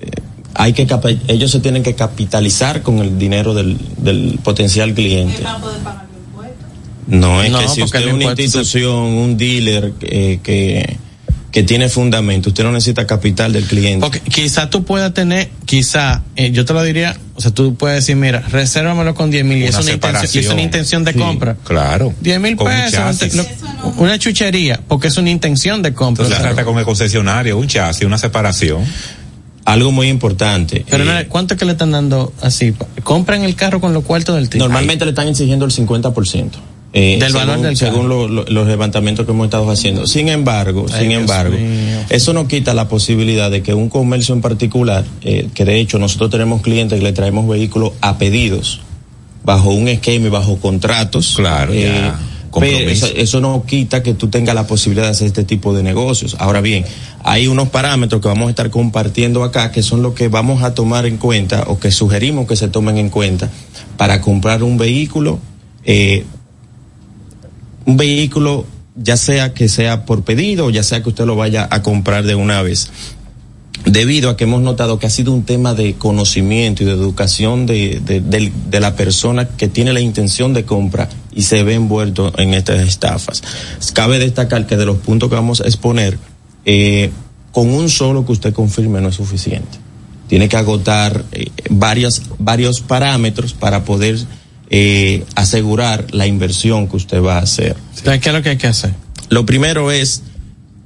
eh, 0.00 0.10
hay 0.54 0.72
que 0.72 0.86
ellos 1.28 1.50
se 1.50 1.60
tienen 1.60 1.82
que 1.82 1.94
capitalizar 1.94 2.80
con 2.82 2.98
el 3.00 3.18
dinero 3.18 3.52
del, 3.52 3.76
del 3.98 4.38
potencial 4.42 4.94
cliente. 4.94 5.42
No 7.06 7.42
es 7.42 7.50
No, 7.52 7.60
que 7.60 7.68
si 7.68 7.82
usted 7.82 8.00
es 8.00 8.04
una 8.06 8.14
impuesto 8.14 8.36
se- 8.36 8.42
institución, 8.42 8.94
un 8.96 9.36
dealer 9.36 9.92
eh, 10.00 10.40
que, 10.42 10.96
que 11.56 11.62
tiene 11.62 11.88
fundamento. 11.88 12.50
Usted 12.50 12.64
no 12.64 12.72
necesita 12.72 13.06
capital 13.06 13.50
del 13.50 13.64
cliente. 13.64 14.00
Porque 14.04 14.20
quizá 14.20 14.68
tú 14.68 14.84
puedas 14.84 15.14
tener, 15.14 15.48
quizá, 15.64 16.22
eh, 16.36 16.50
yo 16.50 16.66
te 16.66 16.74
lo 16.74 16.82
diría, 16.82 17.16
o 17.34 17.40
sea, 17.40 17.50
tú 17.50 17.76
puedes 17.76 17.96
decir, 17.96 18.14
mira, 18.14 18.40
resérvamelo 18.40 19.14
con 19.14 19.30
10 19.30 19.42
mil 19.46 19.56
y, 19.56 19.64
es 19.64 19.70
Una 19.70 19.84
una 19.84 19.92
intención, 19.92 20.30
y 20.34 20.46
es 20.46 20.52
una 20.52 20.60
intención 20.60 21.04
de 21.04 21.14
Sí, 21.14 21.18
compra. 21.18 21.56
Claro. 21.64 22.12
10 22.20 22.40
mil 22.40 22.58
un 22.60 22.66
pesos, 22.66 23.46
una 23.96 24.18
chuchería, 24.18 24.82
porque 24.86 25.08
es 25.08 25.16
una 25.16 25.30
intención 25.30 25.80
de 25.80 25.94
compra. 25.94 26.24
Entonces 26.26 26.40
O 26.40 26.42
sea, 26.42 26.52
trata 26.52 26.66
con 26.66 26.78
el 26.78 26.84
concesionario, 26.84 27.56
un 27.56 27.68
chasis, 27.68 28.04
una 28.04 28.18
separación. 28.18 28.84
Algo 29.64 29.92
muy 29.92 30.08
importante. 30.08 30.84
pero 30.90 31.04
eh, 31.04 31.06
no, 31.24 31.28
¿cuánto 31.30 31.54
es 31.54 31.58
que 31.58 31.64
le 31.64 31.72
están 31.72 31.90
dando 31.90 32.34
así? 32.42 32.74
Compran 33.02 33.44
el 33.44 33.54
carro 33.54 33.80
con 33.80 33.94
los 33.94 34.04
cuartos 34.04 34.34
del 34.34 34.50
tipo. 34.50 34.62
Normalmente 34.62 35.06
le 35.06 35.12
están 35.12 35.28
exigiendo 35.28 35.64
el 35.64 35.72
50%. 35.72 36.50
Eh, 36.92 37.18
Del 37.20 37.32
valor 37.32 37.56
según, 37.56 37.62
del 37.66 37.76
según 37.76 37.94
carro. 38.02 38.08
lo- 38.08 38.28
lo- 38.28 38.44
los 38.48 38.66
levantamientos 38.66 39.26
que 39.26 39.32
hemos 39.32 39.44
estado 39.46 39.70
haciendo. 39.70 40.06
Sin 40.06 40.28
embargo, 40.28 40.86
Ay, 40.92 41.00
sin 41.00 41.08
Dios 41.10 41.20
embargo, 41.22 41.56
mío. 41.56 41.98
eso 42.08 42.32
no 42.32 42.48
quita 42.48 42.72
la 42.74 42.88
posibilidad 42.88 43.50
de 43.50 43.62
que 43.62 43.74
un 43.74 43.88
comercio 43.88 44.34
en 44.34 44.40
particular, 44.40 45.04
eh, 45.22 45.48
que 45.54 45.64
de 45.64 45.78
hecho 45.80 45.98
nosotros 45.98 46.30
tenemos 46.30 46.62
clientes 46.62 46.98
que 46.98 47.04
le 47.04 47.12
traemos 47.12 47.46
vehículos 47.48 47.92
a 48.00 48.18
pedidos, 48.18 48.80
bajo 49.44 49.70
un 49.70 49.88
esquema 49.88 50.26
y 50.26 50.30
bajo 50.30 50.56
contratos. 50.58 51.34
Claro, 51.36 51.74
ya, 51.74 52.18
pero 52.58 52.72
compromiso. 52.72 53.06
eso, 53.06 53.16
eso 53.16 53.40
no 53.40 53.64
quita 53.66 54.02
que 54.02 54.14
tú 54.14 54.28
tengas 54.28 54.54
la 54.54 54.66
posibilidad 54.66 55.04
de 55.06 55.10
hacer 55.10 55.26
este 55.26 55.44
tipo 55.44 55.74
de 55.74 55.82
negocios. 55.82 56.36
Ahora 56.38 56.60
bien, 56.62 56.84
hay 57.22 57.46
unos 57.46 57.68
parámetros 57.68 58.22
que 58.22 58.28
vamos 58.28 58.46
a 58.46 58.50
estar 58.50 58.70
compartiendo 58.70 59.44
acá 59.44 59.70
que 59.70 59.82
son 59.82 60.00
los 60.02 60.14
que 60.14 60.28
vamos 60.28 60.62
a 60.62 60.72
tomar 60.74 61.04
en 61.04 61.18
cuenta 61.18 61.64
o 61.66 61.78
que 61.78 61.90
sugerimos 61.90 62.46
que 62.46 62.56
se 62.56 62.68
tomen 62.68 62.96
en 62.96 63.10
cuenta 63.10 63.50
para 63.98 64.20
comprar 64.22 64.62
un 64.62 64.78
vehículo, 64.78 65.38
eh, 65.84 66.24
un 67.86 67.96
vehículo 67.96 68.66
ya 68.96 69.16
sea 69.16 69.52
que 69.54 69.68
sea 69.68 70.04
por 70.06 70.22
pedido 70.24 70.66
o 70.66 70.70
ya 70.70 70.82
sea 70.82 71.02
que 71.02 71.10
usted 71.10 71.24
lo 71.26 71.36
vaya 71.36 71.68
a 71.70 71.82
comprar 71.82 72.24
de 72.24 72.34
una 72.34 72.62
vez. 72.62 72.90
Debido 73.84 74.30
a 74.30 74.36
que 74.36 74.44
hemos 74.44 74.62
notado 74.62 74.98
que 74.98 75.06
ha 75.06 75.10
sido 75.10 75.32
un 75.32 75.44
tema 75.44 75.74
de 75.74 75.94
conocimiento 75.94 76.82
y 76.82 76.86
de 76.86 76.92
educación 76.92 77.66
de, 77.66 78.00
de- 78.04 78.20
de 78.70 78.80
la 78.80 78.96
persona 78.96 79.46
que 79.48 79.68
tiene 79.68 79.92
la 79.92 80.00
intención 80.00 80.52
de 80.54 80.64
compra 80.64 81.08
y 81.32 81.42
se 81.42 81.62
ve 81.62 81.74
envuelto 81.74 82.32
en 82.38 82.54
estas 82.54 82.80
estafas. 82.80 83.42
Cabe 83.92 84.18
destacar 84.18 84.66
que 84.66 84.76
de 84.76 84.86
los 84.86 84.96
puntos 84.98 85.28
que 85.28 85.36
vamos 85.36 85.60
a 85.60 85.64
exponer, 85.64 86.18
eh, 86.64 87.10
con 87.52 87.68
un 87.70 87.88
solo 87.88 88.26
que 88.26 88.32
usted 88.32 88.52
confirme 88.52 89.00
no 89.00 89.08
es 89.10 89.14
suficiente. 89.14 89.78
Tiene 90.26 90.48
que 90.48 90.56
agotar 90.56 91.24
eh, 91.30 91.50
varios 91.70 92.80
parámetros 92.80 93.52
para 93.52 93.84
poder 93.84 94.18
eh, 94.70 95.24
asegurar 95.34 96.06
la 96.12 96.26
inversión 96.26 96.88
que 96.88 96.96
usted 96.96 97.22
va 97.22 97.38
a 97.38 97.42
hacer. 97.42 97.76
Entonces, 97.96 98.20
¿qué 98.20 98.28
es 98.28 98.34
lo 98.34 98.42
que 98.42 98.50
hay 98.50 98.56
que 98.56 98.66
hacer? 98.66 98.94
Lo 99.28 99.46
primero 99.46 99.90
es, 99.90 100.22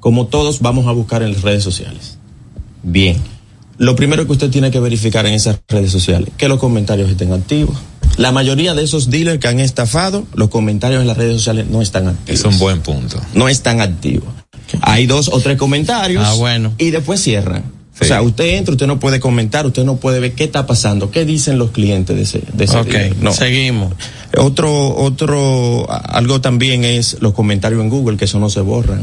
como 0.01 0.27
todos, 0.27 0.61
vamos 0.61 0.87
a 0.87 0.93
buscar 0.93 1.23
en 1.23 1.33
las 1.33 1.43
redes 1.43 1.63
sociales. 1.63 2.19
Bien. 2.83 3.17
Lo 3.79 3.97
primero 3.97 4.27
que 4.27 4.33
usted 4.33 4.51
tiene 4.51 4.71
que 4.71 4.81
verificar 4.81 5.27
en 5.27 5.33
esas 5.33 5.61
redes 5.69 5.91
sociales, 5.91 6.31
que 6.37 6.49
los 6.49 6.59
comentarios 6.59 7.11
estén 7.11 7.33
activos. 7.33 7.77
La 8.19 8.33
mayoría 8.33 8.75
de 8.75 8.83
esos 8.83 9.09
dealers 9.09 9.39
que 9.41 9.49
han 9.49 9.61
estafado, 9.61 10.27
los 10.35 10.51
comentarios 10.51 11.01
en 11.01 11.07
las 11.07 11.17
redes 11.17 11.37
sociales 11.37 11.67
no 11.71 11.81
están 11.81 12.09
activos. 12.09 12.41
Es 12.41 12.45
un 12.45 12.59
buen 12.59 12.83
punto. 12.83 13.19
No 13.33 13.49
están 13.49 13.81
activos. 13.81 14.29
Hay 14.83 15.07
dos 15.07 15.31
o 15.33 15.41
tres 15.41 15.57
comentarios. 15.57 16.23
Ah, 16.27 16.35
bueno. 16.35 16.75
Y 16.77 16.91
después 16.91 17.23
cierran. 17.23 17.65
Sí. 18.01 18.05
O 18.05 18.09
sea, 18.09 18.23
usted 18.23 18.45
entra, 18.57 18.73
usted 18.73 18.87
no 18.87 18.99
puede 18.99 19.21
comentar, 19.21 19.67
usted 19.67 19.85
no 19.85 19.97
puede 19.97 20.21
ver 20.21 20.33
qué 20.33 20.45
está 20.45 20.67
pasando, 20.67 21.11
qué 21.11 21.25
dicen 21.25 21.59
los 21.59 21.71
clientes 21.71 22.17
de 22.17 22.23
ese, 22.23 22.43
de 22.53 22.65
ese 22.65 22.79
Ok. 22.79 22.95
No. 23.21 23.33
seguimos. 23.33 23.93
Otro, 24.37 24.97
otro, 24.97 25.87
algo 25.91 26.41
también 26.41 26.85
es 26.85 27.19
los 27.21 27.35
comentarios 27.35 27.83
en 27.83 27.91
Google, 27.91 28.17
que 28.17 28.25
eso 28.25 28.39
no 28.39 28.49
se 28.49 28.61
borran 28.61 29.03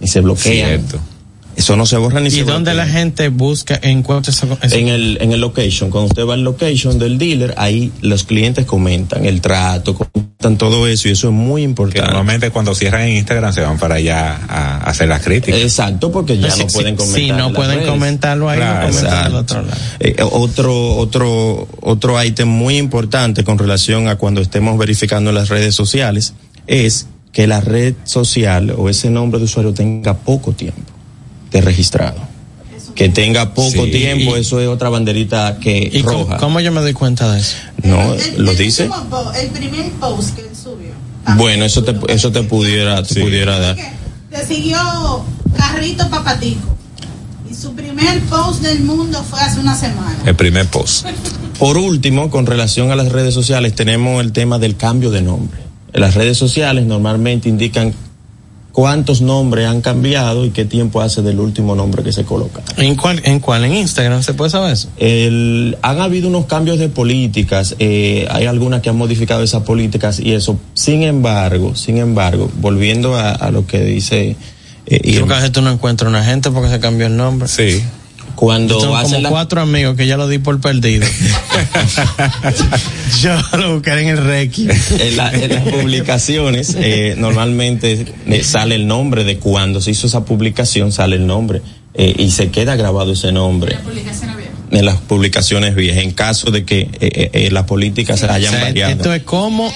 y 0.00 0.06
se 0.06 0.20
bloquean. 0.20 0.68
Cierto. 0.86 1.00
Eso 1.56 1.74
no 1.74 1.86
se 1.86 1.96
borra 1.96 2.20
ni 2.20 2.28
¿Y 2.28 2.30
se 2.32 2.44
dónde 2.44 2.74
la 2.74 2.86
gente 2.86 3.28
busca, 3.30 3.78
encuentra 3.82 4.30
eso? 4.30 4.46
eso? 4.60 4.76
En 4.76 4.88
el, 4.88 5.16
en 5.22 5.32
el 5.32 5.40
location, 5.40 5.90
cuando 5.90 6.08
usted 6.08 6.26
va 6.26 6.34
al 6.34 6.44
location 6.44 6.98
del 6.98 7.16
dealer, 7.16 7.54
ahí 7.56 7.90
los 8.02 8.24
clientes 8.24 8.66
comentan 8.66 9.24
el 9.24 9.40
trato, 9.40 9.94
comentan 9.94 10.58
todo 10.58 10.86
eso 10.86 11.08
y 11.08 11.12
eso 11.12 11.28
es 11.28 11.32
muy 11.32 11.62
Que 11.62 11.68
importante. 11.68 12.06
normalmente 12.08 12.50
cuando 12.50 12.74
cierran 12.74 13.02
en 13.08 13.16
Instagram 13.16 13.54
se 13.54 13.62
van 13.62 13.78
para 13.78 13.94
allá 13.94 14.38
a, 14.48 14.76
hacer 14.84 15.08
las 15.08 15.22
críticas. 15.22 15.58
Exacto, 15.60 16.12
porque 16.12 16.36
ya 16.38 16.48
no 16.48 16.54
si- 16.56 16.64
pueden 16.64 16.94
comentar. 16.94 17.20
Si 17.20 17.30
en 17.30 17.36
no 17.38 17.52
pueden 17.54 17.78
redes. 17.78 17.90
comentarlo 17.90 18.50
ahí, 18.50 18.58
Claro, 18.58 18.74
lo 18.88 18.92
comentan 18.92 19.02
del 19.02 19.16
exacto. 19.16 19.38
otro 19.38 19.62
lado. 19.62 19.80
Eh, 20.00 20.16
otro, 20.30 20.96
otro, 20.96 21.68
otro 21.80 22.22
ítem 22.22 22.48
muy 22.48 22.76
importante 22.76 23.44
con 23.44 23.56
relación 23.58 24.08
a 24.08 24.16
cuando 24.16 24.42
estemos 24.42 24.76
verificando 24.78 25.32
las 25.32 25.48
redes 25.48 25.74
sociales 25.74 26.34
es 26.66 27.06
que 27.32 27.46
la 27.46 27.62
red 27.62 27.94
social 28.04 28.74
o 28.76 28.90
ese 28.90 29.08
nombre 29.08 29.38
de 29.38 29.46
usuario 29.46 29.72
tenga 29.72 30.14
poco 30.18 30.52
tiempo 30.52 30.92
de 31.50 31.60
registrado. 31.60 32.16
Que 32.94 33.08
tenga 33.10 33.52
poco 33.52 33.84
Sí. 33.84 33.90
tiempo, 33.90 34.36
Y- 34.36 34.40
eso 34.40 34.58
es 34.58 34.68
otra 34.68 34.88
banderita 34.88 35.58
que 35.60 35.90
¿Y 35.92 36.02
cómo, 36.02 36.20
roja. 36.24 36.36
cómo 36.38 36.60
yo 36.60 36.72
me 36.72 36.80
doy 36.80 36.94
cuenta 36.94 37.30
de 37.32 37.40
eso? 37.40 37.56
No, 37.82 38.14
El- 38.14 38.42
lo 38.44 38.52
el 38.52 38.56
dice. 38.56 38.84
último 38.88 39.32
El 39.32 39.48
primer 39.48 39.90
post 39.92 40.34
que 40.34 40.40
él 40.42 40.48
subió. 40.56 40.92
Bueno, 41.36 41.64
eso 41.66 41.82
te, 41.84 41.94
eso 42.12 42.32
te 42.32 42.42
pudiera, 42.44 43.02
te 43.02 43.14
Sí. 43.14 43.20
pudiera 43.20 43.58
dar. 43.58 43.76
Te 44.30 44.46
siguió 44.46 44.78
Carrito 45.56 46.08
Papatico. 46.08 46.74
Y 47.50 47.54
su 47.54 47.74
primer 47.74 48.20
post 48.22 48.62
del 48.62 48.80
mundo 48.80 49.22
fue 49.28 49.40
hace 49.40 49.60
una 49.60 49.76
semana. 49.76 50.16
El 50.24 50.34
primer 50.34 50.66
post. 50.66 51.06
Por 51.58 51.76
último, 51.76 52.30
con 52.30 52.46
relación 52.46 52.90
a 52.90 52.96
las 52.96 53.10
redes 53.12 53.34
sociales, 53.34 53.74
tenemos 53.74 54.22
el 54.24 54.32
tema 54.32 54.58
del 54.58 54.76
cambio 54.76 55.10
de 55.10 55.20
nombre. 55.22 55.60
En 55.92 56.00
las 56.00 56.14
redes 56.14 56.36
sociales 56.38 56.86
normalmente 56.86 57.48
indican 57.48 57.92
cuántos 58.76 59.22
nombres 59.22 59.66
han 59.66 59.80
cambiado 59.80 60.44
y 60.44 60.50
qué 60.50 60.66
tiempo 60.66 61.00
hace 61.00 61.22
del 61.22 61.40
último 61.40 61.74
nombre 61.74 62.02
que 62.02 62.12
se 62.12 62.24
coloca. 62.24 62.60
¿En 62.76 62.94
cuál? 62.94 63.22
¿En 63.24 63.40
cuál? 63.40 63.64
¿En 63.64 63.72
Instagram 63.72 64.22
se 64.22 64.34
puede 64.34 64.50
saber 64.50 64.74
eso? 64.74 64.90
El, 64.98 65.78
han 65.80 65.98
habido 65.98 66.28
unos 66.28 66.44
cambios 66.44 66.78
de 66.78 66.90
políticas, 66.90 67.74
eh, 67.78 68.28
hay 68.30 68.44
algunas 68.44 68.82
que 68.82 68.90
han 68.90 68.98
modificado 68.98 69.42
esas 69.42 69.62
políticas 69.62 70.20
y 70.20 70.34
eso. 70.34 70.58
Sin 70.74 71.04
embargo, 71.04 71.74
sin 71.74 71.96
embargo, 71.96 72.50
volviendo 72.60 73.16
a, 73.16 73.30
a 73.30 73.50
lo 73.50 73.66
que 73.66 73.80
dice 73.82 74.36
eh, 74.84 75.10
Yo 75.10 75.24
veces 75.24 75.52
tú 75.52 75.62
no 75.62 75.70
encuentras 75.70 76.10
una 76.10 76.22
gente 76.22 76.50
porque 76.50 76.68
se 76.68 76.78
cambió 76.78 77.06
el 77.06 77.16
nombre. 77.16 77.48
Sí. 77.48 77.82
Cuando 78.36 78.74
Yo 78.74 78.80
tengo 78.80 78.96
hacen 78.96 79.10
como 79.14 79.22
la- 79.22 79.28
cuatro 79.30 79.60
amigos 79.60 79.96
que 79.96 80.06
ya 80.06 80.16
lo 80.16 80.28
di 80.28 80.38
por 80.38 80.60
perdido. 80.60 81.04
Yo 83.22 83.34
lo 83.58 83.74
buscaré 83.74 84.02
en 84.02 84.08
el 84.08 84.18
Reiki. 84.24 84.68
en, 85.00 85.16
la- 85.16 85.32
en 85.32 85.50
las 85.52 85.62
publicaciones 85.62 86.76
eh, 86.78 87.14
normalmente 87.18 88.06
eh, 88.26 88.44
sale 88.44 88.74
el 88.74 88.86
nombre 88.86 89.24
de 89.24 89.38
cuando 89.38 89.80
se 89.80 89.90
hizo 89.90 90.06
esa 90.06 90.24
publicación, 90.24 90.92
sale 90.92 91.16
el 91.16 91.26
nombre 91.26 91.62
eh, 91.94 92.14
y 92.18 92.30
se 92.30 92.50
queda 92.50 92.76
grabado 92.76 93.12
ese 93.12 93.32
nombre 93.32 93.76
en 94.70 94.84
las 94.84 94.96
publicaciones 94.96 95.74
viejas 95.74 96.02
en 96.04 96.10
caso 96.12 96.50
de 96.50 96.64
que 96.64 96.88
eh, 97.00 97.48
las 97.52 97.64
políticas 97.64 98.20
se 98.20 98.26
O 98.26 98.32
hayan 98.32 98.52
sea, 98.52 98.62
variado. 98.64 98.92
esto 98.92 99.14
es 99.14 99.22
como, 99.22 99.72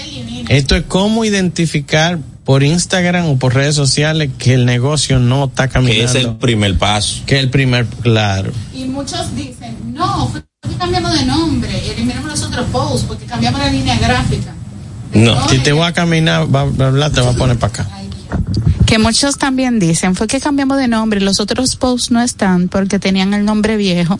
esto 0.48 0.76
es 0.76 0.82
como 0.82 1.24
identificar 1.24 2.18
por 2.50 2.64
Instagram 2.64 3.26
o 3.26 3.36
por 3.36 3.54
redes 3.54 3.76
sociales 3.76 4.28
que 4.36 4.54
el 4.54 4.66
negocio 4.66 5.20
no 5.20 5.44
está 5.44 5.68
que 5.68 5.74
caminando. 5.74 6.04
es 6.04 6.14
el 6.16 6.34
primer 6.34 6.76
paso. 6.76 7.22
que 7.24 7.38
el 7.38 7.48
primer, 7.48 7.86
claro. 7.86 8.50
Y 8.74 8.86
muchos 8.86 9.36
dicen, 9.36 9.76
no, 9.94 10.26
fue 10.26 10.42
que 10.68 10.74
cambiamos 10.76 11.16
de 11.16 11.26
nombre 11.26 11.70
y 11.86 11.90
eliminamos 11.90 12.28
los 12.28 12.42
otros 12.42 12.66
posts 12.72 13.06
porque 13.06 13.24
cambiamos 13.26 13.60
la 13.60 13.70
línea 13.70 13.96
gráfica. 13.98 14.52
No. 15.14 15.48
Si 15.48 15.60
te 15.60 15.70
voy 15.70 15.84
a 15.86 15.92
caminar, 15.92 16.52
va 16.52 16.66
te 17.12 17.20
va 17.20 17.30
a 17.30 17.34
poner 17.34 17.56
para 17.56 17.72
acá. 17.72 17.88
Que 18.84 18.98
muchos 18.98 19.38
también 19.38 19.78
dicen, 19.78 20.16
fue 20.16 20.26
que 20.26 20.40
cambiamos 20.40 20.76
de 20.78 20.88
nombre, 20.88 21.20
los 21.20 21.38
otros 21.38 21.76
posts 21.76 22.10
no 22.10 22.20
están 22.20 22.66
porque 22.66 22.98
tenían 22.98 23.32
el 23.32 23.44
nombre 23.44 23.76
viejo. 23.76 24.18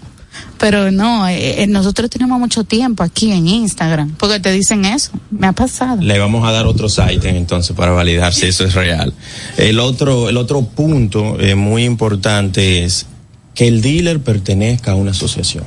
Pero 0.59 0.91
no, 0.91 1.26
eh, 1.26 1.62
eh, 1.62 1.66
nosotros 1.66 2.11
tenemos 2.11 2.39
mucho 2.39 2.64
tiempo 2.64 3.03
aquí 3.03 3.33
en 3.33 3.49
Instagram, 3.49 4.14
porque 4.18 4.41
te 4.41 4.53
dicen 4.53 4.85
eso, 4.85 5.11
me 5.31 5.47
ha 5.47 5.53
pasado. 5.53 6.03
Le 6.03 6.18
vamos 6.18 6.47
a 6.47 6.53
dar 6.53 6.66
otro 6.66 6.89
site 6.89 7.28
entonces 7.31 7.74
para 7.74 7.93
validar 7.93 8.35
si 8.35 8.47
eso 8.47 8.64
es 8.64 8.74
real. 8.74 9.12
El 9.57 9.81
otro, 9.81 10.28
el 10.28 10.37
otro 10.37 10.62
punto 10.62 11.41
eh, 11.41 11.55
muy 11.55 11.85
importante 11.85 12.85
es 12.85 13.07
que 13.55 13.68
el 13.68 13.81
dealer 13.81 14.20
pertenezca 14.20 14.93
a 14.93 14.95
una 14.95 15.12
asociación, 15.12 15.64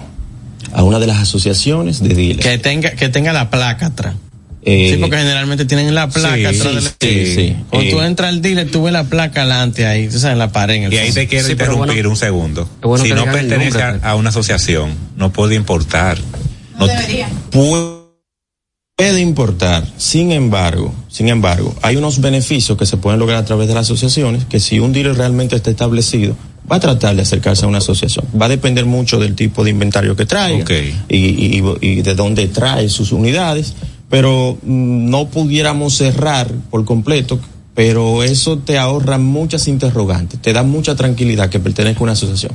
a 0.73 0.83
una 0.83 0.99
de 0.99 1.07
las 1.07 1.17
asociaciones 1.17 2.01
de 2.01 2.13
dealers. 2.13 2.47
Que 2.47 2.57
tenga, 2.57 2.91
que 2.91 3.09
tenga 3.09 3.33
la 3.33 3.49
placa 3.49 3.87
atrás. 3.87 4.15
Eh, 4.65 4.91
sí, 4.93 4.97
porque 5.01 5.17
generalmente 5.17 5.65
tienen 5.65 5.93
la 5.93 6.07
placa 6.09 6.35
sí, 6.35 6.45
atrás 6.45 6.93
sí, 7.01 7.07
del 7.07 7.25
sí, 7.27 7.35
sí. 7.35 7.55
Cuando 7.69 7.89
tú 7.91 8.01
entras 8.01 8.29
al 8.29 8.41
dealer, 8.41 8.71
tú 8.71 8.83
ves 8.83 8.93
la 8.93 9.03
placa 9.03 9.41
adelante 9.41 9.85
ahí, 9.85 10.07
tú 10.07 10.19
sabes, 10.19 10.33
en 10.33 10.39
la 10.39 10.51
pared. 10.53 10.75
En 10.75 10.83
el 10.83 10.93
Y 10.93 10.97
ahí 10.97 11.11
te 11.11 11.27
quiero 11.27 11.49
interrumpir 11.51 11.87
bueno, 11.95 12.09
un 12.11 12.15
segundo. 12.15 12.69
bueno 12.81 13.03
si 13.03 13.11
no 13.11 13.25
pertenece 13.25 13.77
nombre, 13.77 13.99
a, 14.07 14.11
a 14.11 14.15
una 14.15 14.29
asociación, 14.29 14.91
no 15.17 15.33
puede 15.33 15.55
importar. 15.55 16.17
No, 16.79 16.87
debería. 16.87 17.27
Puede 18.95 19.21
importar, 19.21 19.83
sin 19.97 20.31
embargo, 20.31 20.93
sin 21.09 21.27
embargo, 21.27 21.75
hay 21.81 21.95
unos 21.95 22.21
beneficios 22.21 22.77
que 22.77 22.85
se 22.85 22.95
pueden 22.97 23.19
lograr 23.19 23.39
a 23.39 23.45
través 23.45 23.67
de 23.67 23.73
las 23.73 23.87
asociaciones, 23.87 24.45
que 24.45 24.59
si 24.59 24.79
un 24.79 24.93
dealer 24.93 25.15
realmente 25.17 25.55
está 25.55 25.71
establecido, 25.71 26.35
va 26.71 26.75
a 26.75 26.79
tratar 26.79 27.15
de 27.15 27.23
acercarse 27.23 27.65
a 27.65 27.67
una 27.67 27.79
asociación. 27.79 28.25
Va 28.39 28.45
a 28.45 28.49
depender 28.49 28.85
mucho 28.85 29.19
del 29.19 29.35
tipo 29.35 29.63
de 29.63 29.71
inventario 29.71 30.15
que 30.15 30.23
Ok. 30.23 30.71
y, 31.09 31.17
y- 31.17 31.63
y 31.81 32.01
de 32.03 32.15
dónde 32.15 32.47
trae 32.47 32.87
sus 32.87 33.11
unidades, 33.11 33.73
pero 34.09 34.57
mm, 34.61 35.09
no 35.09 35.27
pudiéramos 35.27 35.95
cerrar 35.95 36.51
por 36.69 36.85
completo 36.85 37.39
pero 37.75 38.23
eso 38.23 38.59
te 38.59 38.77
ahorra 38.77 39.17
muchas 39.17 39.67
interrogantes, 39.67 40.39
te 40.39 40.53
da 40.53 40.63
mucha 40.63 40.95
tranquilidad 40.95 41.49
que 41.49 41.59
pertenezca 41.59 42.01
a 42.01 42.03
una 42.03 42.11
asociación. 42.11 42.51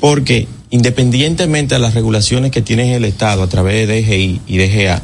Porque 0.00 0.48
independientemente 0.70 1.74
de 1.74 1.78
las 1.78 1.94
regulaciones 1.94 2.50
que 2.50 2.62
tiene 2.62 2.94
el 2.96 3.04
Estado 3.04 3.42
a 3.42 3.48
través 3.48 3.86
de 3.86 4.02
DGI 4.02 4.40
y 4.46 4.56
DGA, 4.56 5.02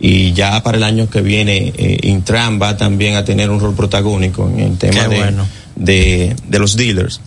y 0.00 0.32
ya 0.32 0.60
para 0.64 0.78
el 0.78 0.82
año 0.82 1.08
que 1.08 1.20
viene 1.20 1.72
eh, 1.76 2.00
Intran 2.02 2.60
va 2.60 2.76
también 2.76 3.14
a 3.14 3.24
tener 3.24 3.50
un 3.50 3.60
rol 3.60 3.74
protagónico 3.74 4.48
en 4.48 4.60
el 4.60 4.78
tema 4.78 5.06
de, 5.06 5.16
bueno. 5.16 5.46
de, 5.76 6.34
de 6.48 6.58
los 6.58 6.76
dealers. 6.76 7.20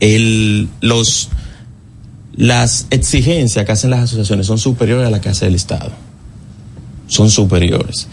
El, 0.00 0.68
los, 0.80 1.28
las 2.34 2.86
exigencias 2.90 3.64
que 3.64 3.70
hacen 3.70 3.90
las 3.90 4.00
asociaciones 4.00 4.48
son 4.48 4.58
superiores 4.58 5.06
a 5.06 5.10
las 5.10 5.20
que 5.20 5.28
hace 5.28 5.46
el 5.46 5.54
Estado. 5.54 5.92
Son 7.10 7.30
superiores. 7.30 8.06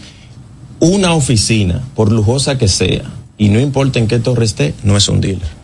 Una 0.80 1.14
oficina, 1.14 1.82
por 1.94 2.12
lujosa 2.12 2.58
que 2.58 2.68
sea, 2.68 3.04
y 3.38 3.48
no 3.48 3.60
importa 3.60 3.98
en 4.00 4.08
qué 4.08 4.18
torre 4.18 4.44
esté, 4.44 4.74
no 4.82 4.96
es 4.96 5.08
un 5.08 5.20
dealer. 5.20 5.58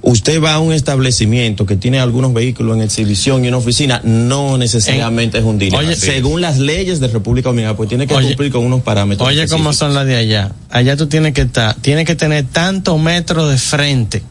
Usted 0.00 0.40
va 0.40 0.54
a 0.54 0.60
un 0.60 0.72
establecimiento 0.72 1.66
que 1.66 1.76
tiene 1.76 1.98
algunos 1.98 2.32
vehículos 2.32 2.76
en 2.76 2.82
exhibición 2.82 3.44
y 3.44 3.48
una 3.48 3.56
oficina, 3.56 4.00
no 4.04 4.56
necesariamente 4.56 5.38
es 5.38 5.44
un 5.44 5.58
dealer. 5.58 5.80
Oye, 5.80 5.96
según 5.96 6.40
las 6.40 6.58
leyes 6.58 7.00
de 7.00 7.08
República 7.08 7.48
Dominicana, 7.48 7.76
pues 7.76 7.88
tiene 7.88 8.06
que 8.06 8.14
Oye, 8.14 8.28
cumplir 8.28 8.52
con 8.52 8.64
unos 8.64 8.82
parámetros. 8.82 9.28
Oye, 9.28 9.48
cómo 9.48 9.72
son 9.72 9.94
las 9.94 10.06
de 10.06 10.16
allá. 10.16 10.52
Allá 10.70 10.96
tú 10.96 11.08
tienes 11.08 11.34
que 11.34 11.42
estar, 11.42 11.74
tienes 11.80 12.06
que 12.06 12.14
tener 12.14 12.46
tanto 12.46 12.96
metro 12.96 13.48
de 13.48 13.58
frente 13.58 14.22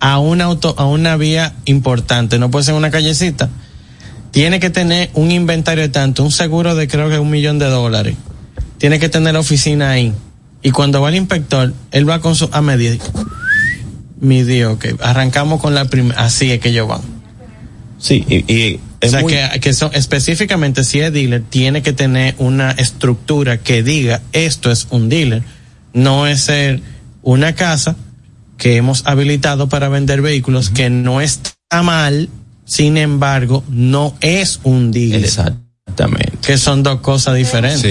a 0.00 0.18
un 0.18 0.40
auto, 0.40 0.74
a 0.76 0.86
una 0.86 1.16
vía 1.16 1.54
importante. 1.66 2.40
No 2.40 2.50
puede 2.50 2.64
ser 2.64 2.74
una 2.74 2.90
callecita. 2.90 3.48
Tiene 4.32 4.58
que 4.58 4.70
tener 4.70 5.10
un 5.14 5.30
inventario 5.30 5.82
de 5.82 5.88
tanto, 5.90 6.24
un 6.24 6.32
seguro 6.32 6.74
de 6.74 6.88
creo 6.88 7.08
que 7.08 7.18
un 7.18 7.30
millón 7.30 7.58
de 7.60 7.66
dólares. 7.66 8.16
Tiene 8.78 8.98
que 8.98 9.08
tener 9.08 9.34
la 9.34 9.40
oficina 9.40 9.90
ahí. 9.90 10.12
Y 10.62 10.70
cuando 10.72 11.00
va 11.00 11.08
el 11.10 11.14
inspector, 11.16 11.72
él 11.92 12.08
va 12.08 12.20
con 12.20 12.34
su, 12.34 12.48
a 12.52 12.60
medir. 12.62 12.98
Midió, 14.20 14.72
ok. 14.72 14.86
Arrancamos 15.00 15.60
con 15.60 15.74
la 15.74 15.84
primera, 15.86 16.20
así 16.20 16.50
es 16.50 16.60
que 16.60 16.70
ellos 16.70 16.88
van. 16.88 17.00
Sí, 17.98 18.24
y, 18.28 18.52
y 18.52 18.74
O 18.76 18.80
es 19.00 19.10
sea, 19.12 19.20
muy- 19.20 19.32
que, 19.32 19.60
que 19.60 19.72
son, 19.74 19.90
específicamente 19.94 20.84
si 20.84 21.00
es 21.00 21.12
dealer, 21.12 21.42
tiene 21.48 21.82
que 21.82 21.92
tener 21.92 22.34
una 22.38 22.70
estructura 22.72 23.58
que 23.58 23.82
diga 23.82 24.22
esto 24.32 24.70
es 24.70 24.86
un 24.90 25.08
dealer. 25.08 25.42
No 25.92 26.26
es 26.26 26.40
ser 26.42 26.80
una 27.22 27.54
casa 27.54 27.96
que 28.58 28.76
hemos 28.76 29.02
habilitado 29.06 29.68
para 29.68 29.88
vender 29.88 30.22
vehículos 30.22 30.70
que 30.70 30.88
no 30.88 31.20
está 31.20 31.52
mal, 31.82 32.28
sin 32.72 32.96
embargo, 32.96 33.62
no 33.68 34.14
es 34.22 34.58
un 34.62 34.92
dealer. 34.92 35.22
Exactamente. 35.22 36.38
Que 36.40 36.56
son 36.56 36.82
dos 36.82 37.00
cosas 37.00 37.36
diferentes. 37.36 37.84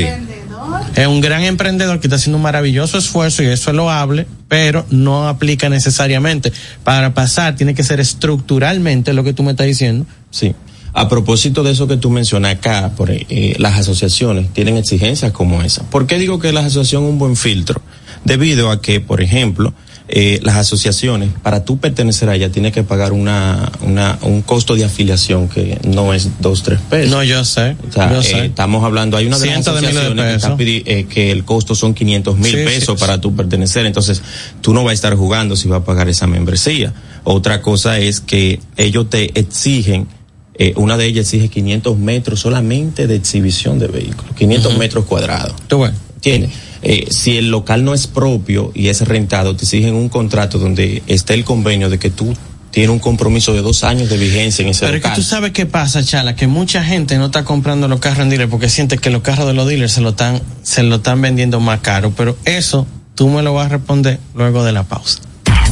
Es 0.96 1.06
un 1.06 1.22
gran 1.22 1.44
emprendedor 1.44 2.00
que 2.00 2.08
está 2.08 2.16
haciendo 2.16 2.38
un 2.38 2.42
maravilloso 2.42 2.98
esfuerzo 2.98 3.44
y 3.44 3.46
eso 3.46 3.70
es 3.70 3.76
loable, 3.76 4.26
pero 4.48 4.84
no 4.90 5.28
aplica 5.28 5.70
necesariamente. 5.70 6.52
Para 6.84 7.14
pasar, 7.14 7.56
tiene 7.56 7.76
que 7.76 7.84
ser 7.84 8.00
estructuralmente 8.00 9.14
lo 9.14 9.24
que 9.24 9.34
tú 9.34 9.44
me 9.44 9.52
estás 9.52 9.68
diciendo. 9.68 10.08
Sí. 10.32 10.56
A 10.94 11.08
propósito 11.08 11.62
de 11.62 11.74
eso 11.74 11.88
que 11.88 11.98
tú 11.98 12.10
mencionas 12.10 12.56
acá, 12.56 12.92
por, 12.98 13.12
eh, 13.12 13.56
las 13.60 13.78
asociaciones 13.78 14.52
tienen 14.52 14.78
exigencias 14.78 15.32
como 15.32 15.62
esa. 15.62 15.84
¿Por 15.92 16.08
qué 16.08 16.18
digo 16.18 16.40
que 16.40 16.52
la 16.54 16.62
asociación 16.62 17.04
es 17.04 17.10
un 17.12 17.20
buen 17.20 17.36
filtro? 17.36 17.84
Debido 18.26 18.72
a 18.72 18.82
que, 18.82 19.00
por 19.00 19.22
ejemplo, 19.22 19.76
eh, 20.14 20.40
las 20.44 20.58
asociaciones, 20.58 21.30
para 21.42 21.64
tú 21.64 21.78
pertenecer 21.78 22.28
a 22.28 22.36
ella, 22.36 22.52
tienes 22.52 22.74
que 22.74 22.84
pagar 22.84 23.14
una, 23.14 23.72
una, 23.82 24.20
un 24.24 24.42
costo 24.42 24.76
de 24.76 24.84
afiliación 24.84 25.48
que 25.48 25.80
no 25.88 26.14
es 26.14 26.30
dos, 26.42 26.64
tres 26.64 26.80
pesos. 26.90 27.12
No, 27.12 27.24
yo 27.24 27.46
sé. 27.46 27.78
O 27.88 27.92
sea, 27.94 28.12
yo 28.12 28.20
eh, 28.20 28.24
sé. 28.24 28.46
estamos 28.48 28.84
hablando, 28.84 29.16
hay 29.16 29.26
una 29.28 29.40
de 29.40 29.46
las 29.46 29.54
Cientos 29.64 29.76
de 29.76 29.88
miles 29.88 29.94
de 29.96 30.02
asociaciones 30.02 30.58
que, 30.58 30.78
está 30.78 30.92
eh, 30.92 31.06
que 31.06 31.32
el 31.32 31.46
costo 31.46 31.76
son 31.76 31.94
500 31.94 32.38
mil 32.38 32.52
Sí, 32.52 32.58
pesos 32.66 33.00
sí. 33.00 33.06
para 33.06 33.22
tú 33.22 33.34
pertenecer, 33.34 33.86
entonces 33.86 34.22
tú 34.60 34.74
no 34.74 34.84
vas 34.84 34.92
a 34.92 34.94
estar 34.96 35.16
jugando 35.16 35.56
si 35.56 35.70
vas 35.70 35.82
a 35.82 35.86
pagar 35.86 36.10
esa 36.10 36.28
membresía. 36.28 36.94
Otra 37.24 37.62
cosa 37.62 37.98
es 37.98 38.20
que 38.20 38.60
ellos 38.76 39.10
te 39.10 39.40
exigen, 39.40 40.08
eh, 40.56 40.74
una 40.76 40.98
de 40.98 41.06
ellas 41.06 41.28
exige 41.28 41.48
500 41.48 41.98
metros 41.98 42.42
solamente 42.42 43.08
de 43.08 43.16
exhibición 43.16 43.80
de 43.80 43.88
vehículos, 43.88 44.36
500 44.36 44.72
Ujú. 44.72 44.78
metros 44.80 45.06
cuadrados. 45.06 45.54
Tú 45.68 45.80
ves. 45.80 45.94
Tiene. 46.20 46.50
Eh, 46.84 47.08
si 47.12 47.38
el 47.38 47.52
local 47.52 47.84
no 47.86 47.94
es 47.94 48.08
propio 48.08 48.72
y 48.74 48.88
es 48.88 49.02
rentado, 49.02 49.56
te 49.56 49.64
exigen 49.66 49.94
un 49.94 50.10
contrato 50.10 50.58
donde 50.58 51.04
esté 51.08 51.34
el 51.34 51.44
convenio 51.44 51.90
de 51.90 52.00
que 52.00 52.10
tú 52.10 52.36
tienes 52.72 52.90
un 52.90 53.00
compromiso 53.00 53.54
de 53.54 53.62
dos 53.62 53.84
años 53.84 54.10
de 54.10 54.18
vigencia 54.18 54.64
en 54.64 54.70
ese 54.70 54.86
Pero 54.86 54.98
es 54.98 55.04
que 55.04 55.10
tú 55.12 55.22
sabes 55.22 55.52
qué 55.52 55.66
pasa, 55.66 56.04
Chala, 56.04 56.36
que 56.36 56.48
mucha 56.48 56.84
gente 56.84 57.18
no 57.18 57.28
está 57.28 57.44
comprando 57.44 57.88
los 57.88 58.00
carros 58.00 58.20
en 58.20 58.30
dealer 58.30 58.50
porque 58.50 58.70
siente 58.70 58.98
que 58.98 59.10
los 59.10 59.22
carros 59.22 59.46
de 59.48 59.54
los 59.54 59.68
dealers 59.68 59.94
se 59.94 60.02
lo 60.02 60.10
están, 60.10 60.42
se 60.64 60.82
lo 60.84 60.96
están 60.96 61.22
vendiendo 61.22 61.60
más 61.60 61.82
caro. 61.82 62.14
Pero 62.16 62.38
eso 62.46 62.88
tú 63.14 63.30
me 63.30 63.44
lo 63.44 63.54
vas 63.54 63.68
a 63.68 63.70
responder 63.70 64.20
luego 64.34 64.64
de 64.64 64.72
la 64.72 64.84
pausa. 64.84 65.20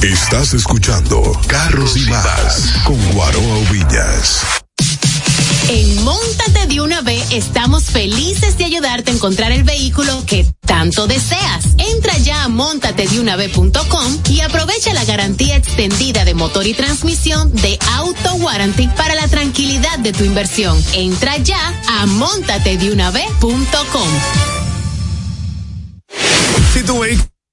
Estás 0.01 0.53
escuchando 0.53 1.21
Carros 1.47 1.97
y 1.97 2.01
más 2.09 2.73
con 2.85 2.97
Guaroa 3.13 3.57
Villas. 3.71 4.41
En 5.69 6.03
Móntate 6.03 6.65
de 6.65 6.81
una 6.81 7.01
vez 7.01 7.31
estamos 7.31 7.83
felices 7.83 8.57
de 8.57 8.65
ayudarte 8.65 9.11
a 9.11 9.13
encontrar 9.13 9.51
el 9.51 9.63
vehículo 9.63 10.25
que 10.25 10.47
tanto 10.65 11.05
deseas. 11.05 11.65
Entra 11.77 12.17
ya 12.17 12.43
a 12.43 12.47
montatedeunavez.com 12.47 14.17
y 14.31 14.41
aprovecha 14.41 14.93
la 14.93 15.05
garantía 15.05 15.57
extendida 15.57 16.25
de 16.25 16.33
motor 16.33 16.65
y 16.65 16.73
transmisión 16.73 17.53
de 17.53 17.77
Auto 17.97 18.33
Warranty 18.35 18.87
para 18.97 19.13
la 19.13 19.27
tranquilidad 19.27 19.99
de 19.99 20.11
tu 20.11 20.23
inversión. 20.23 20.75
Entra 20.93 21.37
ya 21.37 21.79
a 21.87 22.07
montatedeunavez.com. 22.07 24.09
Si 26.73 26.81
tu 26.81 26.99
vehículo 26.99 27.38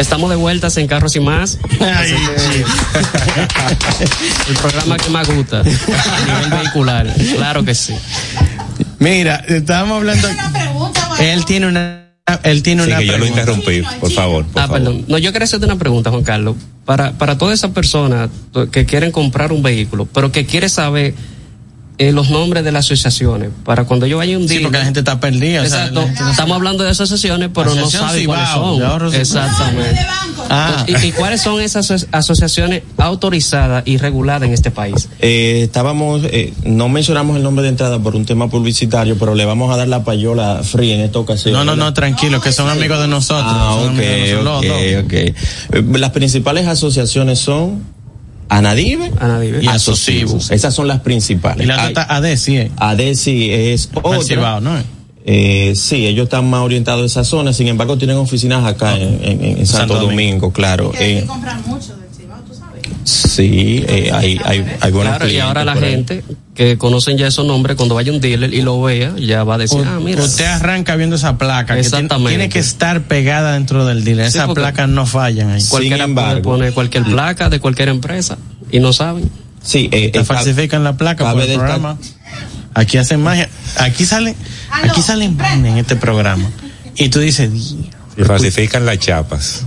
Estamos 0.00 0.30
de 0.30 0.36
vueltas 0.36 0.76
en 0.78 0.86
Carros 0.86 1.14
y 1.16 1.20
Más. 1.20 1.58
el 4.48 4.56
programa 4.56 4.96
que 4.96 5.10
más 5.10 5.28
gusta 5.28 5.60
a 5.60 5.62
nivel 5.64 6.50
vehicular. 6.62 7.14
Claro 7.36 7.62
que 7.64 7.74
sí. 7.74 7.94
Mira, 8.98 9.36
estábamos 9.46 9.98
hablando. 9.98 10.28
Él 11.20 11.44
tiene 11.44 11.66
una. 11.68 12.06
Él 12.44 12.62
tiene 12.62 12.84
Sí, 12.84 12.88
una. 12.90 12.98
que 13.00 13.06
yo 13.06 13.12
lo 13.12 13.18
pregunta. 13.18 13.40
interrumpí, 13.42 13.82
por 14.00 14.10
favor. 14.12 14.44
por 14.46 14.62
Ah, 14.62 14.66
favor. 14.68 14.78
perdón. 14.82 15.04
No, 15.08 15.18
yo 15.18 15.32
quería 15.32 15.44
hacerte 15.44 15.66
una 15.66 15.76
pregunta, 15.76 16.10
Juan 16.10 16.22
Carlos. 16.22 16.56
Para, 16.84 17.12
para 17.12 17.36
todas 17.36 17.58
esas 17.58 17.70
personas 17.72 18.30
que 18.72 18.86
quieren 18.86 19.12
comprar 19.12 19.52
un 19.52 19.62
vehículo, 19.62 20.06
pero 20.06 20.32
que 20.32 20.46
quieren 20.46 20.70
saber 20.70 21.14
eh, 22.00 22.12
los 22.12 22.30
nombres 22.30 22.64
de 22.64 22.72
las 22.72 22.86
asociaciones 22.86 23.50
para 23.62 23.84
cuando 23.84 24.06
yo 24.06 24.16
vaya 24.16 24.38
un 24.38 24.46
día. 24.46 24.56
Sí, 24.56 24.62
porque 24.62 24.78
la 24.78 24.84
gente 24.84 25.00
está 25.00 25.20
perdida. 25.20 25.60
o 25.62 25.66
sea, 25.66 25.86
Exacto. 25.88 26.08
no 26.24 26.30
Estamos 26.30 26.56
hablando 26.56 26.82
de 26.82 26.90
asociaciones, 26.90 27.50
pero 27.54 27.74
no 27.74 27.90
sabe 27.90 28.24
cuáles 28.24 28.48
Cibao, 28.48 28.98
son. 29.00 29.14
Exactamente. 29.14 30.00
Ah. 30.48 30.84
¿Y, 30.88 30.96
y 31.08 31.12
cuáles 31.12 31.42
son 31.42 31.60
esas 31.60 31.90
aso- 31.90 32.06
asociaciones 32.10 32.82
autorizadas 32.96 33.82
y 33.86 33.98
reguladas 33.98 34.48
en 34.48 34.54
este 34.54 34.70
país? 34.70 35.08
Eh, 35.20 35.60
estábamos, 35.64 36.22
eh, 36.24 36.54
no 36.64 36.88
mencionamos 36.88 37.36
el 37.36 37.42
nombre 37.42 37.62
de 37.64 37.68
entrada 37.68 37.98
por 37.98 38.16
un 38.16 38.24
tema 38.24 38.48
publicitario, 38.48 39.18
pero 39.18 39.34
le 39.34 39.44
vamos 39.44 39.70
a 39.72 39.76
dar 39.76 39.88
la 39.88 40.02
payola 40.02 40.62
free 40.64 40.92
en 40.92 41.00
esta 41.00 41.18
ocasión. 41.18 41.52
No, 41.52 41.64
no, 41.64 41.76
no, 41.76 41.92
tranquilo, 41.92 42.40
que 42.40 42.50
son 42.52 42.68
amigos 42.70 42.98
de 42.98 43.08
nosotros. 43.08 43.44
Ah, 43.46 43.74
ok, 43.74 43.88
amigos 43.88 43.98
de 44.06 44.42
nosotros, 44.42 44.72
ok, 44.72 45.04
ok. 45.04 45.12
Eh, 45.12 45.34
Las 45.98 46.10
principales 46.10 46.66
asociaciones 46.66 47.38
son 47.38 47.84
Anadive, 48.50 49.10
Anadive. 49.18 49.62
Y 49.64 49.66
Asocibu. 49.68 50.38
Esas 50.50 50.74
son 50.74 50.86
las 50.88 51.00
principales. 51.00 51.64
Y 51.64 51.68
la 51.68 51.88
otra 51.88 52.02
ADESI, 52.08 52.56
eh. 52.58 52.70
ADESI 52.76 53.50
es 53.52 53.88
otra. 53.94 54.20
Cibao, 54.22 54.60
¿no? 54.60 54.72
Eh, 55.24 55.74
sí, 55.76 56.06
ellos 56.06 56.24
están 56.24 56.48
más 56.50 56.60
orientados 56.62 57.02
a 57.02 57.06
esa 57.06 57.24
zona, 57.24 57.52
sin 57.52 57.68
embargo 57.68 57.96
tienen 57.96 58.16
oficinas 58.16 58.64
acá 58.64 58.96
en, 58.96 59.20
en- 59.22 59.44
en 59.58 59.66
Santo, 59.66 59.94
Santo 59.94 60.06
Domingo, 60.06 60.52
claro. 60.52 60.90
Que 60.90 61.18
Eh, 61.18 61.26
mucho. 61.66 61.94
Sí, 63.40 63.84
eh, 63.88 64.10
hay, 64.12 64.40
hay, 64.44 64.76
hay 64.80 64.92
buenos 64.92 65.16
Claro, 65.16 65.28
y 65.28 65.38
ahora 65.38 65.64
la 65.64 65.76
gente 65.76 66.22
que 66.54 66.76
conocen 66.76 67.16
ya 67.16 67.26
esos 67.26 67.46
nombres, 67.46 67.76
cuando 67.76 67.94
vaya 67.94 68.12
un 68.12 68.20
dealer 68.20 68.52
y 68.52 68.60
lo 68.62 68.80
vea, 68.82 69.14
ya 69.16 69.44
va 69.44 69.54
a 69.54 69.58
decir, 69.58 69.82
ah, 69.86 69.98
mira. 69.98 70.22
Usted 70.22 70.44
arranca 70.44 70.94
viendo 70.96 71.16
esa 71.16 71.38
placa. 71.38 71.74
Que 71.74 71.80
tiene, 71.82 71.86
Exactamente. 71.86 72.28
tiene 72.30 72.48
que 72.50 72.58
estar 72.58 73.02
pegada 73.02 73.54
dentro 73.54 73.86
del 73.86 74.04
dealer. 74.04 74.30
Sí, 74.30 74.38
Esas 74.38 74.50
placas 74.50 74.88
no 74.88 75.06
fallan 75.06 75.50
ahí. 75.50 75.62
Cualquiera 75.68 76.04
Sin 76.04 76.14
puede 76.14 76.26
embargo- 76.28 76.50
poner 76.50 76.72
cualquier 76.74 77.04
placa 77.04 77.48
de 77.48 77.60
cualquier 77.60 77.88
empresa 77.88 78.36
y 78.70 78.78
no 78.80 78.92
saben. 78.92 79.30
Sí, 79.62 79.88
eh, 79.92 80.10
Te 80.10 80.20
eh, 80.20 80.24
falsifican 80.24 80.84
la 80.84 80.96
placa 80.96 81.32
por 81.32 81.40
el 81.42 81.54
programa. 81.54 81.96
Aquí 82.74 82.98
hacen 82.98 83.22
magia. 83.22 83.48
Aquí 83.78 84.04
sale, 84.04 84.34
aquí 84.70 85.02
salen 85.02 85.38
en 85.40 85.78
este 85.78 85.96
programa. 85.96 86.50
Y 86.96 87.08
tú 87.08 87.20
dices. 87.20 87.50
Y 88.16 88.22
falsifican 88.24 88.84
las 88.84 88.98
chapas. 88.98 89.64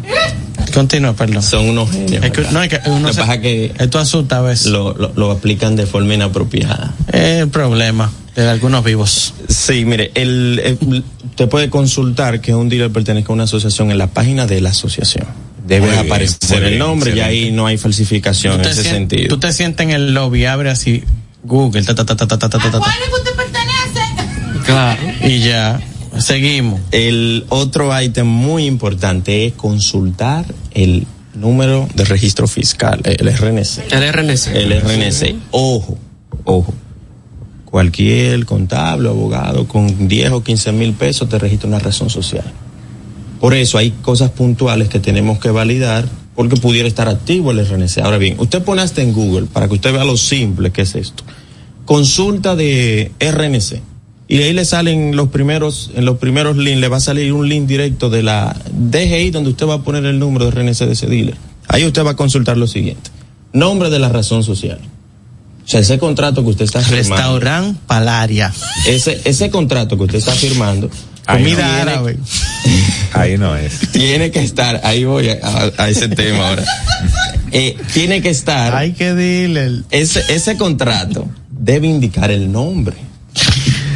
Continúa, 0.73 1.13
perdón. 1.13 1.41
son 1.43 1.69
unos 1.69 1.91
genios. 1.91 2.23
Es 2.23 2.31
que, 2.31 2.41
no, 2.51 2.61
es 2.63 2.69
que 2.69 2.79
uno 2.89 3.07
Lo 3.07 3.13
se- 3.13 3.21
pasa 3.21 3.35
es 3.35 3.41
que 3.41 3.73
esto 3.79 3.99
asusta 3.99 4.37
a 4.39 4.41
veces. 4.41 4.67
lo, 4.67 4.93
lo, 4.93 5.11
lo 5.15 5.31
aplican 5.31 5.75
de 5.75 5.85
forma 5.85 6.13
inapropiada. 6.13 6.93
Es 7.11 7.41
el 7.41 7.49
problema 7.49 8.11
de 8.35 8.49
algunos 8.49 8.83
vivos. 8.83 9.33
Sí, 9.47 9.85
mire, 9.85 10.11
el, 10.15 10.59
el- 10.63 11.03
usted 11.29 11.47
puede 11.49 11.69
consultar 11.69 12.41
que 12.41 12.53
un 12.55 12.69
dealer 12.69 12.91
pertenezca 12.91 13.31
a 13.31 13.33
una 13.35 13.43
asociación 13.43 13.91
en 13.91 13.97
la 13.97 14.07
página 14.07 14.45
de 14.47 14.59
la 14.61 14.69
asociación. 14.71 15.25
Debe 15.65 15.87
bien, 15.87 15.99
aparecer 15.99 16.63
el 16.63 16.77
nombre 16.77 17.11
y 17.11 17.13
excelente. 17.19 17.45
ahí 17.45 17.51
no 17.53 17.65
hay 17.67 17.77
falsificación 17.77 18.55
en 18.55 18.61
te 18.63 18.69
ese 18.71 18.81
sien- 18.83 18.93
sentido. 18.95 19.27
Tú 19.29 19.39
te 19.39 19.53
sientes 19.53 19.83
en 19.85 19.91
el 19.91 20.13
lobby, 20.13 20.45
abre 20.45 20.69
así 20.69 21.03
Google, 21.43 21.83
ta, 21.83 21.95
ta, 21.95 22.05
ta, 22.05 22.15
ta, 22.17 22.27
ta, 22.27 22.37
ta, 22.37 22.49
ta, 22.49 22.59
ta, 22.59 22.67
¿A 22.67 22.71
ta, 22.71 22.79
cuál 22.79 22.91
es 22.91 23.09
que 23.09 23.15
usted 23.15 23.31
pertenece? 23.35 24.65
Claro. 24.65 25.01
y 25.23 25.39
ya, 25.39 25.79
seguimos. 26.19 26.81
El 26.91 27.45
otro 27.49 27.99
ítem 28.01 28.27
muy 28.27 28.65
importante 28.65 29.45
es 29.45 29.53
consultar 29.53 30.45
el 30.71 31.05
número 31.35 31.87
de 31.95 32.05
registro 32.05 32.47
fiscal, 32.47 33.01
el 33.03 33.27
RNC. 33.35 33.91
El 33.91 34.13
RNC. 34.13 34.47
El 34.55 34.81
RNC. 34.81 35.35
Ojo, 35.51 35.97
ojo. 36.45 36.73
Cualquier 37.65 38.45
contable, 38.45 39.09
abogado 39.09 39.67
con 39.67 40.07
10 40.07 40.31
o 40.31 40.43
15 40.43 40.71
mil 40.73 40.93
pesos 40.93 41.27
te 41.27 41.39
registra 41.39 41.67
una 41.67 41.79
razón 41.79 42.09
social. 42.09 42.45
Por 43.39 43.55
eso 43.55 43.77
hay 43.77 43.91
cosas 43.91 44.29
puntuales 44.29 44.89
que 44.89 44.99
tenemos 44.99 45.39
que 45.39 45.49
validar 45.49 46.07
porque 46.35 46.55
pudiera 46.55 46.87
estar 46.87 47.09
activo 47.09 47.51
el 47.51 47.65
RNC. 47.65 47.99
Ahora 48.03 48.17
bien, 48.17 48.35
usted 48.39 48.63
pone 48.63 48.81
hasta 48.81 49.01
en 49.01 49.13
Google 49.13 49.47
para 49.51 49.67
que 49.67 49.73
usted 49.73 49.91
vea 49.91 50.03
lo 50.03 50.17
simple 50.17 50.71
que 50.71 50.83
es 50.83 50.95
esto. 50.95 51.23
Consulta 51.85 52.55
de 52.55 53.11
RNC. 53.19 53.92
Y 54.33 54.41
ahí 54.41 54.51
le 54.51 54.65
salen 54.65 55.15
los 55.15 55.29
primeros, 55.29 55.91
en 55.93 56.05
los 56.05 56.17
primeros 56.17 56.57
links 56.57 56.79
le 56.81 56.87
va 56.87 56.97
a 56.97 56.99
salir 56.99 57.31
un 57.33 57.47
link 57.47 57.67
directo 57.67 58.09
de 58.09 58.23
la 58.23 58.55
DGI 58.71 59.29
donde 59.29 59.51
usted 59.51 59.67
va 59.67 59.75
a 59.75 59.81
poner 59.83 60.03
el 60.05 60.17
número 60.17 60.49
de 60.49 60.51
RNC 60.59 60.79
de 60.87 60.93
ese 60.93 61.05
dealer. 61.05 61.35
Ahí 61.67 61.85
usted 61.85 62.03
va 62.03 62.11
a 62.11 62.15
consultar 62.15 62.57
lo 62.57 62.65
siguiente. 62.65 63.11
Nombre 63.51 63.91
de 63.91 63.99
la 63.99 64.09
razón 64.09 64.43
social. 64.43 64.79
O 65.63 65.67
sea, 65.67 65.81
ese 65.81 65.99
contrato 65.99 66.43
que 66.43 66.49
usted 66.49 66.65
está 66.65 66.81
firmando. 66.81 67.15
Restaurant 67.15 67.77
Palaria. 67.85 68.51
Ese, 68.87 69.21
ese 69.23 69.51
contrato 69.51 69.97
que 69.97 70.05
usted 70.05 70.17
está 70.17 70.31
firmando. 70.31 70.89
Comida 71.27 71.67
no. 71.67 71.81
árabe. 71.91 72.17
Ahí 73.13 73.37
no 73.37 73.55
es. 73.55 73.91
Tiene 73.91 74.31
que 74.31 74.39
estar, 74.41 74.81
ahí 74.83 75.03
voy 75.03 75.29
a, 75.29 75.37
a- 75.43 75.83
a 75.83 75.89
ese 75.89 76.07
tema 76.09 76.49
ahora. 76.49 76.65
Eh, 77.55 77.77
tiene 77.93 78.23
que 78.23 78.31
estar. 78.31 78.73
Hay 78.75 78.93
que 78.93 79.13
dile. 79.13 79.83
Ese, 79.91 80.23
ese 80.29 80.57
contrato 80.57 81.27
debe 81.51 81.85
indicar 81.85 82.31
el 82.31 82.51
nombre 82.51 82.95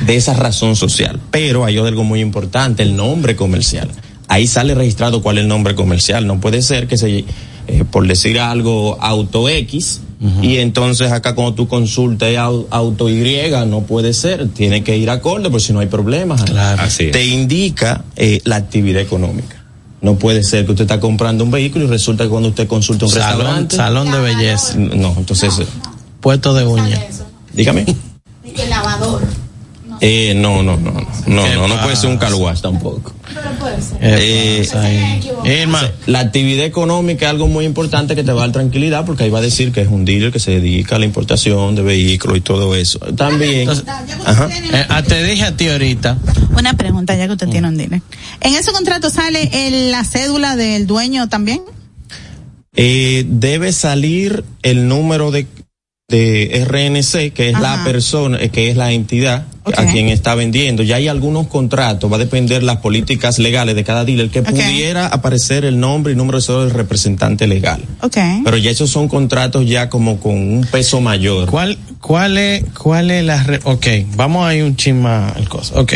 de 0.07 0.15
esa 0.15 0.33
razón 0.33 0.75
social. 0.75 1.19
Pero 1.31 1.65
hay 1.65 1.77
algo 1.77 2.03
muy 2.03 2.21
importante, 2.21 2.81
el 2.83 2.95
nombre 2.95 3.35
comercial. 3.35 3.89
Ahí 4.29 4.47
sale 4.47 4.73
registrado 4.75 5.21
cuál 5.21 5.37
es 5.37 5.43
el 5.43 5.47
nombre 5.47 5.75
comercial. 5.75 6.25
No 6.27 6.39
puede 6.39 6.61
ser 6.61 6.87
que 6.87 6.97
se, 6.97 7.19
eh, 7.67 7.83
por 7.91 8.07
decir 8.07 8.39
algo, 8.39 8.97
auto 9.01 9.47
X, 9.49 10.01
y 10.41 10.57
entonces 10.57 11.11
acá 11.11 11.35
cuando 11.35 11.53
tú 11.53 11.67
consultas 11.67 12.29
au- 12.31 12.65
auto 12.71 13.07
Y, 13.07 13.23
no 13.67 13.81
puede 13.81 14.13
ser. 14.13 14.47
Tiene 14.49 14.83
que 14.83 14.97
ir 14.97 15.09
acorde, 15.11 15.49
porque 15.51 15.65
si 15.67 15.73
no 15.73 15.79
hay 15.79 15.85
problemas. 15.87 16.41
Claro. 16.43 16.81
Así 16.81 17.05
es. 17.05 17.11
Te 17.11 17.23
indica 17.27 18.03
eh, 18.15 18.41
la 18.43 18.55
actividad 18.55 18.99
económica. 19.01 19.63
No 20.01 20.15
puede 20.15 20.43
ser 20.43 20.65
que 20.65 20.71
usted 20.71 20.85
está 20.85 20.99
comprando 20.99 21.43
un 21.43 21.51
vehículo 21.51 21.85
y 21.85 21.87
resulta 21.87 22.23
que 22.23 22.29
cuando 22.31 22.49
usted 22.49 22.67
consulta 22.67 23.05
un 23.05 23.11
Salón, 23.11 23.37
restaurante. 23.39 23.75
salón 23.75 24.11
de 24.11 24.19
belleza. 24.19 24.75
No, 24.77 25.13
entonces, 25.17 25.59
eh, 25.59 25.65
Puesto 26.19 26.53
de 26.55 26.65
uña. 26.65 26.99
dígame. 27.53 27.85
Eh, 30.01 30.33
no, 30.35 30.61
no, 30.63 30.77
no, 30.77 30.91
no, 30.91 31.01
no, 31.27 31.43
¿Qué 31.43 31.55
no, 31.55 31.67
no 31.67 31.81
puede 31.81 31.95
ser 31.95 32.09
un 32.09 32.17
pasa? 32.19 32.31
car 32.31 32.39
wash 32.39 32.61
tampoco. 32.61 33.13
Pero 33.33 33.49
puede 33.59 33.81
ser. 33.81 33.99
¿Qué 33.99 34.61
Eh, 34.61 34.69
ahí? 34.75 35.61
Irma, 35.61 35.81
La 36.05 36.19
actividad 36.19 36.65
económica 36.65 37.25
es 37.25 37.31
algo 37.31 37.47
muy 37.47 37.65
importante 37.65 38.15
que 38.15 38.23
te 38.23 38.31
va 38.31 38.41
a 38.43 38.45
dar 38.45 38.51
tranquilidad 38.53 39.05
porque 39.05 39.23
ahí 39.23 39.29
va 39.29 39.39
a 39.39 39.41
decir 39.41 39.71
que 39.71 39.81
es 39.81 39.87
un 39.87 40.05
dealer 40.05 40.31
que 40.31 40.39
se 40.39 40.51
dedica 40.51 40.95
a 40.97 40.99
la 40.99 41.05
importación 41.05 41.75
de 41.75 41.81
vehículos 41.81 42.37
y 42.37 42.41
todo 42.41 42.75
eso. 42.75 42.99
También, 42.99 43.69
ajá. 44.25 44.49
eh, 44.51 44.85
ah, 44.89 45.03
te 45.03 45.23
dije 45.23 45.43
a 45.43 45.55
ti 45.57 45.67
ahorita, 45.69 46.17
Una 46.57 46.73
pregunta, 46.75 47.15
ya 47.15 47.25
que 47.27 47.33
usted 47.33 47.47
tiene 47.49 47.67
un 47.67 47.77
dealer. 47.77 48.01
¿En 48.41 48.53
ese 48.55 48.71
contrato 48.71 49.09
sale 49.09 49.49
el- 49.67 49.91
la 49.91 50.03
cédula 50.03 50.55
del 50.55 50.87
dueño 50.87 51.27
también? 51.29 51.61
Eh, 52.79 53.25
debe 53.27 53.71
salir 53.71 54.43
el 54.61 54.87
número 54.87 55.31
de, 55.31 55.47
de 56.17 56.63
RNC, 56.65 57.33
que 57.33 57.49
es 57.49 57.59
la 57.59 57.83
persona, 57.83 58.37
eh, 58.41 58.47
que 58.47 58.69
es 58.69 58.77
la 58.77 58.93
entidad 58.93 59.45
a 59.65 59.85
quien 59.87 60.07
está 60.07 60.35
vendiendo. 60.35 60.81
Ya 60.83 60.95
hay 60.95 61.09
algunos 61.09 61.47
contratos, 61.47 62.09
va 62.09 62.15
a 62.15 62.19
depender 62.19 62.63
las 62.63 62.77
políticas 62.77 63.39
legales 63.39 63.75
de 63.75 63.83
cada 63.83 64.05
dealer, 64.05 64.29
que 64.29 64.41
pudiera 64.41 65.07
aparecer 65.07 65.65
el 65.65 65.81
nombre 65.81 66.13
y 66.13 66.15
número 66.15 66.39
de 66.39 66.53
del 66.61 66.69
representante 66.71 67.45
legal. 67.45 67.83
Ok. 68.01 68.17
Pero 68.45 68.55
ya 68.55 68.71
esos 68.71 68.89
son 68.89 69.09
contratos 69.09 69.67
ya 69.67 69.89
como 69.89 70.21
con 70.21 70.31
un 70.35 70.65
peso 70.71 71.01
mayor. 71.01 71.49
¿cuál, 71.49 71.77
cuál 71.99 72.37
es, 72.37 72.63
cuál 72.81 73.11
es 73.11 73.25
la, 73.25 73.43
re- 73.43 73.59
ok, 73.65 73.87
vamos 74.15 74.47
a 74.47 74.55
ir 74.55 74.63
un 74.63 74.77
chisma 74.77 75.27
al 75.31 75.49
cosa, 75.49 75.77
ok. 75.77 75.95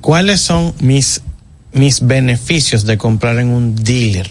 ¿Cuáles 0.00 0.40
son 0.40 0.74
mis, 0.78 1.22
mis 1.72 2.06
beneficios 2.06 2.84
de 2.86 2.96
comprar 2.98 3.40
en 3.40 3.48
un 3.48 3.74
dealer? 3.74 4.30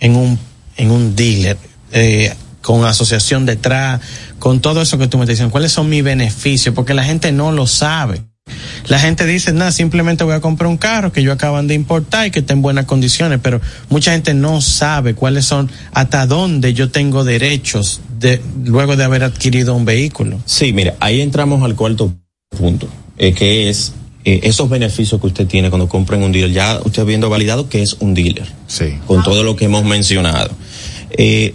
En 0.00 0.16
un, 0.16 0.38
en 0.76 0.90
un 0.90 1.16
dealer, 1.16 1.56
eh, 1.92 2.34
con 2.66 2.84
asociación 2.84 3.46
detrás, 3.46 4.00
con 4.40 4.58
todo 4.58 4.82
eso 4.82 4.98
que 4.98 5.06
tú 5.06 5.18
me 5.18 5.22
estás 5.22 5.34
diciendo, 5.34 5.52
¿cuáles 5.52 5.70
son 5.70 5.88
mis 5.88 6.02
beneficios? 6.02 6.74
Porque 6.74 6.94
la 6.94 7.04
gente 7.04 7.30
no 7.30 7.52
lo 7.52 7.68
sabe. 7.68 8.22
La 8.88 8.98
gente 8.98 9.24
dice, 9.24 9.52
nada, 9.52 9.70
simplemente 9.70 10.24
voy 10.24 10.34
a 10.34 10.40
comprar 10.40 10.68
un 10.68 10.76
carro 10.76 11.12
que 11.12 11.22
yo 11.22 11.32
acaban 11.32 11.68
de 11.68 11.74
importar 11.74 12.26
y 12.26 12.32
que 12.32 12.40
está 12.40 12.54
en 12.54 12.62
buenas 12.62 12.86
condiciones, 12.86 13.38
pero 13.40 13.60
mucha 13.88 14.10
gente 14.10 14.34
no 14.34 14.60
sabe 14.60 15.14
cuáles 15.14 15.44
son, 15.44 15.70
hasta 15.92 16.26
dónde 16.26 16.74
yo 16.74 16.90
tengo 16.90 17.22
derechos 17.22 18.00
de, 18.18 18.42
luego 18.64 18.96
de 18.96 19.04
haber 19.04 19.22
adquirido 19.22 19.76
un 19.76 19.84
vehículo. 19.84 20.40
Sí, 20.44 20.72
mira, 20.72 20.96
ahí 20.98 21.20
entramos 21.20 21.62
al 21.62 21.76
cuarto 21.76 22.14
punto, 22.58 22.88
eh, 23.16 23.32
que 23.32 23.68
es 23.68 23.92
eh, 24.24 24.40
esos 24.42 24.68
beneficios 24.68 25.20
que 25.20 25.28
usted 25.28 25.46
tiene 25.46 25.70
cuando 25.70 25.88
compra 25.88 26.16
en 26.16 26.24
un 26.24 26.32
dealer. 26.32 26.50
Ya 26.50 26.80
usted 26.84 27.02
habiendo 27.02 27.30
validado 27.30 27.68
que 27.68 27.82
es 27.82 27.94
un 28.00 28.12
dealer, 28.12 28.50
Sí. 28.66 28.98
con 29.06 29.22
todo 29.22 29.44
lo 29.44 29.54
que 29.54 29.66
hemos 29.66 29.84
mencionado. 29.84 30.50
Eh, 31.12 31.54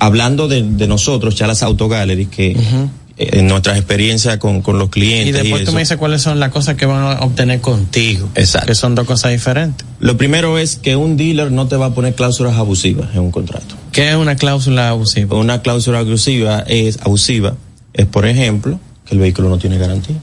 hablando 0.00 0.48
de, 0.48 0.62
de 0.64 0.86
nosotros, 0.88 1.36
ya 1.36 1.46
las 1.46 1.62
autogalleries, 1.62 2.28
que 2.28 2.50
eh, 2.52 2.86
en 3.16 3.46
nuestras 3.46 3.76
experiencias 3.76 4.38
con, 4.38 4.62
con 4.62 4.78
los 4.78 4.88
clientes. 4.88 5.28
Y 5.28 5.32
después 5.32 5.60
tú 5.62 5.68
eso, 5.68 5.72
me 5.72 5.80
dices 5.82 5.96
cuáles 5.98 6.22
son 6.22 6.40
las 6.40 6.50
cosas 6.50 6.74
que 6.76 6.86
van 6.86 7.02
a 7.04 7.20
obtener 7.20 7.60
contigo. 7.60 8.28
Exacto. 8.34 8.66
Que 8.66 8.74
son 8.74 8.94
dos 8.94 9.06
cosas 9.06 9.30
diferentes. 9.32 9.86
Lo 10.00 10.16
primero 10.16 10.58
es 10.58 10.76
que 10.76 10.96
un 10.96 11.16
dealer 11.16 11.52
no 11.52 11.68
te 11.68 11.76
va 11.76 11.86
a 11.86 11.94
poner 11.94 12.14
cláusulas 12.14 12.56
abusivas 12.56 13.10
en 13.14 13.20
un 13.20 13.30
contrato. 13.30 13.76
¿Qué 13.92 14.08
es 14.08 14.16
una 14.16 14.36
cláusula 14.36 14.88
abusiva? 14.88 15.36
Una 15.36 15.62
cláusula 15.62 15.98
abusiva 16.00 16.64
es 16.66 16.98
abusiva, 17.02 17.56
es 17.92 18.06
por 18.06 18.26
ejemplo 18.26 18.80
que 19.04 19.14
el 19.14 19.20
vehículo 19.20 19.48
no 19.48 19.58
tiene 19.58 19.76
garantía. 19.78 20.16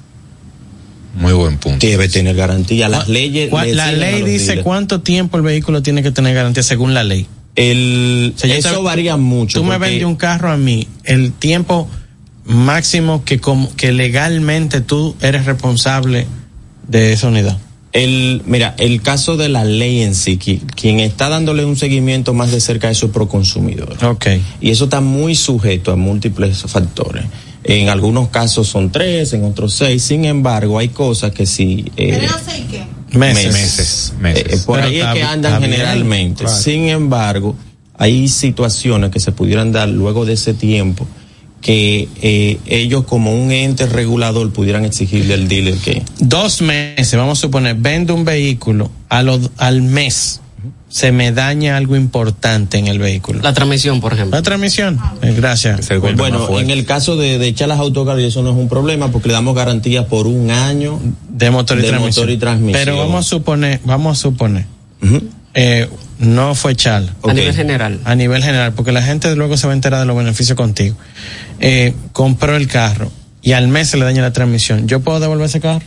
Muy 1.20 1.34
buen 1.34 1.58
punto. 1.58 1.86
Debe 1.86 2.10
tener 2.10 2.36
garantía. 2.36 2.88
Las 2.90 3.08
leyes. 3.10 3.50
¿Cuál- 3.50 3.70
le 3.70 3.76
La 3.76 3.92
ley 3.92 4.22
dice 4.22 4.46
dealers. 4.48 4.64
cuánto 4.64 5.02
tiempo 5.02 5.38
el 5.38 5.44
vehículo 5.44 5.82
tiene 5.82 6.04
que 6.04 6.12
tener 6.12 6.36
garantía 6.36 6.62
según 6.64 6.94
la 6.94 7.04
ley. 7.04 7.26
El, 7.58 8.34
O 8.36 8.40
sea, 8.40 8.56
eso 8.56 8.70
te- 8.78 8.82
varía 8.84 9.18
mucho. 9.18 9.60
Tú 9.60 9.66
me 9.66 9.78
vendes 9.78 10.06
un 10.06 10.16
carro 10.16 10.50
a 10.52 10.58
mí, 10.58 10.88
el 11.04 11.34
tiempo 11.34 11.90
máximo 12.46 13.26
que, 13.26 13.40
como, 13.40 13.76
que 13.76 13.92
legalmente 13.92 14.80
tú 14.80 15.16
eres 15.22 15.46
responsable 15.46 16.28
de 16.88 17.12
esa 17.14 17.28
unidad? 17.28 17.58
El, 17.94 18.44
mira, 18.46 18.76
el 18.78 19.02
caso 19.02 19.38
de 19.38 19.50
la 19.50 19.64
ley 19.66 20.02
en 20.02 20.14
sí, 20.14 20.38
qui- 20.38 20.62
quien 20.76 21.00
está 21.00 21.30
dándole 21.30 21.66
un 21.66 21.76
seguimiento 21.76 22.34
más 22.34 22.52
de 22.52 22.62
cerca 22.62 22.90
es 22.92 22.98
su 22.98 23.12
proconsumidor. 23.12 23.98
Ok. 24.06 24.28
Y 24.62 24.70
eso 24.70 24.84
está 24.86 25.02
muy 25.02 25.34
sujeto 25.36 25.92
a 25.92 25.96
múltiples 25.96 26.62
factores. 26.68 27.26
En 27.64 27.90
algunos 27.90 28.30
casos 28.30 28.68
son 28.68 28.92
tres, 28.92 29.34
en 29.34 29.44
otros 29.44 29.74
seis. 29.74 30.04
Sin 30.04 30.24
embargo, 30.26 30.78
hay 30.78 30.90
cosas 30.90 31.32
que 31.32 31.46
sí. 31.46 31.86
eh, 31.98 32.18
Pero 32.20 32.34
sé 32.40 32.64
qué. 32.70 32.84
Meses. 33.12 33.54
Meses, 33.54 34.14
meses. 34.20 34.44
eh, 34.48 34.64
por 34.66 34.78
Pero 34.78 34.88
ahí 34.90 35.00
es 35.00 35.08
que 35.14 35.24
andan 35.24 35.54
está 35.54 35.66
generalmente. 35.66 36.48
Sin 36.48 36.90
embargo, 36.90 37.56
hay 37.98 38.28
situaciones 38.28 39.12
que 39.12 39.20
se 39.20 39.32
pudieran 39.32 39.72
dar 39.72 39.90
luego 39.90 40.26
de 40.26 40.34
ese 40.34 40.54
tiempo 40.54 41.08
que 41.62 42.08
eh, 42.22 42.60
ellos 42.68 43.06
como 43.06 43.34
un 43.34 43.52
ente 43.52 43.88
regulador 43.88 44.52
pudieran 44.54 44.86
exigirle 44.86 45.34
al 45.34 45.48
dealer 45.48 45.76
que 45.78 46.04
Dos 46.20 46.62
meses, 46.62 47.16
vamos 47.18 47.40
a 47.40 47.42
suponer, 47.42 47.76
vendo 47.80 48.14
un 48.14 48.24
vehículo, 48.26 48.92
a 49.10 49.24
lo- 49.24 49.40
al 49.58 49.82
mes 49.82 50.42
se 50.98 51.12
me 51.12 51.32
daña 51.32 51.78
algo 51.78 51.96
importante 51.96 52.80
en 52.80 52.88
el 52.88 52.98
vehículo. 52.98 53.40
La 53.44 53.54
transmisión, 53.54 54.02
por 54.02 54.14
ejemplo. 54.14 54.36
La 54.36 54.42
transmisión. 54.42 55.00
Eh, 55.22 55.32
gracias. 55.38 55.90
Bueno, 56.16 56.58
en 56.58 56.72
el 56.72 56.86
caso 56.88 57.16
de, 57.16 57.38
de 57.38 57.48
echar 57.48 57.68
las 57.68 57.78
autocargas, 57.78 58.26
eso 58.26 58.42
no 58.42 58.50
es 58.50 58.56
un 58.56 58.68
problema 58.68 59.12
porque 59.12 59.28
le 59.28 59.36
damos 59.36 59.56
garantía 59.56 60.08
por 60.08 60.26
un 60.26 60.50
año 60.50 61.00
de 61.30 61.52
motor 61.52 61.78
y, 61.78 61.84
de 61.84 61.90
transmisión. 61.90 62.24
motor 62.24 62.34
y 62.34 62.38
transmisión. 62.40 62.84
Pero 62.84 62.98
vamos 62.98 63.28
a 63.28 63.30
suponer, 63.30 63.80
vamos 63.86 64.18
a 64.18 64.20
suponer, 64.20 64.66
eh, 65.54 65.88
no 66.18 66.56
fue 66.56 66.76
Charles. 66.76 67.12
A 67.22 67.32
nivel 67.32 67.54
general. 67.54 68.00
A 68.04 68.16
nivel 68.16 68.42
general, 68.42 68.74
porque 68.74 68.92
la 68.92 69.04
gente 69.04 69.36
luego 69.36 69.56
se 69.56 69.68
va 69.68 69.74
a 69.74 69.76
enterar 69.76 70.00
de 70.00 70.08
los 70.08 70.18
beneficios 70.18 70.58
contigo. 70.58 70.96
Eh, 71.60 71.94
compró 72.12 72.56
el 72.56 72.68
carro 72.68 73.12
y 73.44 73.52
al 73.52 73.68
mes 73.68 73.90
se 73.90 73.98
le 73.98 74.06
daña 74.06 74.24
la 74.24 74.34
transmisión. 74.34 74.88
¿Yo 74.88 75.02
puedo 75.02 75.20
devolver 75.20 75.46
ese 75.46 75.60
carro? 75.60 75.86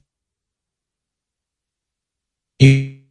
Y, 2.59 3.09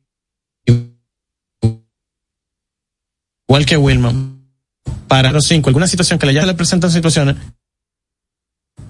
igual 3.47 3.65
que 3.65 3.77
Wilman, 3.77 4.47
para 5.07 5.31
los 5.31 5.45
cinco, 5.45 5.69
alguna 5.69 5.87
situación 5.87 6.17
que 6.17 6.25
le 6.25 6.33
ya 6.33 6.45
le 6.45 6.53
presentan 6.53 6.91
situaciones 6.91 7.35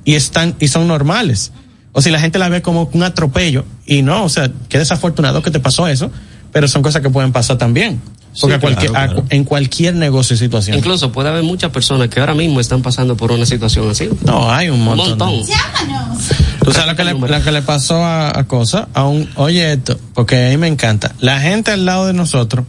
y 0.06 0.16
están 0.16 0.56
y 0.60 0.68
son 0.68 0.88
normales. 0.88 1.52
O 1.92 2.02
si 2.02 2.10
la 2.10 2.20
gente 2.20 2.40
la 2.40 2.50
ve 2.50 2.62
como 2.62 2.90
un 2.92 3.04
atropello 3.04 3.66
y 3.86 4.02
no, 4.02 4.24
o 4.24 4.30
sea, 4.30 4.52
qué 4.70 4.80
desafortunado 4.80 5.44
que 5.44 5.52
te 5.52 5.60
pasó 5.60 5.88
eso, 5.88 6.12
pero 6.52 6.68
son 6.68 6.82
cosas 6.82 7.02
que 7.02 7.10
pueden 7.10 7.32
pasar 7.32 7.58
también. 7.58 8.02
Porque 8.40 8.54
Sí, 8.56 8.58
a 8.58 8.60
cualquier, 8.60 8.92
claro, 8.92 9.04
a- 9.06 9.14
claro. 9.14 9.28
en 9.30 9.44
cualquier 9.44 9.96
negocio 9.96 10.36
y 10.36 10.40
situación. 10.40 10.78
Incluso 10.78 11.12
puede 11.12 11.30
haber 11.30 11.44
muchas 11.44 11.72
personas 11.72 12.08
que 12.10 12.20
ahora 12.20 12.34
mismo 12.34 12.60
están 12.60 12.82
pasando 12.82 13.16
por 13.16 13.32
una 13.32 13.46
situación 13.46 13.90
así. 13.92 14.10
No, 14.26 14.52
hay 14.52 14.70
un 14.70 14.84
montón. 14.84 15.10
montón. 15.20 15.44
Llámanos. 15.46 16.18
Tú 16.64 16.72
sabes 16.72 16.88
lo 16.88 16.96
que 16.96 17.04
le, 17.04 17.14
lo 17.14 17.44
que 17.44 17.52
le 17.52 17.62
pasó 17.62 18.04
a, 18.04 18.38
a 18.38 18.44
Cosa, 18.46 18.88
a 18.94 19.04
un, 19.06 19.30
oye 19.36 19.74
esto, 19.74 20.00
porque 20.16 20.48
a 20.48 20.50
mí 20.50 20.58
me 20.58 20.68
encanta. 20.68 21.14
La 21.20 21.40
gente 21.42 21.72
al 21.72 21.86
lado 21.86 22.08
de 22.08 22.14
nosotros, 22.14 22.66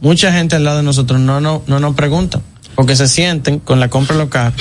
mucha 0.00 0.32
gente 0.32 0.56
al 0.56 0.64
lado 0.64 0.78
de 0.78 0.82
nosotros 0.82 1.20
no, 1.20 1.40
no, 1.40 1.62
no 1.66 1.78
nos 1.80 1.94
pregunta, 1.94 2.40
porque 2.74 2.96
se 2.96 3.06
sienten 3.08 3.58
con 3.60 3.80
la 3.80 3.88
compra 3.88 4.16
local 4.16 4.52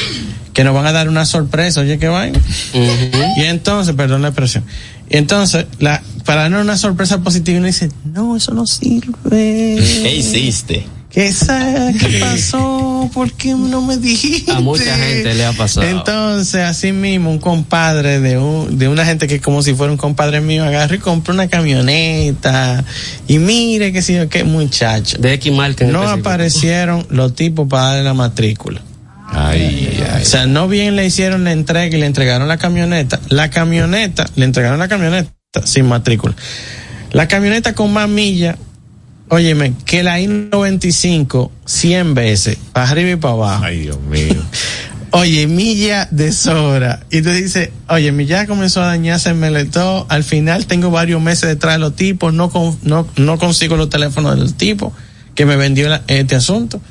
que 0.53 0.63
nos 0.63 0.73
van 0.73 0.85
a 0.85 0.91
dar 0.93 1.09
una 1.09 1.25
sorpresa, 1.25 1.81
oye, 1.81 1.97
qué 1.99 2.07
vaina. 2.07 2.39
Y 3.37 3.41
entonces, 3.41 3.93
perdón 3.95 4.21
la 4.21 4.29
expresión. 4.29 4.63
Entonces, 5.09 5.65
la, 5.79 6.01
para 6.25 6.43
darnos 6.43 6.63
una 6.63 6.77
sorpresa 6.77 7.19
positiva, 7.19 7.57
uno 7.57 7.67
dice, 7.67 7.89
no, 8.03 8.35
eso 8.35 8.53
no 8.53 8.65
sirve. 8.65 9.77
¿Qué 9.79 10.15
hiciste? 10.15 10.85
¿Qué, 11.15 11.31
pasó? 12.19 13.09
¿Por 13.13 13.31
qué 13.31 13.53
no 13.53 13.81
me 13.81 13.95
dijiste? 13.95 14.51
A 14.51 14.59
mucha 14.59 14.97
gente 14.97 15.33
le 15.33 15.45
ha 15.45 15.53
pasado. 15.53 15.87
Entonces, 15.87 16.61
así 16.61 16.91
mismo, 16.91 17.31
un 17.31 17.39
compadre 17.39 18.19
de 18.19 18.37
un, 18.37 18.77
de 18.77 18.89
una 18.89 19.05
gente 19.05 19.25
que 19.25 19.39
como 19.39 19.63
si 19.63 19.73
fuera 19.73 19.93
un 19.93 19.97
compadre 19.97 20.41
mío 20.41 20.65
agarra 20.65 20.93
y 20.93 20.99
compra 20.99 21.33
una 21.33 21.47
camioneta 21.47 22.83
y 23.29 23.39
mire 23.39 23.93
que 23.93 24.01
si 24.01 24.15
qué 24.29 24.43
muchacho. 24.43 25.17
De 25.17 25.33
X 25.35 25.53
marca 25.53 25.85
No 25.85 26.01
aparecieron 26.01 27.07
los 27.09 27.33
tipos 27.33 27.65
para 27.69 27.83
darle 27.83 28.03
la 28.03 28.13
matrícula. 28.13 28.81
Ay, 29.31 30.01
ay. 30.13 30.21
O 30.21 30.25
sea, 30.25 30.45
no 30.45 30.67
bien 30.67 30.95
le 30.95 31.05
hicieron 31.05 31.43
la 31.43 31.51
entrega 31.51 31.95
y 31.95 31.99
le 31.99 32.05
entregaron 32.05 32.47
la 32.47 32.57
camioneta. 32.57 33.19
La 33.29 33.49
camioneta, 33.49 34.25
le 34.35 34.45
entregaron 34.45 34.79
la 34.79 34.87
camioneta 34.87 35.31
sin 35.65 35.87
matrícula. 35.87 36.35
La 37.11 37.27
camioneta 37.27 37.73
con 37.73 37.91
más 37.93 38.09
millas, 38.09 38.57
óyeme, 39.29 39.73
que 39.85 40.03
la 40.03 40.19
I-95 40.19 41.49
100 41.65 42.13
veces, 42.13 42.57
para 42.73 42.89
arriba 42.89 43.11
y 43.11 43.15
para 43.15 43.33
abajo. 43.33 43.63
Ay, 43.65 43.79
Dios 43.81 43.99
mío. 44.01 44.35
Oye, 45.11 45.47
milla 45.47 46.09
de 46.11 46.33
sobra. 46.33 47.05
Y 47.09 47.21
tú 47.21 47.29
dices, 47.29 47.69
oye, 47.87 48.11
mi 48.11 48.25
ya 48.25 48.45
comenzó 48.47 48.81
a 48.83 48.87
dañarse 48.87 49.29
el 49.29 49.35
meletó. 49.35 50.05
Al 50.09 50.25
final 50.25 50.65
tengo 50.65 50.91
varios 50.91 51.21
meses 51.21 51.47
detrás 51.47 51.75
de 51.75 51.79
los 51.79 51.95
tipos. 51.95 52.33
No, 52.33 52.49
con- 52.49 52.77
no, 52.83 53.07
no 53.15 53.37
consigo 53.39 53.77
los 53.77 53.89
teléfonos 53.89 54.37
del 54.37 54.53
tipo 54.55 54.91
que 55.33 55.45
me 55.45 55.55
vendió 55.55 55.87
la- 55.87 56.01
este 56.07 56.35
asunto. 56.35 56.81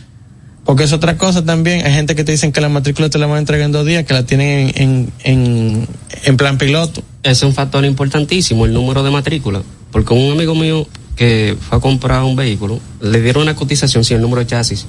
Porque 0.64 0.84
es 0.84 0.92
otra 0.92 1.18
cosa 1.18 1.44
también. 1.44 1.84
Hay 1.84 1.92
gente 1.92 2.14
que 2.14 2.24
te 2.24 2.32
dicen 2.32 2.52
que 2.52 2.60
la 2.60 2.68
matrícula 2.68 3.10
te 3.10 3.18
la 3.18 3.26
van 3.26 3.36
a 3.36 3.38
entregar 3.40 3.66
en 3.66 3.72
dos 3.72 3.84
días, 3.84 4.04
que 4.04 4.14
la 4.14 4.24
tienen 4.24 4.72
en, 4.74 5.12
en, 5.22 5.88
en, 6.22 6.36
plan 6.36 6.56
piloto. 6.56 7.02
Es 7.22 7.42
un 7.42 7.52
factor 7.52 7.84
importantísimo, 7.84 8.64
el 8.64 8.72
número 8.72 9.02
de 9.02 9.10
matrícula. 9.10 9.62
Porque 9.92 10.14
un 10.14 10.32
amigo 10.32 10.54
mío 10.54 10.86
que 11.16 11.56
fue 11.60 11.78
a 11.78 11.80
comprar 11.80 12.22
un 12.24 12.34
vehículo, 12.34 12.80
le 13.00 13.20
dieron 13.20 13.42
una 13.42 13.54
cotización 13.54 14.04
sin 14.04 14.16
el 14.16 14.22
número 14.22 14.40
de 14.40 14.46
chasis. 14.46 14.86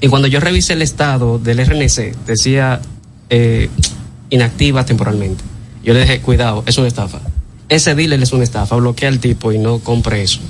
Y 0.00 0.08
cuando 0.08 0.28
yo 0.28 0.40
revisé 0.40 0.74
el 0.74 0.82
estado 0.82 1.38
del 1.38 1.64
RNC, 1.66 2.16
decía 2.24 2.80
eh, 3.28 3.68
inactiva 4.30 4.86
temporalmente. 4.86 5.42
Yo 5.82 5.94
le 5.94 6.00
dije, 6.00 6.20
cuidado, 6.20 6.62
es 6.66 6.78
una 6.78 6.88
estafa. 6.88 7.20
Ese 7.68 7.94
dealer 7.94 8.22
es 8.22 8.32
una 8.32 8.44
estafa, 8.44 8.76
bloquea 8.76 9.08
al 9.08 9.18
tipo 9.18 9.52
y 9.52 9.58
no 9.58 9.80
compre 9.80 10.22
eso. 10.22 10.40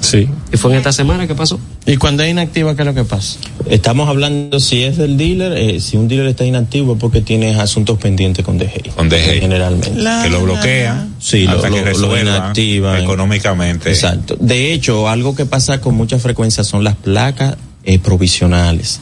Sí. 0.00 0.28
Y 0.52 0.56
fue 0.56 0.72
en 0.72 0.78
esta 0.78 0.92
semana 0.92 1.26
que 1.26 1.34
pasó. 1.34 1.58
¿Y 1.86 1.96
cuando 1.96 2.22
es 2.22 2.30
inactiva, 2.30 2.74
qué 2.74 2.82
es 2.82 2.86
lo 2.86 2.94
que 2.94 3.04
pasa? 3.04 3.38
Estamos 3.68 4.08
hablando 4.08 4.58
si 4.60 4.82
es 4.82 4.96
del 4.96 5.16
dealer, 5.16 5.52
eh, 5.52 5.80
si 5.80 5.96
un 5.96 6.08
dealer 6.08 6.26
está 6.28 6.44
inactivo 6.44 6.94
es 6.94 6.98
porque 6.98 7.20
tiene 7.20 7.54
asuntos 7.60 7.98
pendientes 7.98 8.44
con 8.44 8.58
DGI. 8.58 8.90
Con 8.96 9.08
DGI. 9.08 9.40
Generalmente. 9.40 9.90
que 10.22 10.30
lo 10.30 10.42
bloquea. 10.42 11.06
Sí, 11.18 11.44
lo, 11.44 11.56
hasta 11.56 11.70
que 11.70 11.92
lo- 11.92 12.20
inactivan. 12.20 13.02
económicamente. 13.02 13.90
Exacto. 13.90 14.36
De 14.40 14.72
hecho, 14.72 15.08
algo 15.08 15.34
que 15.34 15.46
pasa 15.46 15.80
con 15.80 15.94
mucha 15.94 16.18
frecuencia 16.18 16.64
son 16.64 16.82
las 16.84 16.96
placas 16.96 17.56
eh, 17.84 17.98
provisionales. 17.98 19.00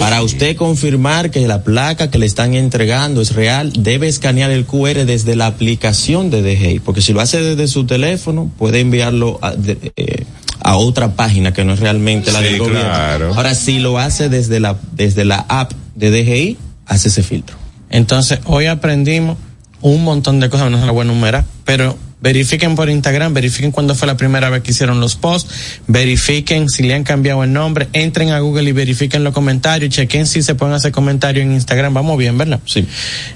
Para 0.00 0.22
usted 0.22 0.56
confirmar 0.56 1.30
que 1.30 1.46
la 1.46 1.62
placa 1.62 2.10
que 2.10 2.18
le 2.18 2.26
están 2.26 2.54
entregando 2.54 3.20
es 3.20 3.34
real, 3.34 3.72
debe 3.78 4.08
escanear 4.08 4.50
el 4.50 4.64
QR 4.66 5.04
desde 5.06 5.36
la 5.36 5.46
aplicación 5.46 6.30
de 6.30 6.42
DGI, 6.42 6.80
porque 6.80 7.00
si 7.00 7.12
lo 7.12 7.20
hace 7.20 7.40
desde 7.40 7.68
su 7.68 7.84
teléfono, 7.86 8.50
puede 8.58 8.80
enviarlo 8.80 9.38
a, 9.42 9.52
de- 9.52 9.92
eh, 9.96 10.24
a 10.60 10.76
otra 10.76 11.14
página 11.14 11.52
que 11.52 11.64
no 11.64 11.74
es 11.74 11.80
realmente 11.80 12.32
la 12.32 12.38
Sí, 12.40 12.44
del 12.46 12.58
gobierno. 12.58 12.80
claro. 12.82 13.34
Ahora, 13.34 13.54
si 13.54 13.78
lo 13.78 13.98
hace 13.98 14.28
desde 14.28 14.58
la, 14.60 14.76
desde 14.92 15.24
la 15.24 15.44
app 15.48 15.72
de 15.94 16.10
DGI, 16.10 16.56
hace 16.86 17.08
ese 17.08 17.22
filtro. 17.22 17.56
Entonces, 17.90 18.40
hoy 18.44 18.66
aprendimos 18.66 19.36
un 19.80 20.02
montón 20.02 20.40
de 20.40 20.50
cosas, 20.50 20.70
no 20.70 20.78
se 20.80 20.84
las 20.86 20.92
voy 20.94 21.02
a 21.02 21.10
enumerar, 21.10 21.44
pero 21.64 21.96
verifiquen 22.20 22.74
por 22.74 22.90
Instagram, 22.90 23.32
verifiquen 23.32 23.70
cuándo 23.70 23.94
fue 23.94 24.06
la 24.06 24.16
primera 24.16 24.50
vez 24.50 24.62
que 24.62 24.72
hicieron 24.72 25.00
los 25.00 25.16
posts, 25.16 25.82
verifiquen 25.86 26.68
si 26.68 26.82
le 26.82 26.94
han 26.94 27.04
cambiado 27.04 27.44
el 27.44 27.52
nombre, 27.52 27.88
entren 27.92 28.30
a 28.30 28.40
Google 28.40 28.68
y 28.68 28.72
verifiquen 28.72 29.22
los 29.24 29.32
comentarios, 29.32 29.94
chequen 29.94 30.26
si 30.26 30.42
se 30.42 30.54
pueden 30.54 30.74
hacer 30.74 30.92
comentarios 30.92 31.44
en 31.46 31.52
Instagram, 31.52 31.94
vamos 31.94 32.18
bien, 32.18 32.36
¿verdad? 32.36 32.60
Sí. 32.64 32.86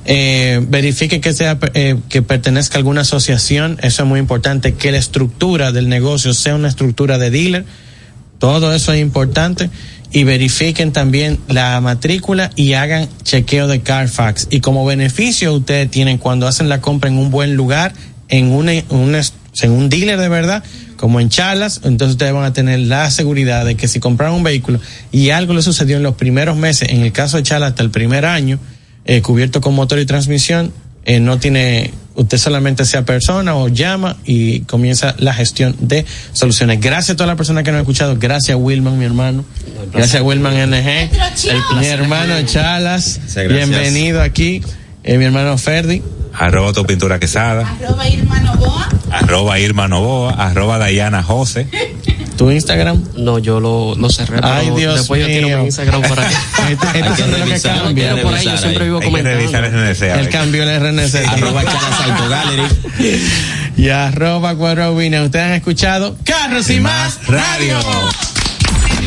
Eh, 0.05 0.65
verifiquen 0.69 1.21
que 1.21 1.33
sea 1.33 1.59
eh, 1.75 1.97
que 2.09 2.23
pertenezca 2.23 2.77
a 2.77 2.79
alguna 2.79 3.03
asociación, 3.03 3.79
eso 3.83 4.03
es 4.03 4.09
muy 4.09 4.19
importante, 4.19 4.75
que 4.75 4.91
la 4.91 4.99
estructura 4.99 5.73
del 5.73 5.89
negocio 5.89 6.35
sea 6.35 6.55
una 6.55 6.69
estructura 6.69 7.19
de 7.19 7.31
dealer, 7.31 7.65
todo 8.39 8.75
eso 8.75 8.93
es 8.93 9.01
importante. 9.01 9.71
Y 10.15 10.25
verifiquen 10.25 10.93
también 10.93 11.39
la 11.49 11.81
matrícula 11.81 12.51
y 12.55 12.75
hagan 12.75 13.09
chequeo 13.23 13.67
de 13.67 13.81
Carfax. 13.81 14.49
Y 14.51 14.61
como 14.61 14.85
beneficio 14.85 15.55
ustedes 15.55 15.91
tienen 15.91 16.19
cuando 16.19 16.47
hacen 16.47 16.69
la 16.69 16.83
compra 16.83 17.09
en 17.09 17.17
un 17.17 17.31
buen 17.31 17.55
lugar, 17.55 17.95
en, 18.33 18.51
una, 18.51 18.73
una- 18.89 19.21
en 19.61 19.71
un 19.71 19.89
dealer 19.89 20.19
de 20.19 20.29
verdad, 20.29 20.65
como 20.97 21.21
en 21.21 21.29
Charlas, 21.29 21.81
entonces 21.85 22.13
ustedes 22.15 22.33
van 22.33 22.45
a 22.45 22.53
tener 22.53 22.79
la 22.81 23.11
seguridad 23.11 23.65
de 23.67 23.75
que 23.77 23.87
si 23.89 24.01
compraron 24.01 24.37
un 24.37 24.43
vehículo 24.43 24.81
y 25.13 25.31
algo 25.31 25.53
le 25.53 25.61
sucedió 25.63 25.97
en 25.99 26.03
los 26.03 26.15
primeros 26.15 26.57
meses, 26.57 26.89
en 26.91 27.03
el 27.03 27.13
caso 27.13 27.37
de 27.37 27.43
Charlas 27.43 27.71
hasta 27.71 27.83
el 27.83 27.91
primer 27.91 28.25
año, 28.25 28.59
eh, 29.05 29.21
cubierto 29.21 29.61
con 29.61 29.75
motor 29.75 29.99
y 29.99 30.07
transmisión, 30.07 30.73
eh, 31.05 31.19
no 31.19 31.39
tiene, 31.39 31.91
usted 32.15 32.39
solamente 32.39 32.85
sea 32.85 33.05
persona 33.05 33.57
o 33.57 33.67
llama 33.69 34.17
y 34.25 34.61
comienza 34.61 35.15
la 35.19 35.35
gestión 35.35 35.75
de 35.81 36.07
soluciones. 36.33 36.81
Gracias 36.81 37.11
a 37.11 37.17
todas 37.17 37.27
las 37.29 37.37
personas 37.37 37.65
que 37.65 37.73
nos 37.73 37.79
han 37.79 37.83
escuchado. 37.83 38.17
Gracias 38.19 38.57
Wilman, 38.59 38.97
mi 38.99 39.05
hermano. 39.05 39.45
Gracias 39.93 40.23
Wilman 40.23 40.55
NG. 40.71 41.11
mi 41.81 41.87
hermano 41.87 42.35
Chalas. 42.47 43.19
Bienvenido 43.67 44.23
aquí. 44.23 44.63
Eh, 45.03 45.19
mi 45.19 45.25
hermano 45.25 45.59
Ferdi. 45.59 46.01
Arroba 46.35 46.73
tu 46.73 46.85
pintura 46.85 47.19
quesada. 47.19 47.67
Arroba 47.81 48.09
Irma 48.09 48.41
Novoa. 48.41 48.89
Arroba 49.11 49.59
Irma 49.59 49.89
Novoa. 49.89 50.33
Arroba 50.33 50.79
Dayana 50.79 51.23
Jose. 51.23 51.69
¿Tu 52.37 52.51
Instagram? 52.51 53.03
No, 53.17 53.39
yo 53.39 53.61
lo, 53.61 53.95
lo 53.95 54.09
cerré. 54.09 54.41
Ay, 54.43 54.71
Dios 54.71 54.97
Después 54.97 55.21
yo 55.21 55.27
tiro 55.27 55.49
mío. 55.49 55.59
mi 55.59 55.65
Instagram 55.67 56.03
por 56.03 56.19
ahí. 56.19 56.35
Este- 56.71 56.99
este 57.01 57.17
son 57.17 57.31
de 57.31 57.39
lo 57.39 57.45
que 57.45 57.61
cambia. 57.61 58.17
Yo 58.17 58.23
por 58.23 58.35
ahí, 58.35 58.45
yo 58.45 58.57
siempre 58.57 58.85
vivo 58.85 59.01
comentando. 59.03 59.59
RNC. 59.59 60.03
El 60.03 60.21
ver. 60.21 60.29
cambio 60.31 60.67
del 60.67 60.81
RNC. 60.81 61.27
Arroba 61.29 61.61
Auto 61.61 62.29
Gallery. 62.29 62.63
y 63.77 63.89
arroba 63.91 64.53
Guarobina. 64.53 65.23
Ustedes 65.23 65.45
han 65.45 65.53
escuchado 65.53 66.17
Carros 66.25 66.71
y 66.71 66.81
más 66.81 67.19
Radio. 67.27 67.79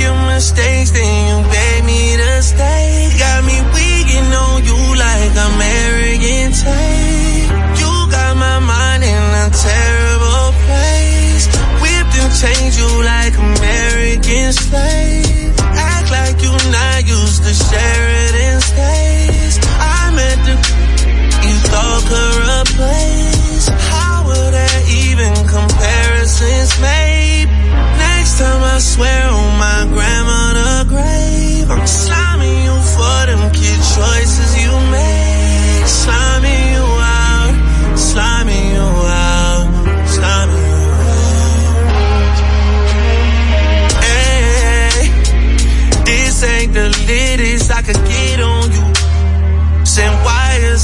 Making 0.00 0.26
mistakes, 0.28 0.90
then 0.92 1.28
you 1.28 1.50
beg 1.50 1.84
me 1.84 2.16
to 2.16 2.42
stay. 2.42 3.12
Got 3.18 3.44
me 3.44 3.60
weak 3.74 4.08
on 4.32 4.64
you 4.64 4.78
like 4.96 5.32
American 5.52 6.52
tape. 6.56 7.50
You 7.80 7.90
got 8.08 8.34
my 8.36 8.58
mind 8.60 9.04
in 9.04 9.24
a 9.44 9.48
terrible 9.52 10.52
place. 10.64 11.44
Whipped 11.82 12.16
and 12.16 12.32
changed 12.32 12.78
you 12.80 12.90
like 13.04 13.36
American 13.36 14.52
slave. 14.54 15.52
Act 15.60 16.10
like 16.10 16.40
you 16.40 16.52
not 16.72 17.06
used 17.06 17.42
to 17.44 17.52
Sheridan 17.52 17.99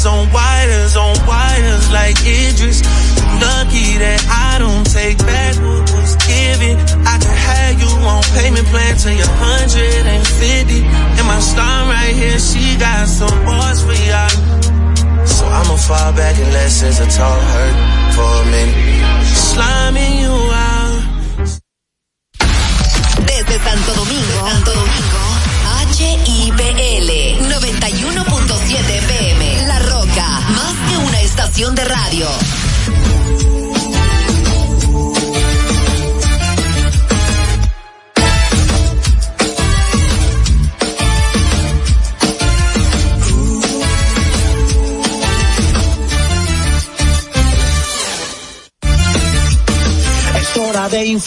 on 0.06 0.30
wires 0.32 0.96
on 0.96 1.14
wires 1.26 1.90
like 1.92 2.16
Idris. 2.22 2.80
Lucky 3.42 3.98
that 3.98 4.22
I 4.30 4.58
don't 4.62 4.86
take 4.86 5.18
back 5.18 5.54
what 5.58 5.82
was 5.92 6.14
given. 6.24 6.78
I 7.04 7.18
can 7.18 7.36
have 7.36 7.74
you 7.82 7.90
on 8.06 8.22
payment 8.38 8.66
plan 8.70 8.96
till 8.96 9.12
you're 9.12 9.36
150. 9.36 10.86
And 10.86 11.26
my 11.26 11.40
star 11.40 11.90
right 11.90 12.14
here, 12.14 12.38
she 12.38 12.78
got 12.78 13.06
some 13.06 13.36
bars 13.44 13.82
for 13.82 13.98
y'all. 14.08 15.26
So 15.26 15.44
I'ma 15.44 15.76
fall 15.76 16.12
back 16.14 16.38
let 16.38 16.70
since 16.70 17.00
I 17.00 17.06
talk 17.10 17.40
hurt 17.52 17.76
for 18.14 18.30
a 18.30 18.46
minute. 18.46 19.26
Slamming 19.26 20.14
you 20.22 20.32
out. 20.32 20.75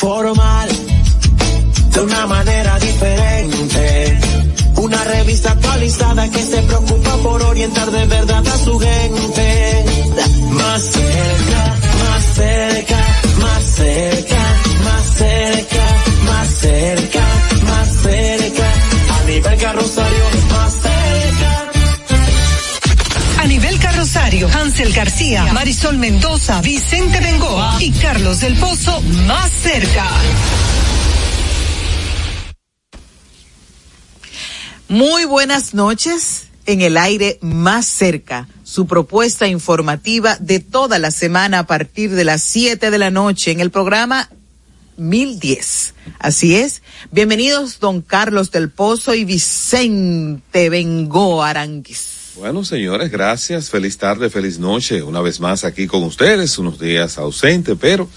Hora 0.01 0.33
Muy 34.89 35.25
buenas 35.25 35.75
noches 35.75 36.47
en 36.65 36.81
el 36.81 36.97
aire 36.97 37.37
más 37.41 37.85
cerca, 37.85 38.47
su 38.63 38.87
propuesta 38.87 39.47
informativa 39.47 40.35
de 40.39 40.59
toda 40.59 40.97
la 40.97 41.11
semana 41.11 41.59
a 41.59 41.67
partir 41.67 42.09
de 42.09 42.23
las 42.23 42.41
7 42.41 42.89
de 42.89 42.97
la 42.97 43.11
noche 43.11 43.51
en 43.51 43.59
el 43.59 43.69
programa 43.69 44.31
1010. 44.97 45.93
Así 46.17 46.55
es. 46.55 46.81
Bienvenidos 47.11 47.79
don 47.79 48.01
Carlos 48.01 48.49
del 48.49 48.71
Pozo 48.71 49.13
y 49.13 49.25
Vicente 49.25 50.71
Bengo 50.71 51.43
Aranguis. 51.43 52.33
Bueno, 52.35 52.65
señores, 52.65 53.11
gracias. 53.11 53.69
Feliz 53.69 53.95
tarde, 53.99 54.31
feliz 54.31 54.57
noche. 54.57 55.03
Una 55.03 55.21
vez 55.21 55.39
más 55.39 55.65
aquí 55.65 55.85
con 55.85 56.01
ustedes, 56.01 56.57
unos 56.57 56.79
días 56.79 57.19
ausente, 57.19 57.75
pero 57.75 58.09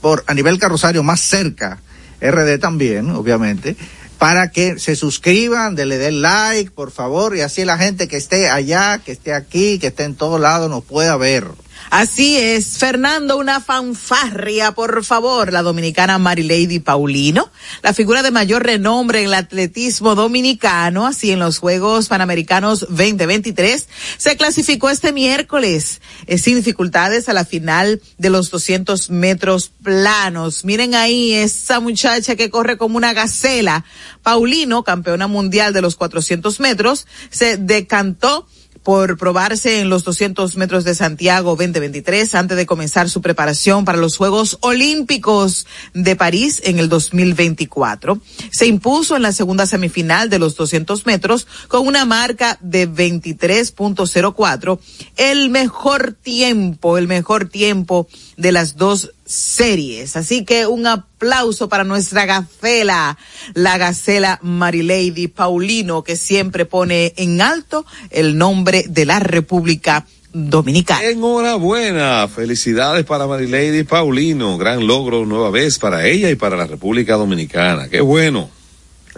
por 0.00 0.24
a 0.26 0.34
nivel 0.34 0.58
carrosario 0.58 1.02
más 1.02 1.20
cerca, 1.20 1.80
RD 2.20 2.58
también, 2.58 3.10
obviamente, 3.10 3.76
para 4.18 4.50
que 4.50 4.78
se 4.78 4.94
suscriban, 4.94 5.74
le 5.74 5.98
den 5.98 6.22
like, 6.22 6.70
por 6.70 6.92
favor, 6.92 7.36
y 7.36 7.40
así 7.40 7.64
la 7.64 7.76
gente 7.76 8.06
que 8.06 8.16
esté 8.16 8.48
allá, 8.48 8.98
que 9.04 9.10
esté 9.10 9.34
aquí, 9.34 9.80
que 9.80 9.88
esté 9.88 10.04
en 10.04 10.14
todos 10.14 10.40
lados, 10.40 10.70
nos 10.70 10.84
pueda 10.84 11.16
ver. 11.16 11.44
Así 11.92 12.38
es, 12.38 12.78
Fernando, 12.78 13.36
una 13.36 13.60
fanfarria, 13.60 14.72
por 14.72 15.04
favor, 15.04 15.52
la 15.52 15.60
dominicana 15.60 16.16
Marilady 16.16 16.78
Paulino, 16.78 17.50
la 17.82 17.92
figura 17.92 18.22
de 18.22 18.30
mayor 18.30 18.64
renombre 18.64 19.20
en 19.20 19.26
el 19.26 19.34
atletismo 19.34 20.14
dominicano, 20.14 21.06
así 21.06 21.32
en 21.32 21.38
los 21.38 21.58
Juegos 21.58 22.08
Panamericanos 22.08 22.80
2023, 22.88 23.88
se 24.16 24.36
clasificó 24.38 24.88
este 24.88 25.12
miércoles 25.12 26.00
eh, 26.26 26.38
sin 26.38 26.56
dificultades 26.56 27.28
a 27.28 27.34
la 27.34 27.44
final 27.44 28.00
de 28.16 28.30
los 28.30 28.50
200 28.50 29.10
metros 29.10 29.70
planos. 29.82 30.64
Miren 30.64 30.94
ahí 30.94 31.34
esa 31.34 31.78
muchacha 31.78 32.36
que 32.36 32.48
corre 32.48 32.78
como 32.78 32.96
una 32.96 33.12
gacela. 33.12 33.84
Paulino, 34.22 34.82
campeona 34.82 35.26
mundial 35.26 35.74
de 35.74 35.82
los 35.82 35.96
400 35.96 36.58
metros, 36.58 37.06
se 37.28 37.58
decantó 37.58 38.46
por 38.82 39.16
probarse 39.16 39.80
en 39.80 39.88
los 39.88 40.04
200 40.04 40.56
metros 40.56 40.84
de 40.84 40.94
Santiago 40.94 41.50
2023 41.50 42.34
antes 42.34 42.56
de 42.56 42.66
comenzar 42.66 43.08
su 43.08 43.22
preparación 43.22 43.84
para 43.84 43.98
los 43.98 44.16
Juegos 44.16 44.58
Olímpicos 44.60 45.66
de 45.94 46.16
París 46.16 46.60
en 46.64 46.78
el 46.78 46.88
2024. 46.88 48.20
Se 48.50 48.66
impuso 48.66 49.16
en 49.16 49.22
la 49.22 49.32
segunda 49.32 49.66
semifinal 49.66 50.28
de 50.30 50.38
los 50.38 50.56
200 50.56 51.06
metros 51.06 51.46
con 51.68 51.86
una 51.86 52.04
marca 52.04 52.58
de 52.60 52.88
23.04, 52.88 54.78
el 55.16 55.50
mejor 55.50 56.12
tiempo, 56.12 56.98
el 56.98 57.06
mejor 57.06 57.48
tiempo 57.48 58.08
de 58.42 58.52
las 58.52 58.76
dos 58.76 59.12
series. 59.24 60.16
Así 60.16 60.44
que 60.44 60.66
un 60.66 60.86
aplauso 60.86 61.68
para 61.68 61.84
nuestra 61.84 62.26
gacela, 62.26 63.16
la 63.54 63.78
gacela 63.78 64.38
Marilady 64.42 65.28
Paulino, 65.28 66.02
que 66.02 66.16
siempre 66.16 66.66
pone 66.66 67.14
en 67.16 67.40
alto 67.40 67.86
el 68.10 68.36
nombre 68.36 68.84
de 68.88 69.06
la 69.06 69.20
República 69.20 70.04
Dominicana. 70.34 71.04
Enhorabuena, 71.04 72.26
felicidades 72.28 73.04
para 73.04 73.26
Marilady 73.26 73.84
Paulino, 73.84 74.58
gran 74.58 74.86
logro 74.86 75.24
nueva 75.24 75.50
vez 75.50 75.78
para 75.78 76.06
ella 76.06 76.28
y 76.28 76.34
para 76.34 76.56
la 76.56 76.66
República 76.66 77.16
Dominicana. 77.16 77.88
Qué 77.88 78.00
bueno. 78.00 78.50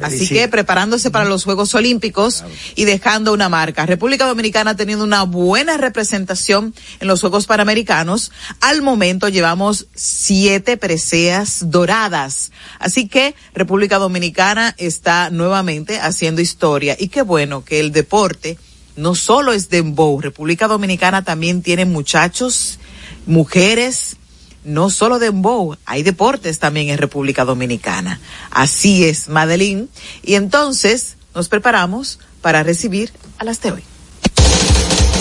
Así 0.02 0.28
que 0.28 0.48
preparándose 0.48 1.10
para 1.10 1.24
los 1.24 1.44
Juegos 1.44 1.74
Olímpicos 1.74 2.44
y 2.74 2.84
dejando 2.84 3.32
una 3.32 3.48
marca. 3.48 3.86
República 3.86 4.26
Dominicana 4.26 4.76
teniendo 4.76 5.04
una 5.04 5.22
buena 5.22 5.76
representación 5.76 6.74
en 7.00 7.08
los 7.08 7.20
Juegos 7.20 7.46
Panamericanos. 7.46 8.32
Al 8.60 8.82
momento 8.82 9.28
llevamos 9.28 9.86
siete 9.94 10.76
preseas 10.76 11.70
doradas. 11.70 12.50
Así 12.78 13.08
que 13.08 13.34
República 13.54 13.98
Dominicana 13.98 14.74
está 14.78 15.30
nuevamente 15.30 16.00
haciendo 16.00 16.40
historia. 16.40 16.96
Y 16.98 17.08
qué 17.08 17.22
bueno 17.22 17.64
que 17.64 17.78
el 17.78 17.92
deporte 17.92 18.58
no 18.96 19.14
solo 19.14 19.52
es 19.52 19.68
dembow. 19.68 20.20
República 20.20 20.66
Dominicana 20.66 21.24
también 21.24 21.62
tiene 21.62 21.84
muchachos, 21.84 22.78
mujeres, 23.26 24.16
no 24.64 24.90
solo 24.90 25.18
dembow, 25.18 25.76
hay 25.84 26.02
deportes 26.02 26.58
también 26.58 26.88
en 26.88 26.98
República 26.98 27.44
Dominicana. 27.44 28.20
Así 28.50 29.04
es, 29.04 29.28
Madeline. 29.28 29.88
Y 30.22 30.34
entonces 30.34 31.16
nos 31.34 31.48
preparamos 31.48 32.18
para 32.40 32.62
recibir 32.62 33.12
a 33.38 33.44
las 33.44 33.60
de 33.60 33.72
hoy. 33.72 33.82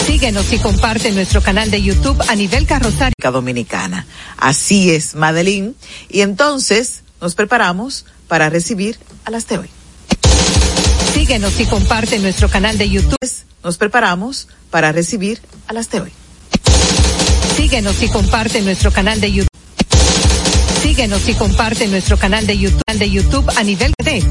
Síguenos 0.05 0.51
y 0.51 0.59
comparte 0.59 1.11
nuestro 1.11 1.41
canal 1.41 1.71
de 1.71 1.81
YouTube 1.81 2.21
a 2.27 2.35
nivel 2.35 2.65
carrosario. 2.65 3.13
Dominicana. 3.31 4.05
Así 4.37 4.91
es, 4.91 5.15
Madeline. 5.15 5.75
Y 6.09 6.21
entonces 6.21 7.03
nos 7.21 7.35
preparamos 7.35 8.05
para 8.27 8.49
recibir 8.49 8.99
a 9.25 9.31
las 9.31 9.47
de 9.47 9.59
hoy. 9.59 9.69
Síguenos 11.13 11.59
y 11.59 11.65
comparte 11.65 12.19
nuestro 12.19 12.49
canal 12.49 12.77
de 12.77 12.89
YouTube. 12.89 13.17
Nos 13.63 13.77
preparamos 13.77 14.49
para 14.69 14.91
recibir 14.91 15.41
a 15.67 15.73
las 15.73 15.89
de 15.89 16.01
hoy. 16.01 16.11
Síguenos 17.55 18.01
y 18.01 18.07
comparte 18.09 18.61
nuestro 18.61 18.91
canal 18.91 19.21
de 19.21 19.31
YouTube. 19.31 19.47
Síguenos 20.81 21.27
y 21.29 21.33
comparte 21.33 21.87
nuestro 21.87 22.17
canal 22.17 22.45
de 22.45 22.57
YouTube, 22.57 22.81
de 22.93 23.09
YouTube 23.09 23.49
a 23.55 23.63
nivel 23.63 23.93
de 24.03 24.17